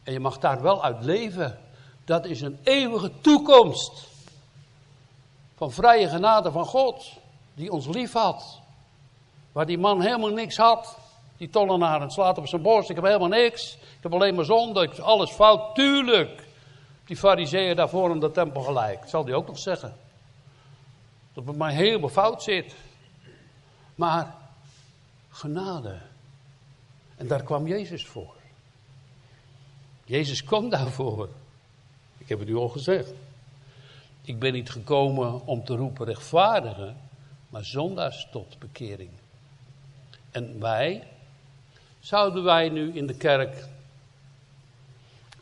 En 0.02 0.12
je 0.12 0.20
mag 0.20 0.38
daar 0.38 0.62
wel 0.62 0.84
uit 0.84 1.04
leven. 1.04 1.58
Dat 2.04 2.26
is 2.26 2.40
een 2.40 2.58
eeuwige 2.62 3.12
toekomst. 3.20 4.06
Van 5.56 5.72
vrije 5.72 6.08
genade 6.08 6.50
van 6.50 6.64
God. 6.64 7.12
Die 7.54 7.72
ons 7.72 7.86
lief 7.86 8.12
had. 8.12 8.60
Waar 9.56 9.66
die 9.66 9.78
man 9.78 10.00
helemaal 10.00 10.30
niks 10.30 10.56
had. 10.56 10.98
Die 11.36 11.48
tollenaar 11.48 12.02
en 12.02 12.10
slaat 12.10 12.38
op 12.38 12.46
zijn 12.46 12.62
borst. 12.62 12.90
Ik 12.90 12.96
heb 12.96 13.04
helemaal 13.04 13.28
niks. 13.28 13.74
Ik 13.74 14.02
heb 14.02 14.12
alleen 14.12 14.34
maar 14.34 14.44
zonde. 14.44 14.82
Ik 14.82 14.98
alles 14.98 15.30
fout. 15.30 15.74
Tuurlijk. 15.74 16.46
Die 17.04 17.16
fariseeën 17.16 17.76
daarvoor 17.76 18.10
in 18.10 18.20
de 18.20 18.30
tempel 18.30 18.62
gelijk. 18.62 19.04
Zal 19.06 19.24
die 19.24 19.34
ook 19.34 19.46
nog 19.46 19.58
zeggen. 19.58 19.96
Dat 21.32 21.46
het 21.46 21.56
mij 21.56 21.74
helemaal 21.74 22.08
fout 22.08 22.42
zit. 22.42 22.74
Maar 23.94 24.34
genade. 25.30 25.98
En 27.16 27.26
daar 27.26 27.42
kwam 27.42 27.66
Jezus 27.66 28.06
voor. 28.06 28.34
Jezus 30.04 30.44
kwam 30.44 30.68
daarvoor. 30.68 31.28
Ik 32.18 32.28
heb 32.28 32.38
het 32.38 32.48
u 32.48 32.56
al 32.56 32.68
gezegd. 32.68 33.12
Ik 34.22 34.38
ben 34.38 34.52
niet 34.52 34.70
gekomen 34.70 35.46
om 35.46 35.64
te 35.64 35.76
roepen 35.76 36.06
rechtvaardigen, 36.06 36.96
maar 37.48 37.64
zondaars 37.64 38.28
tot 38.30 38.58
bekering. 38.58 39.10
En 40.36 40.60
wij, 40.60 41.02
zouden 42.00 42.44
wij 42.44 42.68
nu 42.68 42.92
in 42.92 43.06
de 43.06 43.16
kerk 43.16 43.64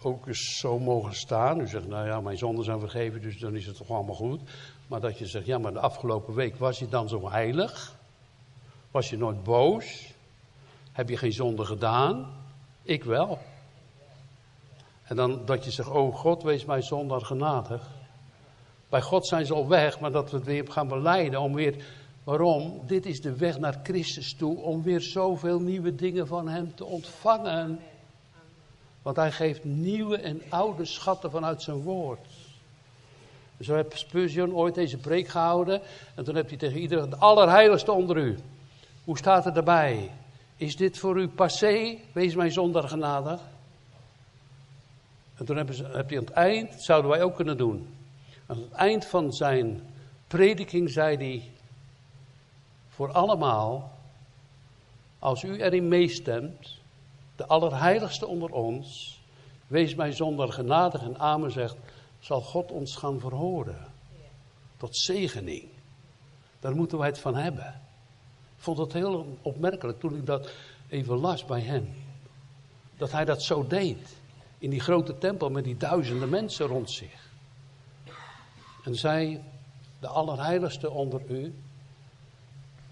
ook 0.03 0.27
eens 0.27 0.59
zo 0.59 0.79
mogen 0.79 1.15
staan. 1.15 1.61
U 1.61 1.69
zegt, 1.69 1.87
nou 1.87 2.07
ja, 2.07 2.21
mijn 2.21 2.39
zonden 2.39 2.65
zijn 2.65 2.81
vergeven, 2.81 3.23
dus 3.23 3.39
dan 3.39 3.57
is 3.57 3.67
het 3.67 3.77
toch 3.77 3.91
allemaal 3.91 4.15
goed. 4.15 4.41
Maar 4.87 5.01
dat 5.01 5.19
je 5.19 5.27
zegt, 5.27 5.47
ja, 5.47 5.59
maar 5.59 5.73
de 5.73 5.81
afgelopen 5.81 6.35
week 6.35 6.57
was 6.57 6.79
je 6.79 6.89
dan 6.89 7.09
zo 7.09 7.31
heilig? 7.31 7.95
Was 8.91 9.11
je 9.11 9.17
nooit 9.17 9.43
boos? 9.43 10.13
Heb 10.93 11.09
je 11.09 11.17
geen 11.17 11.33
zonde 11.33 11.65
gedaan? 11.65 12.33
Ik 12.83 13.05
wel. 13.05 13.39
En 15.05 15.17
dan 15.17 15.45
dat 15.45 15.65
je 15.65 15.71
zegt, 15.71 15.89
oh 15.89 16.15
God, 16.15 16.43
wees 16.43 16.65
mij 16.65 16.83
zondaar 16.83 17.25
genadig. 17.25 17.89
Bij 18.89 19.03
God 19.03 19.27
zijn 19.27 19.47
ze 19.47 19.55
al 19.55 19.69
weg, 19.69 20.01
maar 20.01 20.13
dat 20.13 20.31
we 20.31 20.37
het 20.37 20.47
weer 20.47 20.73
gaan 20.73 20.89
beleiden 20.89 21.41
om 21.41 21.55
weer... 21.55 21.85
Waarom? 22.25 22.81
Dit 22.87 23.07
is 23.07 23.21
de 23.21 23.37
weg 23.37 23.59
naar 23.59 23.81
Christus 23.83 24.35
toe 24.35 24.57
om 24.57 24.83
weer 24.83 25.01
zoveel 25.01 25.61
nieuwe 25.61 25.95
dingen 25.95 26.27
van 26.27 26.49
Hem 26.49 26.75
te 26.75 26.85
ontvangen. 26.85 27.81
Want 29.03 29.17
Hij 29.17 29.33
geeft 29.33 29.65
nieuwe 29.65 30.17
en 30.17 30.43
oude 30.49 30.85
schatten 30.85 31.31
vanuit 31.31 31.63
zijn 31.63 31.83
woord. 31.83 32.27
Zo 33.61 33.75
heeft 33.75 33.99
Spurgeon 33.99 34.55
ooit 34.55 34.75
deze 34.75 34.97
preek 34.97 35.29
gehouden. 35.29 35.81
En 36.15 36.25
toen 36.25 36.35
heeft 36.35 36.49
hij 36.49 36.59
tegen 36.59 36.81
iedereen, 36.81 37.11
het 37.11 37.21
allerheiligste 37.21 37.93
onder 37.93 38.17
u. 38.17 38.39
Hoe 39.05 39.19
staat 39.19 39.45
het 39.45 39.57
erbij? 39.57 40.11
Is 40.57 40.77
dit 40.77 40.99
voor 40.99 41.21
u 41.21 41.29
passé? 41.29 41.99
Wees 42.13 42.35
mij 42.35 42.51
zonder 42.51 42.89
genade. 42.89 43.39
En 45.37 45.45
toen 45.45 45.57
heb 45.57 45.69
hij 45.69 46.19
aan 46.19 46.25
het 46.25 46.31
eind, 46.31 46.83
zouden 46.83 47.11
wij 47.11 47.23
ook 47.23 47.35
kunnen 47.37 47.57
doen. 47.57 47.89
Aan 48.47 48.57
het 48.57 48.73
eind 48.73 49.05
van 49.05 49.33
zijn 49.33 49.83
prediking 50.27 50.91
zei 50.91 51.17
hij: 51.17 51.51
Voor 52.95 53.13
allemaal, 53.13 53.93
als 55.19 55.43
u 55.43 55.61
erin 55.61 55.89
meestemt, 55.89 56.79
de 57.37 57.47
allerheiligste 57.47 58.27
onder 58.27 58.51
ons, 58.51 59.19
wees 59.67 59.95
mij 59.95 60.13
zonder 60.13 60.53
genadig 60.53 61.03
en 61.03 61.19
amen 61.19 61.53
zegt, 61.53 61.77
zal 62.19 62.41
God 62.41 62.71
ons 62.71 62.97
gaan 62.97 63.21
verhoren. 63.21 63.87
Tot 64.77 64.97
zegening. 64.97 65.69
Daar 66.61 66.75
moeten 66.75 66.99
wij 66.99 67.07
het 67.07 67.19
van 67.19 67.35
hebben. 67.35 67.81
Ik 68.57 68.63
vond 68.63 68.79
het 68.79 68.93
heel 68.93 69.39
opmerkelijk 69.43 70.01
toen 70.01 70.17
ik 70.17 70.27
dat 70.27 70.51
even 70.89 71.17
las 71.17 71.45
bij 71.45 71.61
hem. 71.61 71.95
Dat 72.97 73.13
hij 73.13 73.25
dat 73.25 73.43
zo 73.43 73.67
deed. 73.67 74.17
In 74.59 74.71
die 74.71 74.81
grote 74.81 75.19
tempel 75.19 75.51
met 75.51 75.65
die 75.65 75.77
duizenden 75.77 76.29
mensen 76.29 76.67
rond 76.67 76.91
zich. 76.91 77.31
En 78.85 78.95
zij, 78.95 79.43
de 80.01 80.09
allerheiligste 80.09 80.91
onder 80.91 81.23
u, 81.29 81.55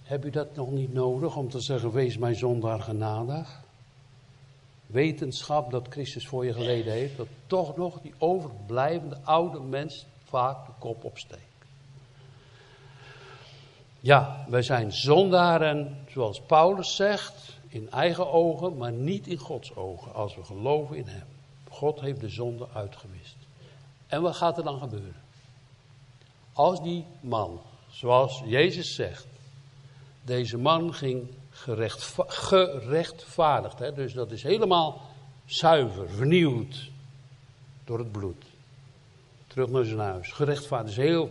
heb 0.03 0.25
u 0.25 0.31
dat 0.31 0.55
nog 0.55 0.71
niet 0.71 0.93
nodig 0.93 1.37
om 1.37 1.49
te 1.51 1.61
zeggen, 1.61 1.93
wees 1.93 2.19
mijn 2.19 2.35
zondaar 2.35 2.81
genadig? 2.81 3.61
Wetenschap 4.87 5.71
dat 5.71 5.87
Christus 5.89 6.27
voor 6.27 6.45
je 6.45 6.53
geleden 6.53 6.93
heeft, 6.93 7.17
dat 7.17 7.29
toch 7.47 7.77
nog 7.77 8.01
die 8.01 8.15
overblijvende 8.19 9.19
oude 9.23 9.61
mens 9.61 10.07
vaak 10.25 10.67
de 10.67 10.73
kop 10.79 11.05
opsteekt. 11.05 11.43
Ja, 14.01 14.45
wij 14.49 14.63
zijn 14.63 14.93
zondaren, 14.93 15.97
zoals 16.09 16.41
Paulus 16.41 16.97
zegt, 16.97 17.59
in 17.69 17.91
eigen 17.91 18.33
ogen, 18.33 18.77
maar 18.77 18.93
niet 18.93 19.27
in 19.27 19.37
Gods 19.37 19.77
ogen, 19.77 20.15
als 20.15 20.35
we 20.35 20.45
geloven 20.45 20.97
in 20.97 21.07
Hem. 21.07 21.27
God 21.69 22.01
heeft 22.01 22.21
de 22.21 22.29
zonde 22.29 22.67
uitgewist. 22.75 23.37
En 24.07 24.23
wat 24.23 24.37
gaat 24.37 24.59
er 24.59 24.65
dan 24.65 24.79
gebeuren? 24.79 25.23
Als 26.53 26.83
die 26.83 27.05
man, 27.21 27.61
zoals 27.91 28.43
Jezus 28.45 28.95
zegt, 28.95 29.27
deze 30.23 30.59
man 30.59 30.95
ging 30.95 31.29
gerechtva 31.51 32.25
gerechtvaardigd, 32.27 33.79
hè, 33.79 33.93
dus 33.93 34.13
dat 34.13 34.31
is 34.31 34.43
helemaal 34.43 35.01
zuiver, 35.45 36.09
vernieuwd 36.11 36.91
door 37.85 37.99
het 37.99 38.13
bloed. 38.13 38.45
Terug 39.47 39.69
naar 39.69 39.85
zijn 39.85 39.99
huis. 39.99 40.33
Gerechtvaardigd 40.33 40.99
is 40.99 41.05
een 41.05 41.11
heel 41.11 41.31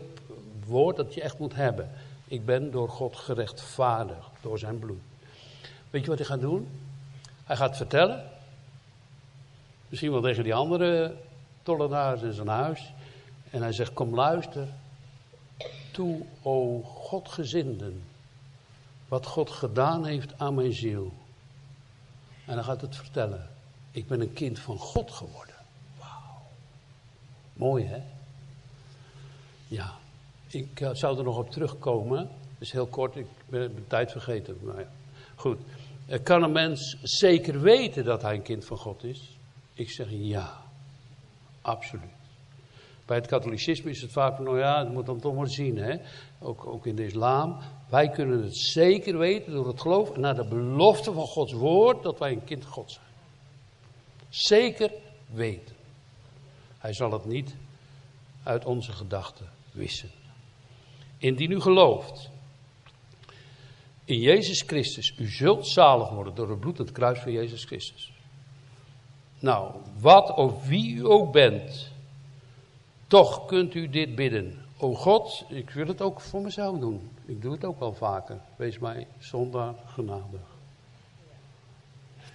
woord 0.65 0.97
dat 0.97 1.13
je 1.13 1.21
echt 1.21 1.39
moet 1.39 1.55
hebben. 1.55 1.89
Ik 2.27 2.45
ben 2.45 2.71
door 2.71 2.89
God 2.89 3.15
gerechtvaardigd, 3.15 4.29
door 4.41 4.59
zijn 4.59 4.79
bloed. 4.79 5.01
Weet 5.89 6.01
je 6.03 6.09
wat 6.09 6.17
hij 6.17 6.27
gaat 6.27 6.41
doen? 6.41 6.67
Hij 7.43 7.55
gaat 7.55 7.77
vertellen. 7.77 8.29
Misschien 9.89 10.11
wel 10.11 10.21
tegen 10.21 10.43
die 10.43 10.53
andere 10.53 11.15
tollenaars 11.63 12.21
in 12.21 12.33
zijn 12.33 12.47
huis. 12.47 12.93
En 13.49 13.61
hij 13.61 13.73
zegt, 13.73 13.93
kom 13.93 14.15
luister. 14.15 14.67
Toe, 15.91 16.21
o 16.41 16.81
Godgezinden. 16.81 18.03
Wat 19.12 19.26
God 19.26 19.49
gedaan 19.49 20.05
heeft 20.05 20.39
aan 20.39 20.55
mijn 20.55 20.74
ziel. 20.74 21.14
En 22.45 22.55
dan 22.55 22.64
gaat 22.64 22.82
het 22.82 22.95
vertellen. 22.95 23.49
Ik 23.91 24.07
ben 24.07 24.22
een 24.22 24.34
kind 24.34 24.59
van 24.59 24.78
God 24.78 25.12
geworden. 25.12 25.55
Wauw. 25.99 26.41
Mooi 27.53 27.86
hè? 27.86 28.01
Ja. 29.68 29.93
Ik 30.47 30.80
uh, 30.80 30.89
zou 30.93 31.18
er 31.18 31.24
nog 31.24 31.38
op 31.38 31.49
terugkomen. 31.49 32.30
Dus 32.57 32.72
heel 32.72 32.88
kort, 32.88 33.16
ik 33.16 33.28
ben 33.49 33.76
de 33.76 33.88
tijd 33.88 34.12
vergeten. 34.12 34.57
Maar 34.62 34.80
ja. 34.80 34.89
Goed. 35.36 35.59
Uh, 36.07 36.24
kan 36.24 36.43
een 36.43 36.51
mens 36.51 36.97
zeker 37.01 37.62
weten 37.62 38.03
dat 38.03 38.22
hij 38.22 38.36
een 38.36 38.41
kind 38.41 38.66
van 38.66 38.78
God 38.78 39.03
is? 39.03 39.38
Ik 39.74 39.89
zeg 39.89 40.07
ja. 40.09 40.62
Absoluut. 41.62 42.20
Bij 43.12 43.20
het 43.20 43.30
katholicisme 43.30 43.89
is 43.89 44.01
het 44.01 44.12
vaak 44.12 44.36
van, 44.36 44.45
nou 44.45 44.59
ja, 44.59 44.80
het 44.80 44.93
moet 44.93 45.05
dan 45.05 45.20
toch 45.20 45.36
maar 45.36 45.47
zien, 45.47 45.78
hè. 45.78 45.95
Ook, 46.39 46.66
ook 46.66 46.86
in 46.86 46.95
de 46.95 47.05
islam. 47.05 47.57
Wij 47.89 48.09
kunnen 48.09 48.43
het 48.43 48.57
zeker 48.57 49.18
weten 49.18 49.53
door 49.53 49.68
het 49.68 49.82
geloof 49.82 50.16
naar 50.16 50.36
de 50.36 50.45
belofte 50.45 51.12
van 51.12 51.28
Gods 51.28 51.53
woord 51.53 52.03
dat 52.03 52.20
wij 52.20 52.32
een 52.32 52.43
kind 52.43 52.66
God 52.66 52.91
zijn. 52.91 53.05
Zeker 54.30 54.91
weten. 55.32 55.76
Hij 56.78 56.93
zal 56.93 57.12
het 57.12 57.26
niet 57.26 57.55
uit 58.43 58.66
onze 58.66 58.91
gedachten 58.91 59.49
wissen. 59.72 60.09
Indien 61.18 61.51
u 61.51 61.62
gelooft 61.62 62.30
in 64.05 64.20
Jezus 64.20 64.62
Christus, 64.62 65.14
u 65.18 65.28
zult 65.28 65.68
zalig 65.68 66.09
worden 66.09 66.36
door 66.36 66.49
het 66.49 66.59
bloed 66.59 66.78
en 66.78 66.86
het 66.86 66.93
kruis 66.93 67.20
van 67.20 67.32
Jezus 67.32 67.64
Christus. 67.66 68.12
Nou, 69.39 69.72
wat 69.99 70.34
of 70.34 70.68
wie 70.68 70.93
u 70.93 71.05
ook 71.05 71.32
bent, 71.32 71.90
toch 73.12 73.45
kunt 73.45 73.74
u 73.74 73.89
dit 73.89 74.16
bidden. 74.16 74.66
O 74.78 74.93
God, 74.93 75.45
ik 75.49 75.70
wil 75.70 75.88
het 75.88 76.01
ook 76.01 76.22
voor 76.22 76.41
mezelf 76.41 76.80
doen. 76.80 77.12
Ik 77.26 77.41
doe 77.41 77.51
het 77.51 77.66
ook 77.66 77.80
wel 77.80 77.93
vaker. 77.93 78.38
Wees 78.55 78.80
mij 78.80 79.07
zondaar 79.20 79.74
genadig. 79.86 80.41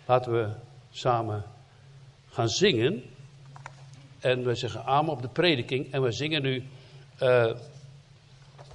Laten 0.06 0.32
we 0.32 0.48
samen 0.90 1.44
gaan 2.28 2.48
zingen. 2.48 3.02
En 4.18 4.44
we 4.44 4.54
zeggen 4.54 4.84
amen 4.84 5.12
op 5.12 5.22
de 5.22 5.28
prediking. 5.28 5.92
En 5.92 6.02
we 6.02 6.12
zingen 6.12 6.42
nu, 6.42 6.64
uh, 7.22 7.52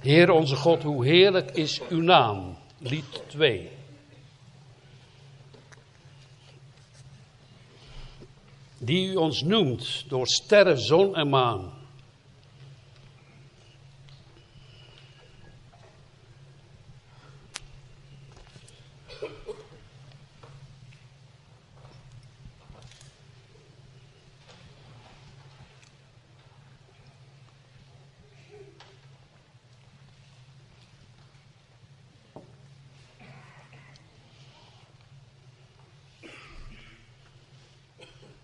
Heer 0.00 0.30
onze 0.30 0.56
God, 0.56 0.82
hoe 0.82 1.04
heerlijk 1.04 1.50
is 1.50 1.80
uw 1.88 2.00
naam. 2.00 2.56
Lied 2.78 3.22
2. 3.26 3.70
Die 8.78 9.08
u 9.08 9.16
ons 9.16 9.42
noemt 9.42 10.04
door 10.08 10.26
sterren, 10.26 10.78
zon 10.78 11.16
en 11.16 11.28
maan. 11.28 11.80